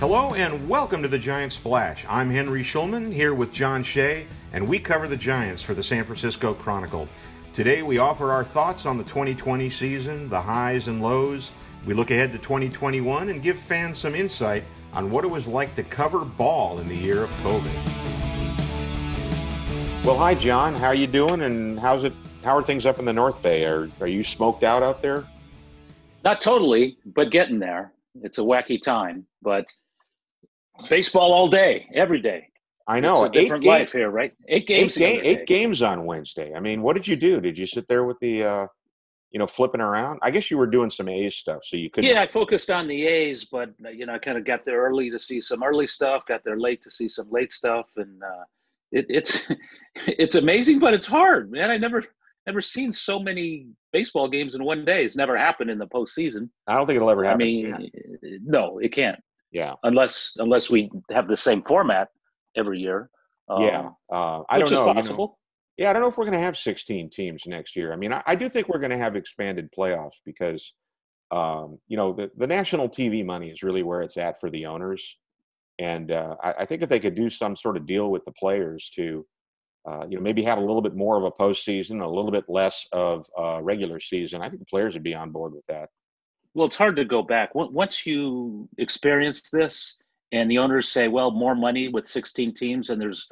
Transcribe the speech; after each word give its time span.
Hello 0.00 0.32
and 0.32 0.66
welcome 0.66 1.02
to 1.02 1.08
the 1.08 1.18
Giant 1.18 1.52
Splash. 1.52 2.06
I'm 2.08 2.30
Henry 2.30 2.64
Schulman 2.64 3.12
here 3.12 3.34
with 3.34 3.52
John 3.52 3.82
Shea, 3.82 4.24
and 4.50 4.66
we 4.66 4.78
cover 4.78 5.06
the 5.06 5.14
Giants 5.14 5.62
for 5.62 5.74
the 5.74 5.82
San 5.82 6.04
Francisco 6.04 6.54
Chronicle. 6.54 7.06
Today 7.54 7.82
we 7.82 7.98
offer 7.98 8.32
our 8.32 8.42
thoughts 8.42 8.86
on 8.86 8.96
the 8.96 9.04
2020 9.04 9.68
season, 9.68 10.30
the 10.30 10.40
highs 10.40 10.88
and 10.88 11.02
lows. 11.02 11.50
We 11.86 11.92
look 11.92 12.10
ahead 12.10 12.32
to 12.32 12.38
2021 12.38 13.28
and 13.28 13.42
give 13.42 13.58
fans 13.58 13.98
some 13.98 14.14
insight 14.14 14.64
on 14.94 15.10
what 15.10 15.26
it 15.26 15.30
was 15.30 15.46
like 15.46 15.76
to 15.76 15.82
cover 15.82 16.24
ball 16.24 16.80
in 16.80 16.88
the 16.88 16.96
year 16.96 17.22
of 17.22 17.30
COVID. 17.42 17.74
Well, 20.06 20.16
hi 20.16 20.34
John, 20.34 20.72
how 20.72 20.86
are 20.86 20.94
you 20.94 21.08
doing 21.08 21.42
and 21.42 21.78
how's 21.78 22.04
it 22.04 22.14
how 22.42 22.56
are 22.56 22.62
things 22.62 22.86
up 22.86 23.00
in 23.00 23.04
the 23.04 23.12
North 23.12 23.42
Bay? 23.42 23.66
Are 23.66 23.90
are 24.00 24.08
you 24.08 24.24
smoked 24.24 24.64
out 24.64 24.82
out 24.82 25.02
there? 25.02 25.26
Not 26.24 26.40
totally, 26.40 26.96
but 27.04 27.30
getting 27.30 27.58
there. 27.58 27.92
It's 28.22 28.38
a 28.38 28.42
wacky 28.42 28.80
time, 28.80 29.26
but 29.42 29.66
baseball 30.88 31.32
all 31.32 31.48
day, 31.48 31.88
every 31.94 32.20
day. 32.20 32.46
I 32.86 32.98
know. 32.98 33.24
It's 33.24 33.36
a 33.36 33.40
different 33.40 33.64
eight 33.64 33.66
ga- 33.66 33.70
life 33.70 33.92
here, 33.92 34.10
right? 34.10 34.32
Eight 34.48 34.66
games. 34.66 34.96
eight, 34.96 35.00
the 35.00 35.00
ga- 35.00 35.18
other 35.30 35.40
eight 35.40 35.46
games 35.46 35.82
on 35.82 36.04
Wednesday. 36.04 36.54
I 36.54 36.60
mean, 36.60 36.82
what 36.82 36.94
did 36.94 37.06
you 37.06 37.14
do? 37.16 37.40
Did 37.40 37.56
you 37.56 37.66
sit 37.66 37.86
there 37.86 38.04
with 38.04 38.18
the, 38.20 38.42
uh, 38.42 38.66
you 39.30 39.38
know, 39.38 39.46
flipping 39.46 39.80
around? 39.80 40.18
I 40.22 40.30
guess 40.32 40.50
you 40.50 40.58
were 40.58 40.66
doing 40.66 40.90
some 40.90 41.08
A's 41.08 41.36
stuff, 41.36 41.64
so 41.64 41.76
you 41.76 41.88
couldn't. 41.88 42.10
Yeah, 42.10 42.20
I 42.20 42.26
focused 42.26 42.68
on 42.68 42.88
the 42.88 43.06
A's, 43.06 43.44
but 43.44 43.70
you 43.92 44.06
know, 44.06 44.14
I 44.14 44.18
kind 44.18 44.36
of 44.36 44.44
got 44.44 44.64
there 44.64 44.80
early 44.82 45.08
to 45.10 45.18
see 45.18 45.40
some 45.40 45.62
early 45.62 45.86
stuff. 45.86 46.24
Got 46.26 46.42
there 46.44 46.58
late 46.58 46.82
to 46.82 46.90
see 46.90 47.08
some 47.08 47.30
late 47.30 47.52
stuff, 47.52 47.86
and 47.96 48.20
uh, 48.22 48.44
it, 48.90 49.06
it's 49.08 49.42
it's 50.06 50.34
amazing, 50.34 50.80
but 50.80 50.92
it's 50.92 51.06
hard, 51.06 51.52
man. 51.52 51.70
I 51.70 51.76
never 51.76 52.04
never 52.46 52.60
seen 52.60 52.90
so 52.90 53.20
many 53.20 53.68
baseball 53.92 54.28
games 54.28 54.56
in 54.56 54.64
one 54.64 54.84
day. 54.84 55.04
It's 55.04 55.14
never 55.14 55.36
happened 55.36 55.70
in 55.70 55.78
the 55.78 55.86
postseason. 55.86 56.48
I 56.66 56.74
don't 56.74 56.86
think 56.86 56.96
it'll 56.96 57.10
ever 57.10 57.22
happen. 57.22 57.40
I 57.40 57.44
mean, 57.44 57.90
no, 58.44 58.78
it 58.78 58.92
can't 58.92 59.20
yeah, 59.52 59.74
unless 59.82 60.32
unless 60.36 60.70
we 60.70 60.90
have 61.10 61.28
the 61.28 61.36
same 61.36 61.62
format 61.62 62.08
every 62.56 62.78
year. 62.78 63.10
Um, 63.48 63.62
yeah. 63.62 63.88
Uh, 64.12 64.42
I 64.48 64.58
don't 64.58 64.70
know. 64.70 64.76
is 64.76 64.78
you 64.78 64.86
know. 64.86 64.94
possible. 64.94 65.38
Yeah, 65.76 65.90
I 65.90 65.92
don't 65.92 66.02
know 66.02 66.08
if 66.08 66.18
we're 66.18 66.26
going 66.26 66.38
to 66.38 66.44
have 66.44 66.58
16 66.58 67.10
teams 67.10 67.44
next 67.46 67.74
year. 67.74 67.92
I 67.92 67.96
mean, 67.96 68.12
I, 68.12 68.22
I 68.26 68.34
do 68.34 68.48
think 68.48 68.68
we're 68.68 68.80
going 68.80 68.90
to 68.90 68.98
have 68.98 69.16
expanded 69.16 69.70
playoffs 69.76 70.18
because, 70.26 70.74
um, 71.30 71.78
you 71.88 71.96
know, 71.96 72.12
the, 72.12 72.30
the 72.36 72.46
national 72.46 72.88
TV 72.88 73.24
money 73.24 73.48
is 73.48 73.62
really 73.62 73.82
where 73.82 74.02
it's 74.02 74.18
at 74.18 74.38
for 74.38 74.50
the 74.50 74.66
owners. 74.66 75.16
And 75.78 76.12
uh, 76.12 76.36
I, 76.42 76.52
I 76.58 76.66
think 76.66 76.82
if 76.82 76.90
they 76.90 77.00
could 77.00 77.14
do 77.14 77.30
some 77.30 77.56
sort 77.56 77.78
of 77.78 77.86
deal 77.86 78.10
with 78.10 78.24
the 78.26 78.32
players 78.32 78.90
to, 78.96 79.26
uh, 79.88 80.04
you 80.06 80.16
know, 80.16 80.22
maybe 80.22 80.42
have 80.42 80.58
a 80.58 80.60
little 80.60 80.82
bit 80.82 80.94
more 80.94 81.16
of 81.16 81.24
a 81.24 81.30
postseason, 81.30 82.02
a 82.02 82.06
little 82.06 82.30
bit 82.30 82.44
less 82.46 82.86
of 82.92 83.26
a 83.38 83.62
regular 83.62 84.00
season, 84.00 84.42
I 84.42 84.50
think 84.50 84.60
the 84.60 84.66
players 84.66 84.92
would 84.92 85.02
be 85.02 85.14
on 85.14 85.30
board 85.30 85.54
with 85.54 85.64
that. 85.68 85.88
Well, 86.54 86.66
it's 86.66 86.76
hard 86.76 86.96
to 86.96 87.04
go 87.04 87.22
back. 87.22 87.54
Once 87.54 88.04
you 88.06 88.68
experience 88.78 89.50
this 89.50 89.96
and 90.32 90.50
the 90.50 90.58
owners 90.58 90.88
say, 90.88 91.08
well, 91.08 91.30
more 91.30 91.54
money 91.54 91.88
with 91.88 92.08
16 92.08 92.54
teams 92.54 92.90
and 92.90 93.00
there's 93.00 93.26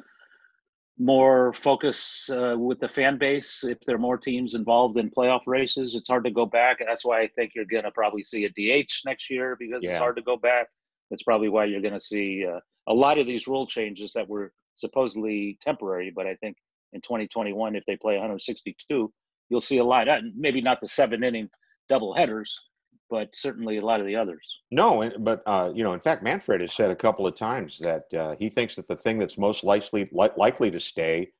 more 0.97 1.53
focus 1.53 2.29
uh, 2.29 2.55
with 2.57 2.79
the 2.79 2.87
fan 2.87 3.17
base, 3.17 3.63
if 3.63 3.77
there 3.85 3.95
are 3.95 3.99
more 3.99 4.17
teams 4.17 4.53
involved 4.53 4.97
in 4.97 5.09
playoff 5.09 5.41
races, 5.47 5.95
it's 5.95 6.09
hard 6.09 6.23
to 6.25 6.31
go 6.31 6.45
back. 6.45 6.79
And 6.79 6.89
that's 6.89 7.05
why 7.05 7.21
I 7.21 7.27
think 7.35 7.53
you're 7.55 7.65
going 7.65 7.83
to 7.85 7.91
probably 7.91 8.23
see 8.23 8.45
a 8.45 8.49
DH 8.49 8.91
next 9.05 9.29
year 9.29 9.55
because 9.59 9.79
Yeah. 9.81 9.91
it's 9.91 9.99
hard 9.99 10.15
to 10.17 10.21
go 10.21 10.37
back. 10.37 10.67
That's 11.09 11.23
probably 11.23 11.49
why 11.49 11.65
you're 11.65 11.81
going 11.81 11.93
to 11.93 12.01
see 12.01 12.45
uh, 12.45 12.59
a 12.87 12.93
lot 12.93 13.17
of 13.17 13.27
these 13.27 13.47
rule 13.47 13.65
changes 13.67 14.11
that 14.13 14.27
were 14.27 14.51
supposedly 14.75 15.57
temporary. 15.61 16.11
But 16.13 16.27
I 16.27 16.35
think 16.35 16.57
in 16.93 17.01
2021, 17.01 17.75
if 17.75 17.83
they 17.85 17.95
play 17.97 18.13
162, 18.15 19.11
you'll 19.49 19.61
see 19.61 19.77
a 19.77 19.83
lot. 19.83 20.07
Uh, 20.07 20.19
Maybe 20.35 20.61
not 20.61 20.79
the 20.81 20.87
seven 20.87 21.23
inning 21.23 21.49
double 21.87 22.13
headers, 22.13 22.59
but 23.09 23.35
certainly 23.35 23.77
a 23.77 23.85
lot 23.85 23.99
of 23.99 24.05
the 24.05 24.15
others. 24.15 24.45
No, 24.71 25.09
but 25.19 25.41
uh, 25.45 25.71
you 25.73 25.83
know, 25.83 25.93
in 25.93 25.99
fact, 25.99 26.23
Manfred 26.23 26.61
has 26.61 26.73
said 26.73 26.91
a 26.91 26.95
couple 26.95 27.25
of 27.25 27.35
times 27.35 27.79
that 27.79 28.03
uh, 28.13 28.35
he 28.39 28.49
thinks 28.49 28.75
that 28.75 28.87
the 28.87 28.95
thing 28.95 29.19
that's 29.19 29.37
most 29.37 29.63
likely 29.63 30.09
li- 30.11 30.29
likely 30.37 30.71
to 30.71 30.79
stay 30.79 31.31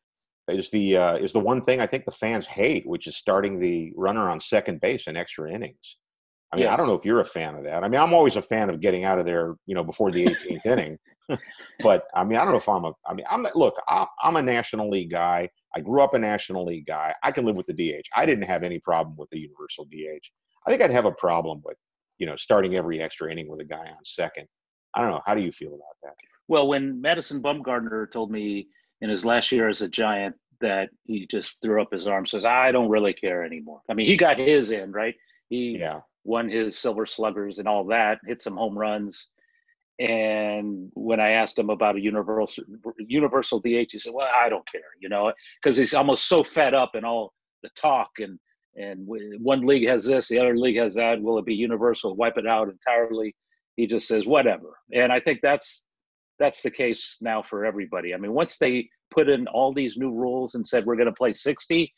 is 0.47 0.69
the 0.69 0.97
uh, 0.97 1.15
is 1.17 1.33
the 1.33 1.39
one 1.39 1.61
thing 1.61 1.79
I 1.79 1.87
think 1.87 2.05
the 2.05 2.11
fans 2.11 2.45
hate, 2.45 2.87
which 2.87 3.07
is 3.07 3.15
starting 3.15 3.59
the 3.59 3.93
runner 3.95 4.29
on 4.29 4.39
second 4.39 4.81
base 4.81 5.07
in 5.07 5.15
extra 5.15 5.51
innings. 5.51 5.97
I 6.51 6.57
mean, 6.57 6.67
I 6.67 6.75
don't 6.75 6.87
know 6.87 6.95
if 6.95 7.05
you're 7.05 7.19
a 7.19 7.25
fan 7.25 7.55
of 7.55 7.63
that. 7.65 7.83
I 7.83 7.87
mean, 7.87 8.01
I'm 8.01 8.13
always 8.13 8.35
a 8.35 8.41
fan 8.41 8.71
of 8.71 8.79
getting 8.79 9.03
out 9.03 9.19
of 9.19 9.25
there, 9.25 9.55
you 9.67 9.75
know, 9.75 9.83
before 9.83 10.09
the 10.09 10.25
18th 10.25 10.65
inning. 10.65 10.97
but 11.83 12.05
I 12.15 12.23
mean, 12.23 12.39
I 12.39 12.43
don't 12.43 12.53
know 12.53 12.57
if 12.57 12.67
I'm 12.67 12.85
a. 12.85 12.93
I 13.05 13.13
mean, 13.13 13.25
I'm 13.29 13.45
look. 13.53 13.75
I'm, 13.87 14.07
I'm 14.23 14.35
a 14.35 14.41
National 14.41 14.89
League 14.89 15.11
guy. 15.11 15.49
I 15.75 15.81
grew 15.81 16.01
up 16.01 16.15
a 16.15 16.19
National 16.19 16.65
League 16.65 16.87
guy. 16.87 17.13
I 17.21 17.31
can 17.31 17.45
live 17.45 17.55
with 17.55 17.67
the 17.67 17.73
DH. 17.73 18.07
I 18.15 18.25
didn't 18.25 18.45
have 18.45 18.63
any 18.63 18.79
problem 18.79 19.15
with 19.15 19.29
the 19.29 19.37
universal 19.37 19.85
DH. 19.85 20.31
I 20.65 20.71
think 20.71 20.81
I'd 20.81 20.91
have 20.91 21.05
a 21.05 21.11
problem 21.11 21.61
with 21.63 21.77
you 22.19 22.25
know, 22.25 22.35
starting 22.35 22.75
every 22.75 23.01
extra 23.01 23.31
inning 23.31 23.47
with 23.47 23.61
a 23.61 23.65
guy 23.65 23.77
on 23.77 24.03
second. 24.03 24.45
I 24.93 25.01
don't 25.01 25.11
know. 25.11 25.21
How 25.25 25.33
do 25.33 25.41
you 25.41 25.51
feel 25.51 25.69
about 25.69 25.95
that? 26.03 26.13
Well, 26.47 26.67
when 26.67 26.99
Madison 26.99 27.41
Bumgarner 27.41 28.11
told 28.11 28.29
me 28.29 28.67
in 29.01 29.09
his 29.09 29.23
last 29.23 29.51
year 29.51 29.69
as 29.69 29.81
a 29.81 29.87
Giant 29.87 30.35
that 30.59 30.89
he 31.05 31.25
just 31.27 31.55
threw 31.63 31.81
up 31.81 31.87
his 31.93 32.07
arms, 32.07 32.31
says, 32.31 32.43
"I 32.45 32.71
don't 32.73 32.89
really 32.89 33.13
care 33.13 33.43
anymore." 33.43 33.81
I 33.89 33.93
mean, 33.93 34.05
he 34.05 34.17
got 34.17 34.37
his 34.37 34.71
in, 34.71 34.91
right? 34.91 35.15
He 35.47 35.77
Yeah. 35.77 36.01
won 36.25 36.49
his 36.49 36.77
Silver 36.77 37.05
Sluggers 37.05 37.59
and 37.59 37.67
all 37.67 37.85
that, 37.85 38.19
hit 38.27 38.41
some 38.41 38.57
home 38.57 38.77
runs. 38.77 39.29
And 39.99 40.91
when 40.95 41.19
I 41.19 41.31
asked 41.31 41.57
him 41.57 41.69
about 41.69 41.95
a 41.95 42.01
universal 42.01 42.65
universal 42.97 43.59
DH, 43.61 43.91
he 43.91 43.99
said, 43.99 44.13
"Well, 44.13 44.29
I 44.33 44.49
don't 44.49 44.69
care," 44.69 44.91
you 44.99 45.07
know, 45.07 45.31
because 45.61 45.77
he's 45.77 45.93
almost 45.93 46.27
so 46.27 46.43
fed 46.43 46.73
up 46.73 46.95
and 46.95 47.05
all 47.05 47.33
the 47.63 47.69
talk 47.69 48.09
and 48.19 48.39
and 48.79 49.05
one 49.05 49.61
league 49.61 49.87
has 49.87 50.05
this, 50.05 50.27
the 50.27 50.39
other 50.39 50.57
league 50.57 50.77
has 50.77 50.93
that. 50.95 51.21
Will 51.21 51.37
it 51.37 51.45
be 51.45 51.53
universal? 51.53 52.15
Wipe 52.15 52.37
it 52.37 52.47
out 52.47 52.69
entirely? 52.69 53.35
He 53.75 53.85
just 53.87 54.07
says 54.07 54.25
whatever. 54.25 54.77
And 54.93 55.11
I 55.11 55.19
think 55.19 55.39
that's 55.41 55.83
that's 56.39 56.61
the 56.61 56.71
case 56.71 57.17
now 57.19 57.41
for 57.41 57.65
everybody. 57.65 58.13
I 58.13 58.17
mean, 58.17 58.33
once 58.33 58.57
they 58.57 58.87
put 59.11 59.27
in 59.27 59.45
all 59.47 59.73
these 59.73 59.97
new 59.97 60.11
rules 60.13 60.55
and 60.55 60.65
said 60.65 60.85
we're 60.85 60.95
going 60.95 61.07
to 61.07 61.11
play 61.13 61.33
60, 61.33 61.93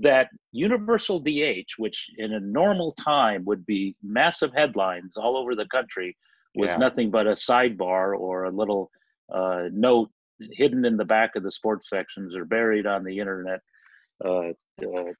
that 0.00 0.28
universal 0.50 1.20
DH, 1.20 1.70
which 1.78 2.06
in 2.18 2.32
a 2.32 2.40
normal 2.40 2.92
time 2.92 3.44
would 3.44 3.64
be 3.66 3.94
massive 4.02 4.52
headlines 4.52 5.16
all 5.16 5.36
over 5.36 5.54
the 5.54 5.66
country, 5.68 6.16
was 6.56 6.70
Yeah. 6.70 6.78
nothing 6.78 7.10
but 7.12 7.28
a 7.28 7.32
sidebar 7.32 8.18
or 8.18 8.44
a 8.44 8.50
little 8.50 8.90
uh, 9.32 9.68
note 9.72 10.10
hidden 10.52 10.84
in 10.84 10.96
the 10.96 11.04
back 11.04 11.36
of 11.36 11.44
the 11.44 11.52
sports 11.52 11.88
sections 11.88 12.34
or 12.34 12.44
buried 12.44 12.86
on 12.86 13.04
the 13.04 13.18
internet 13.20 13.60
uh, 14.24 14.48
uh, 14.82 15.12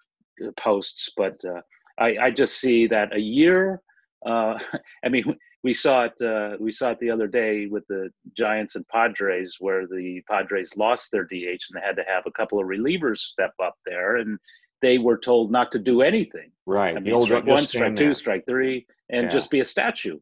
posts. 0.56 1.11
But 1.17 1.41
uh, 1.45 1.61
I, 1.99 2.17
I 2.19 2.31
just 2.31 2.59
see 2.61 2.87
that 2.89 3.15
a 3.15 3.21
year. 3.21 3.81
Uh, 4.25 4.59
I 5.05 5.09
mean, 5.09 5.37
we 5.62 5.75
saw 5.75 6.05
it. 6.05 6.21
Uh, 6.22 6.56
we 6.61 6.72
saw 6.72 6.91
it 6.91 6.99
the 7.00 7.11
other 7.11 7.27
day 7.27 7.67
with 7.67 7.87
the 7.89 8.11
Giants 8.37 8.77
and 8.77 8.87
Padres, 8.89 9.56
where 9.61 9.87
the 9.87 10.23
Padres 10.31 10.73
lost 10.77 11.09
their 11.11 11.25
DH 11.25 11.33
and 11.33 11.75
they 11.77 11.81
had 11.81 11.97
to 11.97 12.05
have 12.06 12.25
a 12.27 12.31
couple 12.33 12.61
of 12.61 12.67
relievers 12.67 13.19
step 13.19 13.53
up 13.62 13.76
there, 13.87 14.17
and 14.17 14.38
they 14.82 14.99
were 14.99 15.17
told 15.17 15.50
not 15.50 15.73
to 15.73 15.79
do 15.79 16.03
anything. 16.03 16.50
Right. 16.67 16.97
I 16.97 17.00
mean, 17.00 17.20
strike 17.23 17.47
one, 17.47 17.64
strike 17.67 17.97
two, 17.97 18.05
there. 18.06 18.14
strike 18.14 18.44
three, 18.47 18.87
and 19.08 19.25
Yeah. 19.25 19.32
just 19.32 19.50
be 19.50 19.61
a 19.61 19.64
statue. 19.64 20.19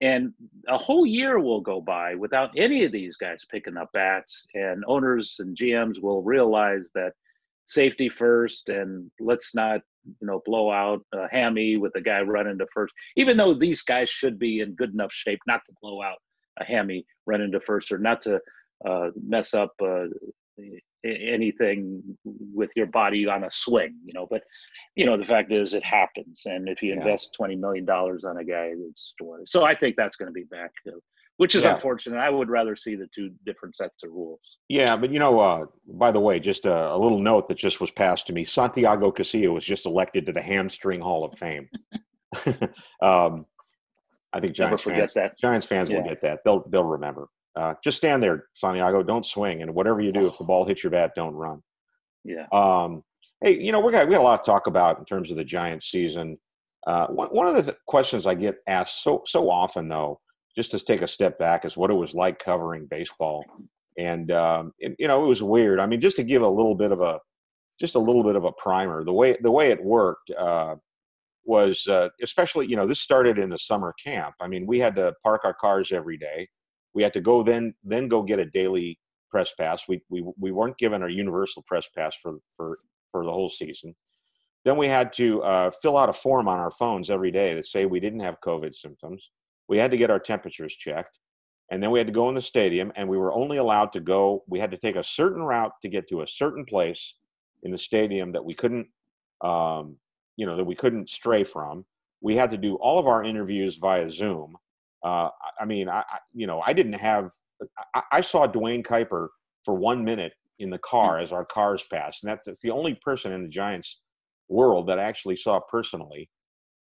And 0.00 0.32
a 0.68 0.76
whole 0.76 1.06
year 1.06 1.40
will 1.40 1.60
go 1.60 1.80
by 1.80 2.14
without 2.14 2.50
any 2.56 2.84
of 2.84 2.92
these 2.92 3.16
guys 3.16 3.44
picking 3.50 3.76
up 3.76 3.90
bats, 3.92 4.46
and 4.54 4.84
owners 4.86 5.36
and 5.40 5.56
GMs 5.56 6.00
will 6.00 6.22
realize 6.22 6.88
that 6.94 7.14
safety 7.66 8.08
first, 8.08 8.68
and 8.68 9.10
let's 9.20 9.54
not, 9.54 9.80
you 10.20 10.26
know, 10.26 10.42
blow 10.44 10.70
out 10.70 11.00
a 11.14 11.26
hammy 11.30 11.76
with 11.76 11.92
a 11.96 12.00
guy 12.00 12.20
running 12.20 12.58
to 12.58 12.66
first. 12.72 12.92
Even 13.16 13.36
though 13.36 13.54
these 13.54 13.82
guys 13.82 14.10
should 14.10 14.38
be 14.38 14.60
in 14.60 14.74
good 14.74 14.92
enough 14.92 15.12
shape 15.12 15.40
not 15.46 15.60
to 15.66 15.72
blow 15.80 16.02
out 16.02 16.18
a 16.60 16.64
hammy 16.64 17.04
running 17.26 17.52
to 17.52 17.60
first, 17.60 17.90
or 17.90 17.98
not 17.98 18.22
to 18.22 18.38
uh, 18.88 19.08
mess 19.26 19.54
up 19.54 19.72
uh, 19.82 20.04
anything 21.04 22.02
with 22.24 22.70
your 22.76 22.86
body 22.86 23.26
on 23.26 23.44
a 23.44 23.50
swing, 23.50 23.94
you 24.04 24.12
know. 24.14 24.26
But 24.30 24.42
you 24.94 25.06
know, 25.06 25.16
the 25.16 25.24
fact 25.24 25.52
is, 25.52 25.74
it 25.74 25.84
happens, 25.84 26.42
and 26.44 26.68
if 26.68 26.82
you 26.82 26.90
Yeah. 26.90 26.98
invest 26.98 27.34
twenty 27.34 27.56
million 27.56 27.84
dollars 27.84 28.24
on 28.24 28.38
a 28.38 28.44
guy, 28.44 28.72
it's 28.88 29.14
so 29.46 29.64
I 29.64 29.74
think 29.74 29.96
that's 29.96 30.16
going 30.16 30.28
to 30.28 30.32
be 30.32 30.44
back. 30.44 30.70
Which 31.36 31.54
is 31.56 31.64
Yeah. 31.64 31.72
unfortunate. 31.72 32.18
I 32.18 32.30
would 32.30 32.48
rather 32.48 32.76
see 32.76 32.94
the 32.94 33.08
two 33.12 33.30
different 33.44 33.76
sets 33.76 34.02
of 34.04 34.10
rules. 34.12 34.40
Yeah, 34.68 34.96
but 34.96 35.10
you 35.10 35.18
know, 35.18 35.40
uh, 35.40 35.66
by 35.88 36.12
the 36.12 36.20
way, 36.20 36.38
just 36.38 36.64
a, 36.64 36.92
a 36.92 36.96
little 36.96 37.18
note 37.18 37.48
that 37.48 37.56
just 37.56 37.80
was 37.80 37.90
passed 37.90 38.26
to 38.28 38.32
me: 38.32 38.44
Santiago 38.44 39.10
Casilla 39.10 39.52
was 39.52 39.64
just 39.64 39.84
elected 39.86 40.26
to 40.26 40.32
the 40.32 40.42
Hamstring 40.42 41.00
Hall 41.00 41.24
of 41.24 41.36
Fame. 41.36 41.68
um, 43.02 43.46
I 44.32 44.40
think 44.40 44.54
Giants 44.54 44.82
fans, 44.82 45.14
that. 45.14 45.38
Giants 45.38 45.66
fans 45.66 45.90
will 45.90 46.02
get 46.02 46.20
that. 46.22 46.40
They'll 46.44 46.64
they'll 46.68 46.84
remember. 46.84 47.28
Uh, 47.56 47.74
just 47.82 47.96
stand 47.96 48.22
there, 48.22 48.46
Santiago. 48.54 49.02
Don't 49.02 49.24
swing, 49.26 49.62
and 49.62 49.74
whatever 49.74 50.00
you 50.00 50.12
do, 50.12 50.26
if 50.26 50.38
the 50.38 50.44
ball 50.44 50.64
hits 50.64 50.82
your 50.82 50.90
bat, 50.90 51.12
don't 51.14 51.34
run. 51.34 51.62
Yeah. 52.24 52.46
Um, 52.52 53.04
hey, 53.40 53.60
you 53.60 53.70
know, 53.70 53.80
we 53.80 53.92
got 53.92 54.08
we 54.08 54.14
got 54.14 54.20
a 54.20 54.24
lot 54.24 54.42
to 54.44 54.50
talk 54.50 54.66
about 54.66 54.98
in 54.98 55.04
terms 55.04 55.30
of 55.30 55.36
the 55.36 55.44
Giants 55.44 55.90
season. 55.90 56.38
Uh, 56.86 57.06
one, 57.08 57.28
one 57.28 57.46
of 57.46 57.54
the 57.54 57.62
th- 57.62 57.78
questions 57.86 58.26
I 58.26 58.34
get 58.34 58.56
asked 58.66 59.02
so 59.02 59.22
so 59.26 59.48
often, 59.50 59.88
though, 59.88 60.20
just 60.56 60.70
to 60.70 60.78
take 60.78 61.02
a 61.02 61.08
step 61.08 61.38
back, 61.38 61.64
is 61.64 61.76
what 61.76 61.90
it 61.90 61.94
was 61.94 62.14
like 62.14 62.38
covering 62.38 62.86
baseball. 62.86 63.44
And, 63.98 64.30
um, 64.32 64.72
you 64.78 65.08
know, 65.08 65.24
it 65.24 65.28
was 65.28 65.42
weird. 65.42 65.80
I 65.80 65.86
mean, 65.86 66.00
just 66.00 66.16
to 66.16 66.24
give 66.24 66.42
a 66.42 66.48
little 66.48 66.74
bit 66.74 66.92
of 66.92 67.00
a 67.00 67.18
just 67.80 67.96
a 67.96 68.00
little 68.00 68.22
bit 68.22 68.36
of 68.36 68.44
a 68.44 68.52
primer, 68.52 69.04
the 69.04 69.12
way 69.12 69.36
the 69.40 69.50
way 69.50 69.70
it 69.70 69.82
worked 69.82 70.30
uh, 70.30 70.76
was 71.44 71.86
uh, 71.88 72.08
especially 72.22 72.66
you 72.66 72.76
know 72.76 72.86
this 72.86 73.00
started 73.00 73.38
in 73.38 73.50
the 73.50 73.58
summer 73.58 73.94
camp. 74.02 74.34
I 74.40 74.48
mean, 74.48 74.66
we 74.66 74.78
had 74.78 74.96
to 74.96 75.12
park 75.22 75.42
our 75.44 75.54
cars 75.54 75.92
every 75.92 76.16
day. 76.16 76.48
We 76.94 77.02
had 77.02 77.12
to 77.14 77.20
go 77.20 77.42
then 77.42 77.74
then 77.82 78.08
go 78.08 78.22
get 78.22 78.38
a 78.38 78.46
daily 78.46 78.98
press 79.30 79.52
pass. 79.58 79.88
We 79.88 80.00
we 80.08 80.24
we 80.38 80.52
weren't 80.52 80.78
given 80.78 81.02
our 81.02 81.08
universal 81.08 81.62
press 81.66 81.88
pass 81.96 82.16
for 82.16 82.38
for 82.56 82.78
for 83.10 83.24
the 83.24 83.32
whole 83.32 83.50
season. 83.50 83.94
Then 84.64 84.76
we 84.76 84.86
had 84.86 85.12
to 85.14 85.42
uh, 85.42 85.70
fill 85.82 85.98
out 85.98 86.08
a 86.08 86.12
form 86.12 86.48
on 86.48 86.58
our 86.58 86.70
phones 86.70 87.10
every 87.10 87.30
day 87.30 87.54
that 87.54 87.66
say 87.66 87.84
we 87.84 88.00
didn't 88.00 88.20
have 88.20 88.40
COVID 88.40 88.74
symptoms. 88.74 89.30
We 89.68 89.78
had 89.78 89.90
to 89.90 89.96
get 89.96 90.10
our 90.10 90.18
temperatures 90.18 90.74
checked, 90.74 91.18
and 91.70 91.82
then 91.82 91.90
we 91.90 91.98
had 91.98 92.06
to 92.06 92.12
go 92.12 92.28
in 92.28 92.34
the 92.34 92.42
stadium. 92.42 92.92
And 92.96 93.08
we 93.08 93.18
were 93.18 93.32
only 93.32 93.56
allowed 93.56 93.92
to 93.94 94.00
go. 94.00 94.44
We 94.46 94.58
had 94.58 94.70
to 94.70 94.76
take 94.76 94.96
a 94.96 95.04
certain 95.04 95.42
route 95.42 95.72
to 95.82 95.88
get 95.88 96.08
to 96.08 96.22
a 96.22 96.26
certain 96.26 96.64
place 96.64 97.14
in 97.62 97.70
the 97.70 97.78
stadium 97.78 98.32
that 98.32 98.44
we 98.44 98.54
couldn't, 98.54 98.86
um, 99.42 99.96
you 100.36 100.46
know, 100.46 100.56
that 100.56 100.64
we 100.64 100.74
couldn't 100.74 101.08
stray 101.10 101.44
from. 101.44 101.84
We 102.20 102.36
had 102.36 102.50
to 102.50 102.56
do 102.56 102.76
all 102.76 102.98
of 102.98 103.06
our 103.06 103.24
interviews 103.24 103.76
via 103.78 104.08
Zoom. 104.10 104.56
Uh, 105.04 105.28
I- 105.60 105.64
mean, 105.66 105.88
I, 105.88 106.00
I 106.00 106.18
you 106.32 106.46
know 106.46 106.60
I 106.60 106.72
didn't 106.72 106.94
have. 106.94 107.30
I, 107.94 108.02
I 108.12 108.20
saw 108.20 108.46
Duane 108.46 108.82
Kuiper 108.82 109.28
for 109.64 109.74
one 109.74 110.04
minute 110.04 110.32
in 110.58 110.70
the 110.70 110.78
car 110.78 111.20
as 111.20 111.32
our 111.32 111.44
cars 111.44 111.84
passed, 111.90 112.22
and 112.22 112.30
that's, 112.30 112.46
that's 112.46 112.60
the 112.60 112.70
only 112.70 112.94
person 112.94 113.32
in 113.32 113.42
the 113.42 113.48
Giants 113.48 114.00
world 114.48 114.86
that 114.88 114.98
I 114.98 115.04
actually 115.04 115.36
saw 115.36 115.60
personally. 115.70 116.28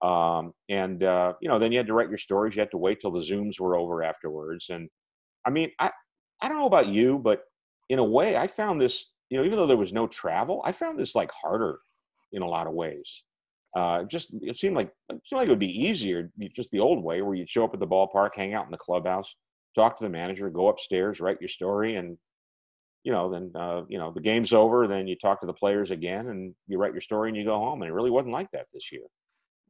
Um, 0.02 0.52
and 0.68 1.02
uh, 1.04 1.34
you 1.40 1.48
know, 1.48 1.58
then 1.58 1.72
you 1.72 1.78
had 1.78 1.86
to 1.86 1.94
write 1.94 2.08
your 2.08 2.18
stories. 2.18 2.56
You 2.56 2.60
had 2.60 2.70
to 2.72 2.78
wait 2.78 3.00
till 3.00 3.12
the 3.12 3.20
Zooms 3.20 3.60
were 3.60 3.76
over 3.76 4.02
afterwards. 4.02 4.68
And 4.68 4.88
I 5.46 5.50
mean, 5.50 5.70
I 5.78 5.90
I 6.40 6.48
don't 6.48 6.58
know 6.58 6.66
about 6.66 6.88
you, 6.88 7.18
but 7.18 7.42
in 7.88 7.98
a 7.98 8.04
way, 8.04 8.36
I 8.36 8.46
found 8.46 8.80
this. 8.80 9.04
You 9.30 9.38
know, 9.38 9.44
even 9.44 9.56
though 9.58 9.66
there 9.66 9.78
was 9.78 9.94
no 9.94 10.06
travel, 10.06 10.60
I 10.64 10.72
found 10.72 10.98
this 10.98 11.14
like 11.14 11.30
harder 11.32 11.78
in 12.32 12.42
a 12.42 12.48
lot 12.48 12.66
of 12.66 12.74
ways. 12.74 13.22
Uh, 13.74 14.02
just 14.04 14.28
it 14.42 14.56
seemed 14.56 14.76
like 14.76 14.90
it 15.08 15.20
seemed 15.26 15.38
like 15.38 15.46
it 15.46 15.50
would 15.50 15.58
be 15.58 15.82
easier, 15.82 16.30
just 16.54 16.70
the 16.70 16.80
old 16.80 17.02
way, 17.02 17.22
where 17.22 17.34
you'd 17.34 17.48
show 17.48 17.64
up 17.64 17.72
at 17.72 17.80
the 17.80 17.86
ballpark, 17.86 18.30
hang 18.34 18.52
out 18.52 18.66
in 18.66 18.70
the 18.70 18.76
clubhouse, 18.76 19.34
talk 19.74 19.96
to 19.96 20.04
the 20.04 20.10
manager, 20.10 20.50
go 20.50 20.68
upstairs, 20.68 21.20
write 21.20 21.40
your 21.40 21.48
story, 21.48 21.96
and 21.96 22.18
you 23.04 23.12
know, 23.12 23.30
then 23.30 23.50
uh, 23.54 23.82
you 23.88 23.98
know 23.98 24.12
the 24.12 24.20
game's 24.20 24.52
over. 24.52 24.86
Then 24.86 25.06
you 25.06 25.16
talk 25.16 25.40
to 25.40 25.46
the 25.46 25.54
players 25.54 25.90
again, 25.90 26.28
and 26.28 26.54
you 26.66 26.78
write 26.78 26.92
your 26.92 27.00
story, 27.00 27.30
and 27.30 27.36
you 27.36 27.44
go 27.44 27.58
home. 27.58 27.82
And 27.82 27.90
it 27.90 27.94
really 27.94 28.10
wasn't 28.10 28.34
like 28.34 28.50
that 28.52 28.66
this 28.74 28.92
year. 28.92 29.04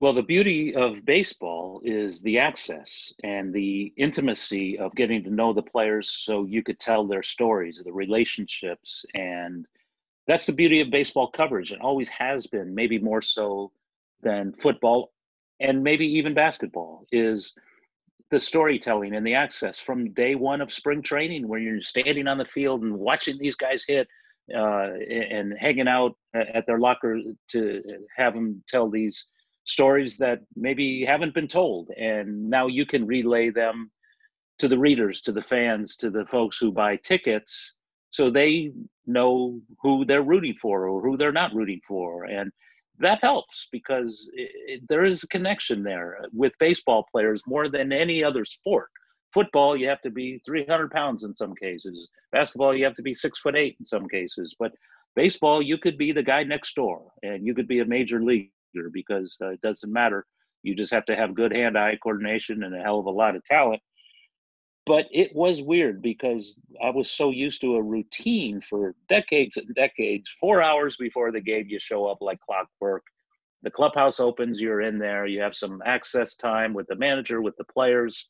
Well, 0.02 0.12
the 0.12 0.20
beauty 0.20 0.74
of 0.74 1.04
baseball 1.04 1.80
is 1.84 2.22
the 2.22 2.36
access 2.36 3.12
and 3.22 3.54
the 3.54 3.92
intimacy 3.96 4.76
of 4.76 4.92
getting 4.96 5.22
to 5.22 5.30
know 5.30 5.52
the 5.52 5.62
players 5.62 6.10
so 6.10 6.44
you 6.44 6.60
could 6.60 6.80
tell 6.80 7.06
their 7.06 7.22
stories, 7.22 7.80
the 7.84 7.92
relationships. 7.92 9.04
And 9.14 9.64
that's 10.26 10.46
the 10.46 10.54
beauty 10.54 10.80
of 10.80 10.90
baseball 10.90 11.30
coverage. 11.30 11.70
It 11.70 11.80
always 11.80 12.08
has 12.08 12.48
been, 12.48 12.74
maybe 12.74 12.98
more 12.98 13.22
so 13.22 13.70
than 14.24 14.54
football 14.54 15.12
and 15.60 15.84
maybe 15.84 16.04
even 16.04 16.34
basketball, 16.34 17.06
is 17.12 17.52
the 18.32 18.40
storytelling 18.40 19.14
and 19.14 19.24
the 19.24 19.34
access 19.34 19.78
from 19.78 20.12
day 20.14 20.34
one 20.34 20.60
of 20.60 20.72
spring 20.72 21.00
training 21.00 21.46
where 21.46 21.60
you're 21.60 21.80
standing 21.80 22.26
on 22.26 22.38
the 22.38 22.44
field 22.44 22.82
and 22.82 22.92
watching 22.92 23.38
these 23.38 23.54
guys 23.54 23.84
hit 23.86 24.08
uh, 24.52 24.88
and 25.08 25.54
hanging 25.56 25.86
out 25.86 26.16
at 26.34 26.66
their 26.66 26.80
locker 26.80 27.20
to 27.52 27.82
have 28.16 28.34
them 28.34 28.64
tell 28.68 28.90
these 28.90 29.26
stories 29.64 30.16
that 30.16 30.40
maybe 30.56 31.04
haven't 31.04 31.34
been 31.34 31.48
told 31.48 31.88
and 31.90 32.50
now 32.50 32.66
you 32.66 32.84
can 32.84 33.06
relay 33.06 33.50
them 33.50 33.90
to 34.58 34.68
the 34.68 34.78
readers 34.78 35.20
to 35.20 35.32
the 35.32 35.42
fans 35.42 35.96
to 35.96 36.10
the 36.10 36.26
folks 36.26 36.58
who 36.58 36.72
buy 36.72 36.96
tickets 36.96 37.74
so 38.10 38.28
they 38.28 38.72
know 39.06 39.60
who 39.80 40.04
they're 40.04 40.22
rooting 40.22 40.54
for 40.60 40.88
or 40.88 41.00
who 41.00 41.16
they're 41.16 41.32
not 41.32 41.54
rooting 41.54 41.80
for 41.86 42.24
and 42.24 42.50
that 42.98 43.20
helps 43.22 43.68
because 43.72 44.28
it, 44.34 44.50
it, 44.66 44.82
there 44.88 45.04
is 45.04 45.22
a 45.22 45.28
connection 45.28 45.82
there 45.82 46.18
with 46.32 46.52
baseball 46.58 47.06
players 47.10 47.42
more 47.46 47.68
than 47.68 47.92
any 47.92 48.22
other 48.22 48.44
sport. 48.44 48.88
Football 49.32 49.76
you 49.76 49.88
have 49.88 50.02
to 50.02 50.10
be 50.10 50.40
300 50.44 50.90
pounds 50.90 51.24
in 51.24 51.34
some 51.34 51.54
cases. 51.54 52.08
Basketball 52.32 52.76
you 52.76 52.84
have 52.84 52.94
to 52.94 53.02
be 53.02 53.14
six 53.14 53.38
foot 53.40 53.56
eight 53.56 53.76
in 53.80 53.86
some 53.86 54.08
cases 54.08 54.54
but 54.58 54.72
baseball 55.16 55.62
you 55.62 55.78
could 55.78 55.96
be 55.96 56.12
the 56.12 56.22
guy 56.22 56.42
next 56.42 56.74
door 56.74 57.10
and 57.22 57.46
you 57.46 57.54
could 57.54 57.68
be 57.68 57.80
a 57.80 57.84
major 57.84 58.22
league 58.22 58.50
because 58.92 59.36
uh, 59.40 59.48
it 59.48 59.60
doesn't 59.60 59.92
matter. 59.92 60.26
You 60.62 60.74
just 60.74 60.92
have 60.92 61.04
to 61.06 61.16
have 61.16 61.34
good 61.34 61.52
hand 61.52 61.76
eye 61.76 61.98
coordination 62.02 62.62
and 62.62 62.74
a 62.74 62.82
hell 62.82 62.98
of 63.00 63.06
a 63.06 63.10
lot 63.10 63.36
of 63.36 63.44
talent. 63.44 63.80
But 64.84 65.06
it 65.12 65.34
was 65.34 65.62
weird 65.62 66.02
because 66.02 66.58
I 66.82 66.90
was 66.90 67.08
so 67.10 67.30
used 67.30 67.60
to 67.60 67.76
a 67.76 67.82
routine 67.82 68.60
for 68.60 68.94
decades 69.08 69.56
and 69.56 69.72
decades. 69.74 70.28
Four 70.40 70.60
hours 70.60 70.96
before 70.96 71.30
the 71.30 71.40
game, 71.40 71.66
you 71.68 71.78
show 71.78 72.06
up 72.06 72.18
like 72.20 72.40
clockwork. 72.40 73.04
The 73.62 73.70
clubhouse 73.70 74.18
opens, 74.18 74.60
you're 74.60 74.80
in 74.80 74.98
there, 74.98 75.24
you 75.26 75.40
have 75.40 75.54
some 75.54 75.82
access 75.86 76.34
time 76.34 76.74
with 76.74 76.88
the 76.88 76.96
manager, 76.96 77.40
with 77.40 77.56
the 77.56 77.64
players. 77.64 78.26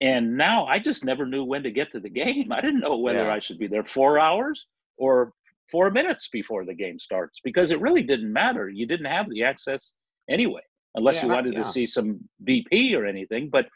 And 0.00 0.36
now 0.36 0.66
I 0.66 0.80
just 0.80 1.04
never 1.04 1.24
knew 1.24 1.44
when 1.44 1.62
to 1.62 1.70
get 1.70 1.92
to 1.92 2.00
the 2.00 2.08
game. 2.24 2.50
I 2.50 2.60
didn't 2.60 2.80
know 2.80 2.96
whether 2.96 3.20
Yeah. 3.26 3.32
I 3.32 3.38
should 3.38 3.58
be 3.58 3.68
there 3.68 3.84
four 3.84 4.18
hours 4.18 4.66
or 4.96 5.32
four 5.70 5.90
minutes 5.90 6.28
before 6.32 6.64
the 6.64 6.74
game 6.74 6.98
starts 6.98 7.40
because 7.44 7.70
it 7.70 7.80
really 7.80 8.02
didn't 8.02 8.32
matter. 8.32 8.68
You 8.68 8.86
didn't 8.86 9.06
have 9.06 9.28
the 9.30 9.42
access 9.44 9.92
anyway, 10.28 10.62
unless 10.94 11.16
Yeah, 11.16 11.26
you 11.26 11.32
wanted 11.32 11.54
yeah. 11.54 11.62
to 11.62 11.68
see 11.70 11.86
some 11.86 12.20
BP 12.48 12.94
or 12.96 13.06
anything. 13.06 13.48
But 13.50 13.66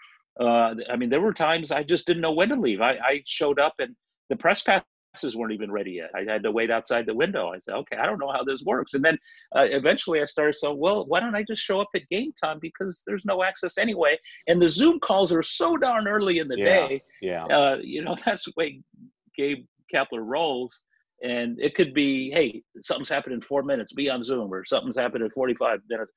uh, 0.41 0.75
I 0.91 0.97
mean, 0.97 1.11
there 1.11 1.21
were 1.21 1.33
times 1.33 1.71
I 1.73 1.83
just 1.83 2.07
didn't 2.07 2.23
know 2.23 2.33
when 2.33 2.49
to 2.49 2.57
leave. 2.57 2.81
I, 2.81 2.93
I 2.93 3.23
showed 3.27 3.59
up 3.61 3.75
and 3.79 3.95
the 4.31 4.37
press 4.37 4.63
passes 4.63 5.37
weren't 5.37 5.53
even 5.53 5.71
ready 5.71 5.93
yet. 5.93 6.11
I 6.17 6.25
had 6.31 6.43
to 6.43 6.51
wait 6.51 6.71
outside 6.73 7.07
the 7.07 7.15
window. 7.15 7.53
I 7.53 7.59
said, 7.61 7.75
okay, 7.75 7.97
I 7.97 8.07
don't 8.07 8.19
know 8.19 8.33
how 8.33 8.43
this 8.43 8.63
works. 8.65 8.95
And 8.95 9.05
then 9.05 9.17
uh, 9.57 9.63
eventually 9.63 10.21
I 10.21 10.25
started 10.25 10.57
saying, 10.57 10.77
well, 10.77 11.07
why 11.07 11.21
don't 11.21 11.37
I 11.37 11.45
just 11.45 11.63
show 11.63 11.81
up 11.81 11.89
at 11.95 12.09
game 12.09 12.33
time 12.43 12.59
because 12.61 13.05
there's 13.07 13.25
no 13.25 13.45
access 13.45 13.79
anyway. 13.79 14.19
And 14.49 14.61
the 14.61 14.69
Zoom 14.69 14.99
calls 14.99 15.33
are 15.33 15.43
so 15.43 15.77
darn 15.77 16.09
early 16.09 16.41
in 16.41 16.49
the 16.49 16.59
Yeah. 16.59 16.65
day 16.89 17.03
Yeah. 17.23 17.45
uh, 17.47 17.77
you 17.81 18.03
know, 18.03 18.17
that's 18.27 18.45
the 18.45 18.53
way 18.57 18.81
Gabe 19.37 19.65
Kapler 19.95 20.25
rolls. 20.25 20.85
And 21.23 21.59
it 21.61 21.75
could 21.75 21.95
be, 21.95 22.31
hey, 22.31 22.63
something's 22.81 23.09
happened 23.09 23.35
in 23.35 23.41
four 23.41 23.63
minutes, 23.63 23.93
be 23.93 24.11
on 24.11 24.23
Zoom, 24.23 24.53
or 24.53 24.65
something's 24.65 24.97
happened 24.97 25.25
in 25.25 25.31
45 25.31 25.81
minutes. 25.89 26.13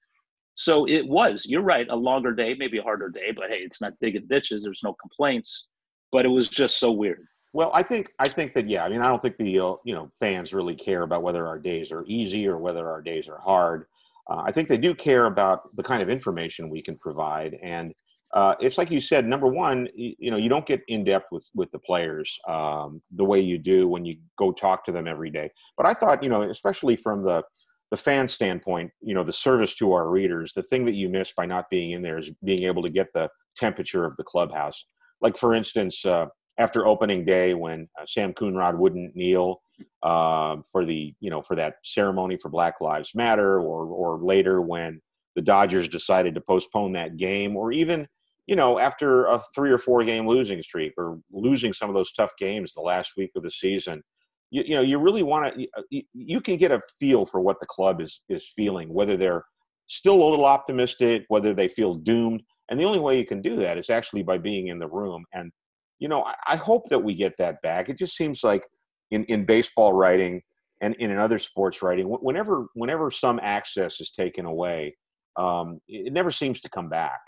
So 0.56 0.88
it 0.88 1.08
was, 1.08 1.46
you're 1.46 1.62
right, 1.62 1.88
a 1.90 1.96
longer 1.96 2.34
day, 2.34 2.56
maybe 2.58 2.80
a 2.80 2.84
harder 2.84 3.10
day, 3.10 3.32
but 3.36 3.50
hey, 3.50 3.60
it's 3.60 3.80
not 3.80 3.94
digging 4.02 4.26
ditches, 4.28 4.64
there's 4.64 4.82
no 4.84 4.96
complaints. 5.00 5.68
But 6.12 6.26
it 6.26 6.30
was 6.30 6.48
just 6.48 6.80
so 6.80 6.92
weird. 6.92 7.28
Well, 7.54 7.72
I 7.74 7.84
think 7.84 8.12
I 8.20 8.30
think 8.30 8.54
that 8.54 8.70
yeah. 8.70 8.84
I 8.84 8.90
mean, 8.90 9.02
I 9.02 9.08
don't 9.08 9.22
think 9.22 9.38
the 9.38 9.60
uh, 9.60 9.74
you 9.84 9.94
know 9.94 10.12
fans 10.20 10.54
really 10.54 10.76
care 10.76 11.02
about 11.02 11.24
whether 11.24 11.48
our 11.48 11.58
days 11.58 11.92
are 11.92 12.06
easy 12.06 12.48
or 12.48 12.58
whether 12.58 12.88
our 12.90 13.02
days 13.02 13.28
are 13.28 13.40
hard. 13.40 13.86
Uh, 14.30 14.44
I 14.46 14.52
think 14.52 14.68
they 14.68 14.78
do 14.78 14.94
care 14.94 15.26
about 15.26 15.76
the 15.76 15.84
kind 15.84 16.02
of 16.02 16.10
information 16.10 16.70
we 16.70 16.82
can 16.82 16.98
provide, 16.98 17.58
and 17.64 17.94
uh, 18.34 18.56
it's 18.60 18.78
like 18.78 18.92
you 18.92 19.00
said. 19.00 19.26
Number 19.26 19.48
one, 19.48 19.88
you, 19.96 20.14
you 20.20 20.32
know, 20.32 20.38
you 20.38 20.50
don't 20.50 20.66
get 20.66 20.82
in 20.88 21.04
depth 21.04 21.28
with 21.32 21.48
with 21.56 21.72
the 21.72 21.80
players 21.80 22.38
um, 22.48 23.02
the 23.12 23.24
way 23.24 23.40
you 23.40 23.58
do 23.58 23.88
when 23.88 24.06
you 24.06 24.18
go 24.38 24.52
talk 24.52 24.86
to 24.86 24.92
them 24.92 25.08
every 25.08 25.30
day. 25.30 25.50
But 25.78 25.86
I 25.86 25.94
thought, 25.94 26.22
you 26.22 26.30
know, 26.30 26.44
especially 26.44 26.96
from 26.96 27.24
the 27.24 27.44
the 27.90 27.98
fan 27.98 28.28
standpoint, 28.28 28.92
you 29.02 29.14
know, 29.14 29.24
the 29.24 29.32
service 29.32 29.74
to 29.76 29.94
our 29.94 30.10
readers, 30.10 30.52
the 30.54 30.64
thing 30.64 30.86
that 30.86 30.96
you 30.96 31.08
miss 31.08 31.32
by 31.32 31.46
not 31.46 31.70
being 31.70 31.92
in 31.92 32.02
there 32.02 32.18
is 32.18 32.30
being 32.44 32.64
able 32.64 32.84
to 32.84 32.90
get 32.90 33.08
the 33.14 33.30
temperature 33.56 34.04
of 34.04 34.18
the 34.18 34.24
clubhouse. 34.24 34.86
Like 35.22 35.38
for 35.38 35.56
instance, 35.56 36.06
uh, 36.06 36.26
after 36.58 36.86
opening 36.86 37.24
day, 37.24 37.54
when 37.54 37.88
uh, 38.00 38.06
Sam 38.08 38.34
Coonrod 38.34 38.78
wouldn't 38.78 39.16
kneel 39.16 39.62
um, 40.04 40.66
for 40.72 40.86
the 40.86 41.14
you 41.20 41.30
know 41.30 41.42
for 41.42 41.56
that 41.56 41.76
ceremony 41.84 42.38
for 42.38 42.50
Black 42.50 42.82
Lives 42.82 43.12
Matter, 43.16 43.62
or 43.62 43.86
or 43.86 44.20
later 44.20 44.62
when 44.62 45.02
the 45.36 45.42
Dodgers 45.42 45.88
decided 45.88 46.36
to 46.36 46.42
postpone 46.42 46.94
that 46.94 47.16
game, 47.16 47.56
or 47.56 47.72
even 47.72 48.08
you 48.48 48.56
know 48.56 48.80
after 48.80 49.26
a 49.26 49.42
three 49.54 49.72
or 49.72 49.78
four 49.78 50.04
game 50.04 50.28
losing 50.28 50.62
streak, 50.64 50.94
or 50.98 51.20
losing 51.32 51.74
some 51.74 51.90
of 51.90 51.96
those 51.96 52.12
tough 52.12 52.32
games 52.40 52.74
the 52.74 52.82
last 52.82 53.14
week 53.18 53.32
of 53.36 53.44
the 53.44 53.52
season. 53.52 54.02
You, 54.50 54.64
you 54.66 54.76
know, 54.76 54.82
you 54.82 54.98
really 54.98 55.24
want 55.24 55.54
to. 55.54 55.68
You, 55.90 56.04
you 56.14 56.42
can 56.42 56.58
get 56.58 56.72
a 56.72 56.82
feel 57.00 57.26
for 57.26 57.42
what 57.42 57.60
the 57.60 57.66
club 57.68 58.02
is 58.02 58.22
is 58.30 58.48
feeling, 58.56 58.94
whether 58.94 59.18
they're 59.18 59.44
still 59.88 60.22
a 60.22 60.30
little 60.30 60.46
optimistic, 60.46 61.26
whether 61.28 61.54
they 61.54 61.68
feel 61.68 61.96
doomed, 61.96 62.42
and 62.70 62.80
the 62.80 62.86
only 62.86 63.00
way 63.00 63.18
you 63.18 63.26
can 63.26 63.42
do 63.42 63.58
that 63.58 63.78
is 63.78 63.90
actually 63.90 64.24
by 64.24 64.38
being 64.38 64.68
in 64.68 64.80
the 64.80 64.88
room 64.88 65.24
and 65.34 65.52
you 66.00 66.08
know, 66.08 66.24
I, 66.24 66.36
I 66.48 66.56
hope 66.56 66.90
that 66.90 67.00
we 67.00 67.16
get 67.16 67.38
that 67.38 67.62
back. 67.62 67.90
It 67.90 67.98
just 67.98 68.16
seems 68.16 68.44
like 68.44 68.64
in, 69.12 69.24
in 69.26 69.46
baseball 69.46 69.94
writing 69.94 70.42
and, 70.82 70.96
and 71.00 71.12
in 71.12 71.18
other 71.18 71.40
sports 71.40 71.82
writing, 71.82 72.06
whenever 72.08 72.68
whenever 72.76 73.10
some 73.10 73.40
access 73.42 74.00
is 74.00 74.12
taken 74.12 74.46
away, 74.46 74.96
um, 75.38 75.80
it 75.88 76.14
never 76.14 76.32
seems 76.32 76.62
to 76.62 76.70
come 76.70 76.90
back. 76.90 77.20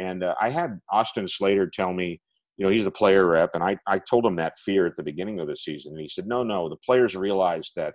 And 0.00 0.24
uh, 0.24 0.34
I 0.40 0.48
had 0.48 0.80
Austin 0.90 1.28
Slater 1.28 1.68
tell 1.68 1.92
me, 1.92 2.20
you 2.56 2.64
know, 2.64 2.72
he's 2.72 2.84
the 2.84 2.90
player 2.90 3.26
rep, 3.26 3.50
and 3.54 3.62
I, 3.62 3.76
I 3.86 3.98
told 3.98 4.24
him 4.24 4.36
that 4.36 4.58
fear 4.58 4.86
at 4.86 4.96
the 4.96 5.02
beginning 5.02 5.40
of 5.40 5.46
the 5.46 5.56
season. 5.56 5.92
And 5.92 6.00
he 6.00 6.08
said, 6.08 6.26
no, 6.26 6.42
no, 6.42 6.68
the 6.68 6.76
players 6.76 7.14
realize 7.14 7.72
that, 7.76 7.94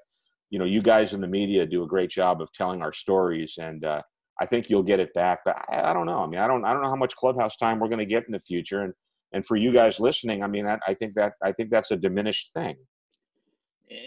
you 0.50 0.60
know, 0.60 0.66
you 0.66 0.82
guys 0.82 1.14
in 1.14 1.22
the 1.22 1.28
media 1.28 1.66
do 1.66 1.84
a 1.84 1.88
great 1.88 2.12
job 2.12 2.42
of 2.42 2.52
telling 2.54 2.82
our 2.82 2.94
stories, 2.94 3.56
and 3.60 3.84
uh, 3.84 4.02
I 4.40 4.46
think 4.46 4.70
you'll 4.70 4.84
get 4.84 5.00
it 5.00 5.14
back. 5.14 5.40
But 5.46 5.58
I, 5.70 5.90
I, 5.90 5.94
don't 5.94 6.06
know. 6.06 6.20
I 6.20 6.28
mean, 6.28 6.40
I 6.40 6.48
don't 6.48 6.64
I 6.64 6.74
don't 6.74 6.84
know 6.84 6.90
how 6.90 6.96
much 6.96 7.16
clubhouse 7.16 7.58
time 7.58 7.80
we're 7.80 7.90
going 7.90 8.00
to 8.00 8.06
get 8.06 8.26
in 8.28 8.32
the 8.32 8.40
future, 8.40 8.82
and 8.84 8.94
and 9.34 9.46
for 9.46 9.56
you 9.56 9.74
guys 9.74 10.00
listening, 10.00 10.44
I 10.44 10.48
mean, 10.48 10.68
I, 10.68 10.78
I 10.88 10.94
think 10.94 11.16
that 11.16 11.34
I 11.44 11.52
think 11.52 11.72
that's 11.72 11.92
a 11.92 11.98
diminished 11.98 12.54
thing. 12.54 12.76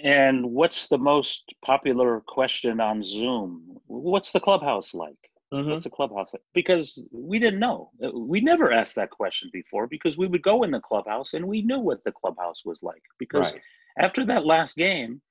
And 0.05 0.53
what's 0.53 0.89
the 0.89 0.99
most 0.99 1.43
popular 1.65 2.23
question 2.27 2.81
on 2.81 3.03
Zoom? 3.03 3.79
What's 3.87 4.33
the 4.33 4.41
clubhouse 4.41 4.95
like? 4.95 5.28
Mm-hmm. 5.53 5.71
What's 5.71 5.85
the 5.85 5.91
clubhouse? 5.91 6.33
Because 6.53 6.99
we 7.11 7.39
didn't 7.39 7.61
know. 7.61 7.91
Uh, 8.05 8.11
we 8.11 8.41
never 8.41 8.71
asked 8.71 8.97
that 8.97 9.11
question 9.11 9.49
before 9.53 9.87
because 9.87 10.19
we 10.19 10.27
would 10.27 10.43
go 10.43 10.63
in 10.63 10.71
the 10.71 10.81
clubhouse 10.81 11.33
and 11.33 11.47
we 11.47 11.63
knew 11.63 11.81
what 11.81 12.05
the 12.05 12.13
clubhouse 12.13 12.63
was 12.67 12.83
like. 12.83 13.03
Because 13.19 13.53
right. 13.53 13.61
after 13.99 14.27
that 14.27 14.45
last 14.45 14.77
game, 14.77 15.23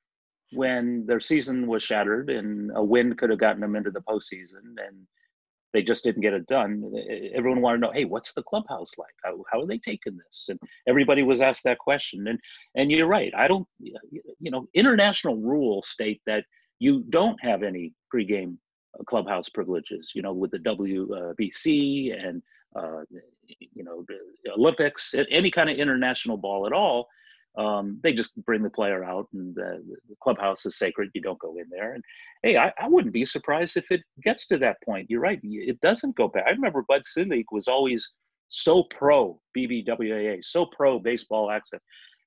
when 0.53 1.05
their 1.05 1.19
season 1.19 1.67
was 1.67 1.83
shattered 1.83 2.29
and 2.29 2.71
a 2.75 2.83
win 2.83 3.15
could 3.15 3.29
have 3.29 3.39
gotten 3.39 3.61
them 3.61 3.75
into 3.75 3.91
the 3.91 4.01
postseason 4.01 4.75
and 4.87 5.05
they 5.73 5.83
just 5.83 6.03
didn't 6.03 6.21
get 6.21 6.33
it 6.33 6.47
done. 6.47 6.91
Everyone 7.35 7.61
wanted 7.61 7.77
to 7.77 7.81
know, 7.81 7.91
hey, 7.91 8.05
what's 8.05 8.33
the 8.33 8.41
clubhouse 8.41 8.91
like? 8.97 9.13
How, 9.23 9.43
how 9.51 9.61
are 9.61 9.67
they 9.67 9.77
taking 9.77 10.17
this? 10.17 10.45
And 10.47 10.59
everybody 10.87 11.23
was 11.23 11.41
asked 11.41 11.63
that 11.65 11.77
question. 11.77 12.27
And 12.27 12.39
and 12.75 12.89
you're 12.89 13.07
right. 13.07 13.33
I 13.37 13.47
don't, 13.47 13.67
you 13.79 14.51
know, 14.51 14.67
international 14.73 15.35
rules 15.35 15.89
state 15.89 16.21
that 16.25 16.45
you 16.79 17.03
don't 17.09 17.37
have 17.43 17.63
any 17.63 17.93
pregame 18.13 18.55
clubhouse 19.05 19.49
privileges. 19.49 20.11
You 20.15 20.21
know, 20.21 20.33
with 20.33 20.51
the 20.51 20.59
WBC 20.59 22.27
and 22.27 22.41
uh, 22.75 23.01
you 23.47 23.83
know 23.83 24.05
Olympics, 24.55 25.13
any 25.31 25.51
kind 25.51 25.69
of 25.69 25.77
international 25.77 26.37
ball 26.37 26.65
at 26.65 26.73
all 26.73 27.07
um, 27.57 27.99
they 28.03 28.13
just 28.13 28.35
bring 28.45 28.61
the 28.61 28.69
player 28.69 29.03
out 29.03 29.27
and 29.33 29.55
the, 29.55 29.83
the, 30.07 30.15
clubhouse 30.21 30.65
is 30.65 30.77
sacred 30.77 31.09
you 31.13 31.21
don't 31.21 31.39
go 31.39 31.57
in 31.57 31.65
there 31.69 31.93
and 31.93 32.03
hey 32.43 32.57
I, 32.57 32.71
I, 32.79 32.87
wouldn't 32.87 33.13
be 33.13 33.25
surprised 33.25 33.77
if 33.77 33.89
it 33.91 34.01
gets 34.23 34.47
to 34.47 34.57
that 34.59 34.77
point 34.83 35.07
you're 35.09 35.21
right 35.21 35.39
it 35.43 35.79
doesn't 35.81 36.15
go 36.15 36.27
back 36.27 36.45
i 36.47 36.51
remember 36.51 36.85
bud 36.87 37.01
selig 37.05 37.45
was 37.51 37.67
always 37.67 38.07
so 38.49 38.83
pro 38.97 39.39
bbwaa 39.57 40.43
so 40.43 40.65
pro 40.65 40.99
baseball 40.99 41.49
access 41.49 41.79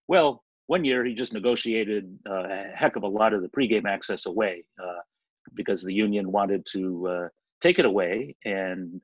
well 0.08 0.42
one 0.66 0.84
year 0.84 1.04
he 1.04 1.14
just 1.14 1.32
negotiated 1.32 2.16
uh, 2.28 2.44
a 2.48 2.70
heck 2.74 2.96
of 2.96 3.02
a 3.02 3.08
lot 3.08 3.32
of 3.32 3.42
the 3.42 3.48
pregame 3.48 3.88
access 3.88 4.26
away 4.26 4.64
uh, 4.82 5.00
because 5.54 5.82
the 5.82 5.94
union 5.94 6.30
wanted 6.30 6.66
to 6.72 7.08
uh, 7.08 7.28
take 7.60 7.78
it 7.78 7.84
away 7.84 8.36
and 8.44 9.00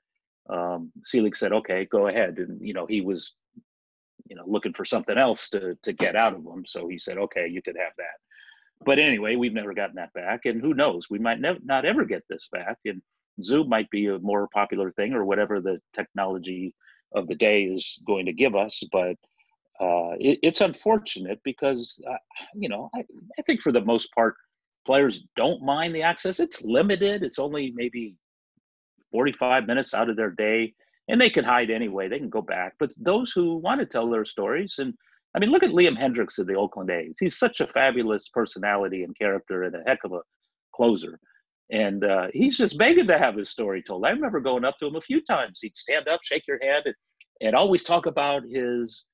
um, 0.48 0.92
Selig 1.04 1.36
said, 1.36 1.52
"Okay, 1.52 1.86
go 1.86 2.06
ahead." 2.06 2.38
And 2.38 2.60
you 2.64 2.72
know, 2.72 2.86
he 2.86 3.00
was 3.00 3.32
you 4.28 4.36
know 4.36 4.44
looking 4.46 4.72
for 4.72 4.84
something 4.84 5.18
else 5.18 5.48
to 5.50 5.76
to 5.82 5.92
get 5.92 6.16
out 6.16 6.34
of 6.34 6.44
them. 6.44 6.64
So 6.66 6.88
he 6.88 6.98
said, 6.98 7.18
okay, 7.18 7.46
you 7.48 7.62
could 7.62 7.76
have 7.76 7.92
that. 7.98 8.84
But 8.84 8.98
anyway, 8.98 9.36
we've 9.36 9.54
never 9.54 9.74
gotten 9.74 9.96
that 9.96 10.12
back, 10.12 10.44
and 10.44 10.60
who 10.60 10.74
knows? 10.74 11.08
We 11.10 11.18
might 11.18 11.40
never 11.40 11.58
not 11.64 11.84
ever 11.84 12.04
get 12.04 12.22
this 12.28 12.48
back. 12.52 12.78
And 12.84 13.00
Zoom 13.42 13.68
might 13.68 13.90
be 13.90 14.06
a 14.06 14.18
more 14.18 14.48
popular 14.52 14.92
thing, 14.92 15.14
or 15.14 15.24
whatever 15.24 15.60
the 15.60 15.78
technology 15.94 16.74
of 17.14 17.26
the 17.26 17.34
day 17.34 17.64
is 17.64 17.98
going 18.06 18.26
to 18.26 18.32
give 18.32 18.54
us. 18.54 18.82
But 18.92 19.16
uh, 19.80 20.12
it, 20.20 20.38
it's 20.42 20.60
unfortunate 20.60 21.40
because 21.44 21.98
uh, 22.08 22.16
you 22.54 22.68
know 22.68 22.90
I, 22.94 23.04
I 23.38 23.42
think 23.42 23.62
for 23.62 23.72
the 23.72 23.80
most 23.80 24.12
part, 24.12 24.36
players 24.86 25.24
don't 25.36 25.62
mind 25.62 25.94
the 25.94 26.02
access. 26.02 26.40
It's 26.40 26.62
limited. 26.62 27.22
It's 27.22 27.38
only 27.38 27.72
maybe 27.74 28.14
45 29.12 29.66
minutes 29.66 29.92
out 29.92 30.08
of 30.08 30.16
their 30.16 30.30
day 30.30 30.72
and 31.08 31.20
they 31.20 31.30
can 31.30 31.44
hide 31.44 31.70
anyway. 31.70 32.08
They 32.08 32.18
can 32.18 32.28
go 32.28 32.42
back. 32.42 32.74
But 32.78 32.90
those 32.96 33.32
who 33.32 33.56
want 33.56 33.80
to 33.80 33.86
tell 33.86 34.10
their 34.10 34.24
stories, 34.24 34.76
and 34.78 34.94
I 35.34 35.38
mean, 35.38 35.50
look 35.50 35.62
at 35.62 35.70
Liam 35.70 35.98
Hendriks 35.98 36.38
of 36.38 36.46
the 36.46 36.54
Oakland 36.54 36.90
A's. 36.90 37.16
He's 37.18 37.38
such 37.38 37.60
a 37.60 37.66
fabulous 37.68 38.28
personality 38.32 39.04
and 39.04 39.16
character, 39.16 39.64
and 39.64 39.74
a 39.74 39.82
heck 39.86 39.98
of 40.04 40.12
a 40.12 40.20
closer. 40.74 41.18
And 41.70 42.04
uh, 42.04 42.28
he's 42.32 42.56
just 42.56 42.78
begging 42.78 43.06
to 43.08 43.18
have 43.18 43.36
his 43.36 43.50
story 43.50 43.82
told. 43.82 44.04
I 44.04 44.10
remember 44.10 44.40
going 44.40 44.64
up 44.64 44.78
to 44.78 44.86
him 44.86 44.96
a 44.96 45.00
few 45.00 45.20
times. 45.22 45.58
He'd 45.60 45.76
stand 45.76 46.08
up, 46.08 46.20
shake 46.22 46.44
your 46.46 46.58
hand, 46.62 46.84
and, 46.86 46.94
and 47.40 47.56
always 47.56 47.82
talk 47.82 48.06
about 48.06 48.42
his 48.48 49.04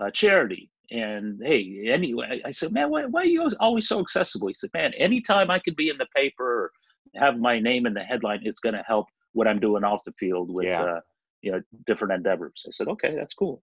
uh, 0.00 0.10
charity. 0.10 0.70
And 0.90 1.40
hey, 1.42 1.86
anyway, 1.86 2.40
I 2.44 2.50
said, 2.50 2.72
man, 2.72 2.90
why, 2.90 3.04
why 3.04 3.22
are 3.22 3.26
you 3.26 3.50
always 3.60 3.88
so 3.88 4.00
accessible? 4.00 4.48
He 4.48 4.54
said, 4.54 4.70
man, 4.72 4.92
anytime 4.94 5.50
I 5.50 5.58
could 5.58 5.76
be 5.76 5.90
in 5.90 5.98
the 5.98 6.06
paper 6.16 6.64
or 6.64 6.72
have 7.16 7.38
my 7.38 7.60
name 7.60 7.86
in 7.86 7.94
the 7.94 8.02
headline, 8.02 8.40
it's 8.42 8.60
going 8.60 8.74
to 8.74 8.84
help 8.86 9.06
what 9.32 9.46
I'm 9.46 9.60
doing 9.60 9.84
off 9.84 10.00
the 10.04 10.12
field 10.12 10.48
with 10.50 10.66
yeah. 10.66 10.82
uh, 10.82 11.00
you 11.42 11.52
know 11.52 11.62
different 11.86 12.12
endeavors. 12.12 12.64
I 12.66 12.70
said 12.72 12.88
okay 12.88 13.14
that's 13.14 13.34
cool. 13.34 13.62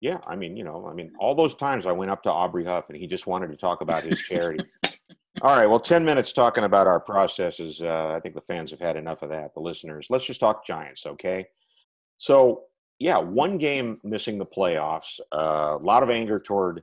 Yeah 0.00 0.18
i 0.26 0.36
mean 0.36 0.56
you 0.56 0.64
know 0.64 0.86
i 0.86 0.92
mean 0.92 1.12
all 1.18 1.34
those 1.34 1.54
times 1.54 1.86
i 1.86 1.92
went 1.92 2.10
up 2.10 2.22
to 2.24 2.30
aubrey 2.30 2.64
huff 2.64 2.86
and 2.88 2.98
he 2.98 3.06
just 3.06 3.26
wanted 3.26 3.48
to 3.48 3.56
talk 3.56 3.80
about 3.80 4.04
his 4.04 4.20
charity. 4.20 4.64
All 5.42 5.56
right 5.56 5.66
well 5.66 5.80
10 5.80 6.04
minutes 6.04 6.32
talking 6.32 6.64
about 6.64 6.86
our 6.86 7.00
processes 7.00 7.80
uh, 7.80 8.12
i 8.14 8.20
think 8.20 8.34
the 8.34 8.40
fans 8.42 8.70
have 8.70 8.80
had 8.80 8.96
enough 8.96 9.22
of 9.22 9.30
that 9.30 9.54
the 9.54 9.60
listeners. 9.60 10.06
Let's 10.10 10.26
just 10.26 10.40
talk 10.40 10.66
giants 10.66 11.06
okay? 11.06 11.46
So 12.18 12.64
yeah 12.98 13.18
one 13.18 13.58
game 13.58 13.98
missing 14.04 14.38
the 14.38 14.46
playoffs 14.46 15.20
uh, 15.34 15.76
a 15.78 15.82
lot 15.82 16.02
of 16.02 16.10
anger 16.10 16.38
toward 16.38 16.82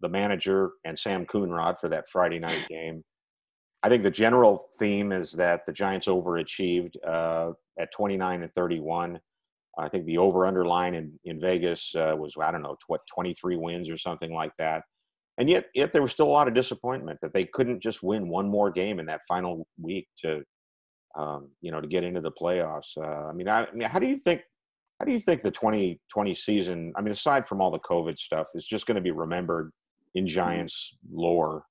the 0.00 0.08
manager 0.08 0.72
and 0.84 0.98
sam 0.98 1.26
coonrod 1.26 1.78
for 1.78 1.88
that 1.88 2.08
friday 2.08 2.38
night 2.38 2.66
game 2.68 3.02
I 3.82 3.88
think 3.88 4.02
the 4.02 4.10
general 4.10 4.68
theme 4.78 5.12
is 5.12 5.32
that 5.32 5.64
the 5.64 5.72
Giants 5.72 6.06
overachieved 6.06 6.96
uh, 7.06 7.52
at 7.78 7.92
29 7.92 8.42
and 8.42 8.54
31. 8.54 9.18
I 9.78 9.88
think 9.88 10.04
the 10.04 10.18
over 10.18 10.46
underline 10.46 10.94
in, 10.94 11.18
in 11.24 11.40
Vegas 11.40 11.94
uh, 11.94 12.14
was, 12.18 12.34
I 12.40 12.50
don't 12.50 12.62
know, 12.62 12.76
what, 12.88 13.00
23 13.12 13.56
wins 13.56 13.88
or 13.88 13.96
something 13.96 14.34
like 14.34 14.52
that. 14.58 14.82
And 15.38 15.48
yet, 15.48 15.66
yet 15.74 15.92
there 15.92 16.02
was 16.02 16.10
still 16.10 16.26
a 16.26 16.28
lot 16.28 16.48
of 16.48 16.54
disappointment 16.54 17.18
that 17.22 17.32
they 17.32 17.44
couldn't 17.44 17.82
just 17.82 18.02
win 18.02 18.28
one 18.28 18.48
more 18.48 18.70
game 18.70 19.00
in 19.00 19.06
that 19.06 19.22
final 19.26 19.66
week 19.80 20.08
to, 20.18 20.42
um, 21.16 21.48
you 21.62 21.70
know, 21.70 21.80
to 21.80 21.88
get 21.88 22.04
into 22.04 22.20
the 22.20 22.32
playoffs. 22.32 22.98
Uh, 22.98 23.28
I 23.28 23.32
mean, 23.32 23.48
I, 23.48 23.64
I 23.64 23.72
mean, 23.72 23.88
how 23.88 23.98
do 23.98 24.06
you 24.06 24.18
think, 24.18 24.42
how 25.00 25.06
do 25.06 25.12
you 25.12 25.18
think 25.18 25.42
the 25.42 25.50
2020 25.50 26.34
season, 26.36 26.92
I 26.96 27.00
mean, 27.00 27.10
aside 27.10 27.48
from 27.48 27.60
all 27.60 27.72
the 27.72 27.80
COVID 27.80 28.18
stuff, 28.18 28.48
is 28.54 28.64
just 28.64 28.86
going 28.86 28.96
to 28.96 29.00
be 29.00 29.10
remembered 29.10 29.72
in 30.14 30.24
mm-hmm. 30.24 30.34
Giants 30.34 30.96
lore 31.10 31.64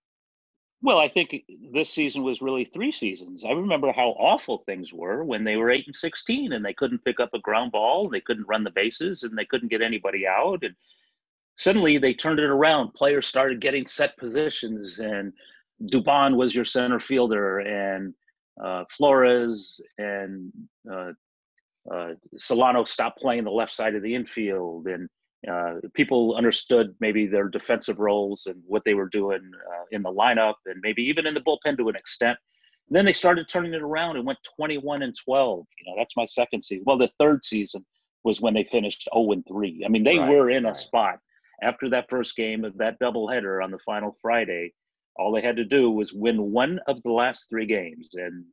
well, 0.82 0.98
I 0.98 1.10
think 1.10 1.44
this 1.74 1.90
season 1.90 2.24
was 2.24 2.42
really 2.42 2.64
three 2.64 2.92
seasons. 2.92 3.44
I 3.44 3.52
remember 3.52 3.92
how 3.92 4.12
awful 4.12 4.60
things 4.60 4.94
were 4.94 5.26
when 5.26 5.44
they 5.44 5.58
were 5.58 5.70
eight 5.70 5.86
and 5.88 5.96
sixteen, 5.96 6.54
and 6.54 6.64
they 6.64 6.74
couldn't 6.74 7.04
pick 7.04 7.20
up 7.20 7.34
a 7.34 7.40
ground 7.40 7.74
ball, 7.74 8.08
they 8.08 8.22
couldn't 8.22 8.48
run 8.48 8.64
the 8.64 8.72
bases, 8.72 9.24
and 9.24 9.38
they 9.38 9.46
couldn't 9.46 9.68
get 9.68 9.82
anybody 9.82 10.26
out. 10.26 10.64
And 10.64 10.74
suddenly 11.58 11.98
they 11.98 12.14
turned 12.14 12.40
it 12.40 12.46
around. 12.46 12.94
Players 12.94 13.28
started 13.28 13.60
getting 13.60 13.86
set 13.86 14.16
positions, 14.18 15.00
and 15.00 15.34
Dubon 15.92 16.38
was 16.38 16.56
your 16.56 16.66
center 16.66 17.00
fielder, 17.02 17.60
and 17.60 18.14
uh, 18.64 18.86
Flores 18.90 19.82
and 19.98 20.52
uh, 20.90 21.12
uh, 21.92 22.14
Solano 22.38 22.84
stopped 22.84 23.20
playing 23.20 23.44
the 23.44 23.52
left 23.52 23.74
side 23.74 23.96
of 23.96 24.04
the 24.04 24.14
infield, 24.14 24.88
and 24.88 25.10
uh, 25.50 25.76
people 25.94 26.36
understood 26.36 26.94
maybe 27.00 27.26
their 27.26 27.48
defensive 27.48 28.00
roles 28.00 28.46
and 28.46 28.62
what 28.66 28.84
they 28.86 28.94
were 28.94 29.08
doing 29.08 29.52
uh, 29.72 29.86
in 29.92 30.04
the 30.04 30.12
lineup 30.12 30.56
and 30.66 30.80
maybe 30.82 31.02
even 31.04 31.26
in 31.26 31.34
the 31.34 31.40
bullpen 31.40 31.78
to 31.78 31.90
an 31.90 31.96
extent. 31.96 32.38
And 32.90 32.98
then 32.98 33.06
they 33.06 33.14
started 33.14 33.48
turning 33.48 33.74
it 33.74 33.82
around 33.82 34.18
and 34.18 34.26
went 34.26 34.40
21 34.58 35.04
and 35.04 35.16
12. 35.16 35.66
You 35.78 35.86
know, 35.86 35.98
that's 35.98 36.18
my 36.18 36.26
second 36.26 36.64
season. 36.64 36.84
Well, 36.86 36.98
the 36.98 37.12
third 37.18 37.46
season 37.46 37.86
was 38.24 38.42
when 38.42 38.54
they 38.54 38.66
finished 38.66 39.08
0 39.14 39.32
and 39.32 39.46
3. 39.48 39.84
I 39.86 39.90
mean, 39.90 40.04
they 40.04 40.20
right, 40.20 40.30
were 40.30 40.50
in 40.50 40.66
right. 40.66 40.76
a 40.76 40.76
spot 40.76 41.20
after 41.62 41.90
that 41.90 42.10
first 42.10 42.36
game 42.36 42.66
of 42.66 42.78
that 42.78 43.00
doubleheader 43.00 43.64
on 43.64 43.72
the 43.72 43.80
final 43.80 44.14
Friday. 44.22 44.74
All 45.16 45.32
they 45.32 45.42
had 45.42 45.56
to 45.58 45.66
do 45.66 45.92
was 45.92 46.14
win 46.14 46.52
one 46.52 46.80
of 46.88 47.02
the 47.04 47.12
last 47.12 47.48
three 47.50 47.66
games 47.66 48.10
and 48.14 48.44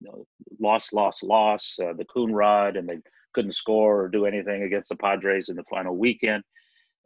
you 0.00 0.08
know, 0.08 0.26
loss, 0.60 0.92
loss, 0.92 1.22
loss. 1.22 1.78
Uh, 1.80 1.92
the 1.92 2.04
Coonrod 2.04 2.78
and 2.78 2.88
they 2.88 2.98
couldn't 3.34 3.52
score 3.52 4.02
or 4.02 4.08
do 4.08 4.26
anything 4.26 4.62
against 4.62 4.88
the 4.88 4.96
Padres 4.96 5.48
in 5.48 5.56
the 5.56 5.64
final 5.70 5.96
weekend. 5.96 6.42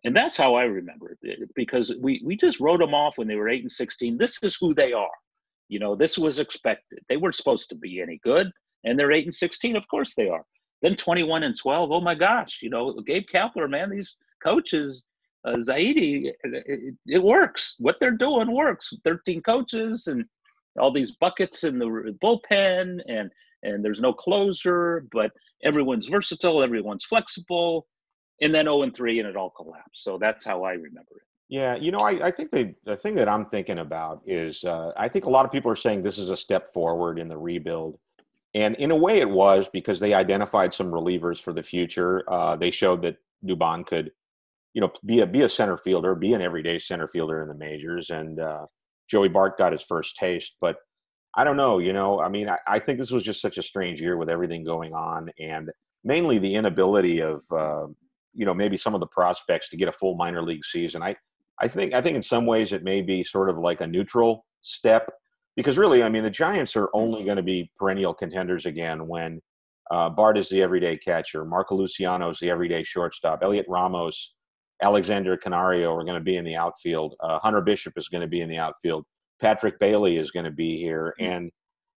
And 0.05 0.17
that's 0.17 0.37
how 0.37 0.55
I 0.55 0.65
remember 0.65 1.17
it 1.23 1.49
because 1.55 1.93
we, 2.01 2.21
we 2.25 2.37
just 2.37 2.59
wrote 2.59 2.81
them 2.81 2.95
off 2.95 3.19
when 3.19 3.29
they 3.29 3.37
were 3.37 3.49
8 3.49 3.63
and 3.63 3.73
16. 3.73 4.19
This 4.19 4.39
is 4.43 4.57
who 4.61 4.75
they 4.75 4.93
are. 4.93 5.11
You 5.69 5.79
know, 5.79 5.95
this 5.95 6.19
was 6.19 6.39
expected. 6.39 6.99
They 7.09 7.17
weren't 7.17 7.37
supposed 7.37 7.69
to 7.69 7.77
be 7.77 8.01
any 8.01 8.19
good, 8.25 8.51
and 8.85 8.99
they're 8.99 9.13
8 9.13 9.27
and 9.27 9.35
16. 9.35 9.77
Of 9.77 9.87
course 9.89 10.15
they 10.17 10.29
are. 10.29 10.43
Then 10.83 10.97
21 10.97 11.45
and 11.45 11.57
12. 11.57 11.93
Oh 11.93 12.01
my 12.01 12.17
gosh. 12.17 12.59
You 12.61 12.71
know, 12.71 13.01
Gabe 13.07 13.27
Kapler, 13.33 13.71
man, 13.71 13.91
these 13.91 14.17
coaches, 14.43 15.05
uh, 15.47 15.57
Zaidi, 15.57 16.33
it, 16.43 16.95
it 17.07 17.23
works. 17.23 17.77
What 17.79 17.97
they're 18.01 18.11
doing 18.11 18.53
works. 18.53 18.93
13 19.05 19.41
coaches 19.43 20.09
and 20.09 20.25
all 20.79 20.93
these 20.93 21.12
buckets 21.12 21.64
in 21.64 21.79
the 21.79 22.17
bullpen 22.23 23.00
and 23.09 23.31
and 23.64 23.85
there's 23.85 24.00
no 24.00 24.12
closer, 24.12 25.07
but 25.12 25.31
everyone's 25.62 26.07
versatile, 26.09 26.62
everyone's 26.62 27.05
flexible. 27.05 27.87
and 28.41 28.52
then 28.55 28.64
0 28.64 28.83
and 28.83 28.95
3 28.95 29.21
and 29.21 29.29
it 29.29 29.37
all 29.37 29.50
collapsed. 29.50 30.02
So 30.02 30.19
that's 30.19 30.45
how 30.45 30.64
I 30.64 30.73
remember 30.73 31.17
it. 31.17 31.23
Yeah, 31.49 31.76
you 31.76 31.93
know, 31.93 31.99
I, 31.99 32.29
I 32.29 32.31
think 32.31 32.50
the 32.50 32.75
the 32.85 32.97
thing 32.97 33.14
that 33.17 33.29
I'm 33.29 33.47
thinking 33.47 33.79
about 33.79 34.23
is 34.26 34.64
uh, 34.64 34.93
I 34.97 35.09
think 35.09 35.26
a 35.26 35.31
lot 35.31 35.45
of 35.45 35.52
people 35.52 35.71
are 35.71 35.76
saying 35.76 36.02
this 36.02 36.19
is 36.19 36.31
a 36.31 36.37
step 36.37 36.67
forward 36.69 37.19
in 37.19 37.29
the 37.29 37.37
rebuild. 37.37 37.99
And 38.55 38.75
in 38.76 38.91
a 38.91 38.97
way, 38.97 39.21
it 39.21 39.29
was 39.31 39.69
because 39.69 40.00
they 40.00 40.14
identified 40.14 40.75
some 40.75 40.91
relievers 40.91 41.41
for 41.43 41.52
the 41.52 41.62
future. 41.62 42.25
Uh, 42.31 42.57
they 42.57 42.71
showed 42.71 43.02
that 43.02 43.17
Dubon 43.47 43.87
could, 43.87 44.12
you 44.75 44.81
know, 44.81 44.93
be 45.05 45.21
a 45.21 45.26
be 45.26 45.43
a 45.43 45.49
center 45.49 45.76
fielder, 45.76 46.14
be 46.14 46.33
an 46.33 46.43
everyday 46.43 46.79
center 46.79 47.07
fielder 47.07 47.43
in 47.43 47.49
the 47.49 47.55
majors, 47.55 48.11
and 48.11 48.41
uh, 48.41 48.67
Joey 49.12 49.28
Bart 49.28 49.59
got 49.59 49.73
his 49.73 49.83
first 49.83 50.16
taste. 50.16 50.57
But 50.59 50.76
I 51.37 51.45
don't 51.45 51.59
know, 51.59 51.78
you 51.78 51.92
know, 51.92 52.21
I 52.21 52.31
mean, 52.31 52.49
I, 52.49 52.57
I, 52.66 52.78
think 52.78 52.99
this 52.99 53.11
was 53.11 53.23
just 53.23 53.42
such 53.42 53.59
a 53.59 53.62
strange 53.62 54.00
year 54.00 54.16
with 54.16 54.31
everything 54.31 54.64
going 54.64 54.95
on, 54.95 55.31
and 55.38 55.71
mainly 56.02 56.38
the 56.38 56.54
inability 56.54 57.21
of, 57.21 57.45
uh, 57.52 57.87
you 58.35 58.47
know, 58.47 58.54
maybe 58.54 58.78
some 58.78 58.95
of 58.95 59.00
the 59.00 59.07
prospects 59.07 59.69
to 59.69 59.76
get 59.76 59.88
a 59.88 59.92
full 59.92 60.16
minor 60.16 60.42
league 60.42 60.64
season. 60.64 61.02
I 61.02 61.14
I 61.61 61.69
think 61.69 61.92
I 61.92 62.00
think 62.00 62.16
in 62.16 62.23
some 62.23 62.47
ways 62.47 62.73
it 62.73 62.83
may 62.83 63.02
be 63.02 63.23
sort 63.23 63.50
of 63.50 63.59
like 63.59 63.83
a 63.83 63.87
neutral 63.87 64.47
step 64.62 65.11
because 65.57 65.76
really, 65.76 66.02
I 66.02 66.09
mean, 66.09 66.25
the 66.25 66.31
Giants 66.31 66.75
are 66.76 66.88
only 66.95 67.25
going 67.25 67.37
to 67.37 67.42
be 67.42 67.71
perennial 67.78 68.14
contenders 68.14 68.64
again 68.64 69.07
when 69.07 69.40
uh, 69.90 70.09
Bart 70.09 70.38
is 70.38 70.49
the 70.49 70.62
everyday 70.62 70.97
catcher, 70.97 71.45
Marco 71.45 71.76
Luciano 71.76 72.31
is 72.31 72.38
the 72.40 72.49
everyday 72.49 72.83
shortstop, 72.83 73.42
Heliot 73.42 73.66
Ramos, 73.69 74.35
Alexander 74.83 75.37
Canario 75.37 75.95
are 75.95 76.05
going 76.05 76.19
to 76.19 76.25
be 76.25 76.37
in 76.37 76.45
the 76.45 76.57
outfield, 76.57 77.15
uh, 77.21 77.39
Hunter 77.39 77.61
Bishop 77.61 77.95
is 77.97 78.09
going 78.09 78.21
to 78.21 78.29
be 78.29 78.41
in 78.41 78.49
the 78.49 78.59
outfield, 78.59 79.05
Patrick 79.41 79.79
Bailey 79.79 80.19
is 80.19 80.31
going 80.31 80.45
to 80.45 80.51
be 80.51 80.79
here, 80.79 81.15
hmm. 81.19 81.25
and 81.25 81.51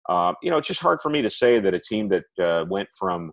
uh, 0.07 0.33
you 0.43 0.51
know, 0.51 0.57
it's 0.57 0.67
just 0.67 0.81
hard 0.81 1.01
for 1.01 1.09
me 1.09 1.21
to 1.21 1.29
say 1.29 1.59
that 1.59 1.73
a 1.73 1.79
team 1.79 2.09
that 2.09 2.25
uh, 2.39 2.65
went 2.69 2.87
from 2.97 3.31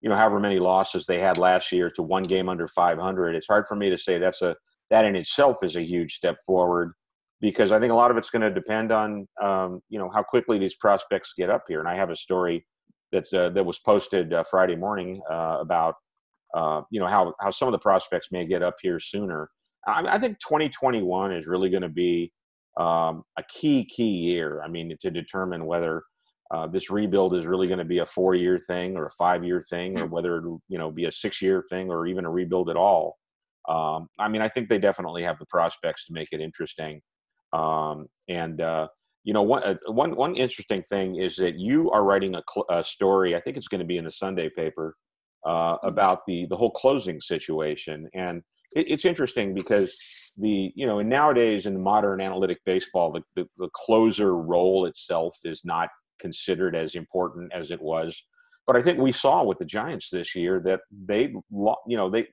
you 0.00 0.08
know 0.08 0.16
however 0.16 0.40
many 0.40 0.58
losses 0.58 1.06
they 1.06 1.18
had 1.18 1.38
last 1.38 1.72
year 1.72 1.90
to 1.90 2.02
one 2.02 2.22
game 2.22 2.48
under 2.48 2.68
500. 2.68 3.34
It's 3.34 3.46
hard 3.46 3.66
for 3.66 3.76
me 3.76 3.90
to 3.90 3.98
say 3.98 4.18
that's 4.18 4.42
a 4.42 4.56
that 4.90 5.04
in 5.04 5.16
itself 5.16 5.58
is 5.62 5.76
a 5.76 5.82
huge 5.82 6.14
step 6.14 6.36
forward 6.44 6.92
because 7.40 7.72
I 7.72 7.80
think 7.80 7.92
a 7.92 7.96
lot 7.96 8.10
of 8.10 8.16
it's 8.16 8.30
going 8.30 8.42
to 8.42 8.50
depend 8.50 8.92
on 8.92 9.26
um, 9.42 9.80
you 9.88 9.98
know 9.98 10.10
how 10.12 10.22
quickly 10.22 10.58
these 10.58 10.76
prospects 10.76 11.34
get 11.36 11.50
up 11.50 11.64
here. 11.66 11.80
And 11.80 11.88
I 11.88 11.96
have 11.96 12.10
a 12.10 12.16
story 12.16 12.64
that 13.10 13.32
uh, 13.32 13.50
that 13.50 13.64
was 13.64 13.78
posted 13.80 14.32
uh, 14.32 14.44
Friday 14.44 14.76
morning 14.76 15.20
uh, 15.30 15.58
about 15.60 15.96
uh, 16.54 16.82
you 16.90 17.00
know 17.00 17.06
how 17.06 17.34
how 17.40 17.50
some 17.50 17.68
of 17.68 17.72
the 17.72 17.78
prospects 17.78 18.28
may 18.30 18.46
get 18.46 18.62
up 18.62 18.76
here 18.82 19.00
sooner. 19.00 19.48
I, 19.86 20.04
I 20.08 20.18
think 20.18 20.38
2021 20.40 21.32
is 21.32 21.46
really 21.46 21.70
going 21.70 21.82
to 21.82 21.88
be 21.88 22.32
um, 22.78 23.22
a 23.38 23.42
key 23.48 23.84
key 23.84 24.04
year. 24.04 24.62
I 24.62 24.68
mean 24.68 24.96
to 25.00 25.10
determine 25.10 25.66
whether 25.66 26.02
uh, 26.52 26.66
this 26.66 26.90
rebuild 26.90 27.34
is 27.34 27.46
really 27.46 27.66
going 27.66 27.78
to 27.78 27.84
be 27.84 27.98
a 27.98 28.06
four 28.06 28.34
year 28.34 28.58
thing 28.58 28.96
or 28.96 29.06
a 29.06 29.10
five 29.12 29.42
year 29.44 29.64
thing, 29.70 29.98
or 29.98 30.06
hmm. 30.06 30.12
whether 30.12 30.38
it'll 30.38 30.60
you 30.68 30.78
know 30.78 30.90
be 30.90 31.06
a 31.06 31.12
six 31.12 31.40
year 31.40 31.64
thing 31.70 31.90
or 31.90 32.06
even 32.06 32.24
a 32.24 32.30
rebuild 32.30 32.68
at 32.68 32.76
all. 32.76 33.16
Um, 33.68 34.08
I 34.18 34.28
mean, 34.28 34.42
I 34.42 34.48
think 34.48 34.68
they 34.68 34.78
definitely 34.78 35.22
have 35.22 35.38
the 35.38 35.46
prospects 35.46 36.06
to 36.06 36.12
make 36.12 36.28
it 36.32 36.40
interesting. 36.40 37.00
Um, 37.52 38.06
and 38.28 38.60
uh, 38.60 38.88
you 39.24 39.32
know, 39.32 39.42
one, 39.42 39.62
uh, 39.62 39.76
one 39.86 40.14
one 40.16 40.34
interesting 40.36 40.82
thing 40.90 41.16
is 41.16 41.36
that 41.36 41.58
you 41.58 41.90
are 41.90 42.04
writing 42.04 42.34
a, 42.34 42.42
cl- 42.52 42.66
a 42.70 42.84
story. 42.84 43.34
I 43.34 43.40
think 43.40 43.56
it's 43.56 43.68
going 43.68 43.80
to 43.80 43.86
be 43.86 43.98
in 43.98 44.04
the 44.04 44.10
Sunday 44.10 44.50
paper 44.50 44.96
uh, 45.46 45.76
about 45.82 46.20
the 46.26 46.46
the 46.46 46.56
whole 46.56 46.70
closing 46.70 47.20
situation, 47.20 48.08
and 48.14 48.42
it, 48.72 48.90
it's 48.90 49.04
interesting 49.04 49.54
because 49.54 49.96
the 50.36 50.72
you 50.74 50.86
know, 50.86 50.98
in 50.98 51.08
nowadays 51.08 51.66
in 51.66 51.82
modern 51.82 52.20
analytic 52.20 52.58
baseball, 52.64 53.12
the, 53.12 53.22
the 53.36 53.48
the 53.58 53.68
closer 53.74 54.36
role 54.36 54.86
itself 54.86 55.36
is 55.44 55.62
not 55.64 55.88
considered 56.20 56.74
as 56.76 56.94
important 56.94 57.52
as 57.52 57.70
it 57.70 57.80
was. 57.80 58.22
But 58.66 58.76
I 58.76 58.82
think 58.82 58.98
we 58.98 59.12
saw 59.12 59.42
with 59.42 59.58
the 59.58 59.64
Giants 59.64 60.08
this 60.10 60.36
year 60.36 60.60
that 60.64 60.80
they, 60.90 61.32
you 61.52 61.96
know, 61.96 62.08
they 62.08 62.28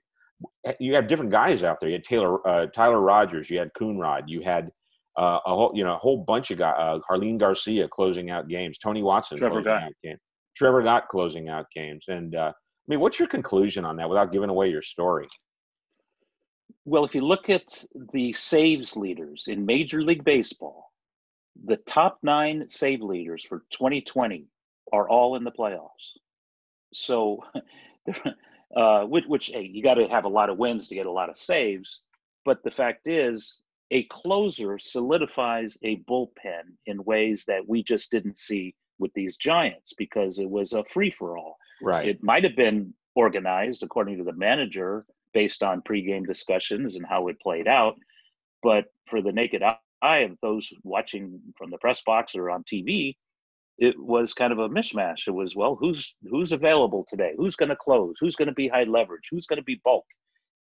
you 0.79 0.95
have 0.95 1.07
different 1.07 1.31
guys 1.31 1.63
out 1.63 1.79
there. 1.79 1.89
You 1.89 1.95
had 1.95 2.03
Taylor, 2.03 2.47
uh, 2.47 2.67
Tyler 2.67 3.01
Rogers, 3.01 3.49
you 3.49 3.57
had 3.59 3.73
Coonrod, 3.73 4.23
you 4.27 4.41
had 4.41 4.69
uh, 5.17 5.39
a 5.45 5.55
whole, 5.55 5.71
you 5.73 5.83
know, 5.83 5.95
a 5.95 5.97
whole 5.97 6.23
bunch 6.23 6.51
of 6.51 6.59
guys. 6.59 6.75
Uh, 6.77 6.99
Jarlin 7.09 7.37
Garcia 7.37 7.87
closing 7.87 8.29
out 8.29 8.47
games, 8.47 8.77
Tony 8.77 9.03
Watson 9.03 9.37
Trevor 9.37 9.63
closing 9.63 9.71
out 9.71 9.91
games, 10.03 10.19
Trevor 10.55 10.83
Gott 10.83 11.07
closing 11.09 11.49
out 11.49 11.65
games. 11.75 12.05
And 12.07 12.36
uh, 12.36 12.53
mean, 12.89 12.99
what's 12.99 13.19
your 13.19 13.28
conclusion 13.28 13.86
on 13.86 13.95
that 13.97 14.10
without 14.10 14.32
giving 14.32 14.49
away 14.49 14.69
your 14.69 14.82
story? 14.82 15.28
Well, 16.86 17.06
if 17.06 17.13
you 17.13 17.21
look 17.21 17.49
at 17.49 17.84
the 18.13 18.34
saves 18.34 18.95
leaders 18.95 19.45
in 19.47 19.65
Major 19.65 20.02
League 20.02 20.23
Baseball, 20.23 20.91
the 21.65 21.78
top 21.78 22.19
nine 22.23 22.65
save 22.69 23.02
leaders 23.02 23.45
for 23.47 23.63
2020 23.71 24.47
are 24.91 25.08
all 25.08 25.36
in 25.36 25.43
the 25.43 25.52
playoffs. 25.52 26.17
So 26.93 27.43
uh, 28.75 29.04
which, 29.04 29.25
which 29.25 29.47
hey, 29.47 29.69
you 29.71 29.84
got 29.84 29.95
to 29.95 30.08
have 30.08 30.25
a 30.25 30.30
lot 30.30 30.49
of 30.49 30.58
wins 30.58 30.88
to 30.88 30.95
get 30.95 31.06
a 31.06 31.12
lot 31.12 31.30
of 31.30 31.38
saves. 31.38 32.02
But 32.45 32.63
the 32.63 32.71
fact 32.71 33.08
is, 33.08 33.62
a 33.91 34.04
closer 34.06 34.78
solidifies 34.80 35.78
a 35.84 35.97
bullpen 36.10 36.75
in 36.86 37.04
ways 37.04 37.43
that 37.47 37.67
we 37.67 37.84
just 37.84 38.12
didn't 38.12 38.38
see 38.38 38.75
with 38.99 39.13
these 39.13 39.38
Giants 39.38 39.93
because 39.97 40.39
it 40.39 40.49
was 40.49 40.73
a 40.73 40.83
free 40.83 41.12
for 41.12 41.38
all. 41.38 41.57
Right. 41.81 42.07
It 42.07 42.23
might 42.23 42.43
have 42.43 42.55
been 42.55 42.93
organized 43.15 43.83
according 43.83 44.17
to 44.17 44.23
the 44.23 44.33
manager 44.33 45.05
based 45.33 45.63
on 45.63 45.81
pregame 45.81 46.25
discussions 46.25 46.95
and 46.95 47.05
how 47.05 47.27
it 47.27 47.39
played 47.41 47.67
out. 47.67 47.95
But 48.62 48.85
for 49.09 49.21
the 49.21 49.31
naked 49.31 49.63
eye 50.01 50.17
of 50.17 50.38
those 50.41 50.69
watching 50.83 51.39
from 51.57 51.71
the 51.71 51.77
press 51.77 52.01
box 52.05 52.35
or 52.35 52.49
on 52.49 52.63
TV, 52.63 53.15
it 53.77 53.95
was 53.97 54.33
kind 54.33 54.51
of 54.51 54.59
a 54.59 54.69
mishmash. 54.69 55.27
It 55.27 55.31
was 55.31 55.55
well, 55.55 55.75
who's 55.79 56.13
who's 56.29 56.51
available 56.51 57.05
today? 57.09 57.33
Who's 57.38 57.55
going 57.55 57.69
to 57.69 57.75
close? 57.75 58.15
Who's 58.19 58.35
going 58.35 58.49
to 58.49 58.53
be 58.53 58.67
high 58.67 58.83
leverage? 58.83 59.27
Who's 59.31 59.47
going 59.47 59.57
to 59.57 59.63
be 59.63 59.81
bulk? 59.83 60.05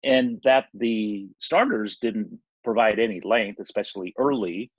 And 0.05 0.41
that 0.45 0.67
the 0.75 1.29
starters 1.39 1.99
didn't 1.99 2.39
provide 2.65 2.99
any 2.99 3.21
length, 3.25 3.59
especially 3.61 4.15
early. 4.17 4.71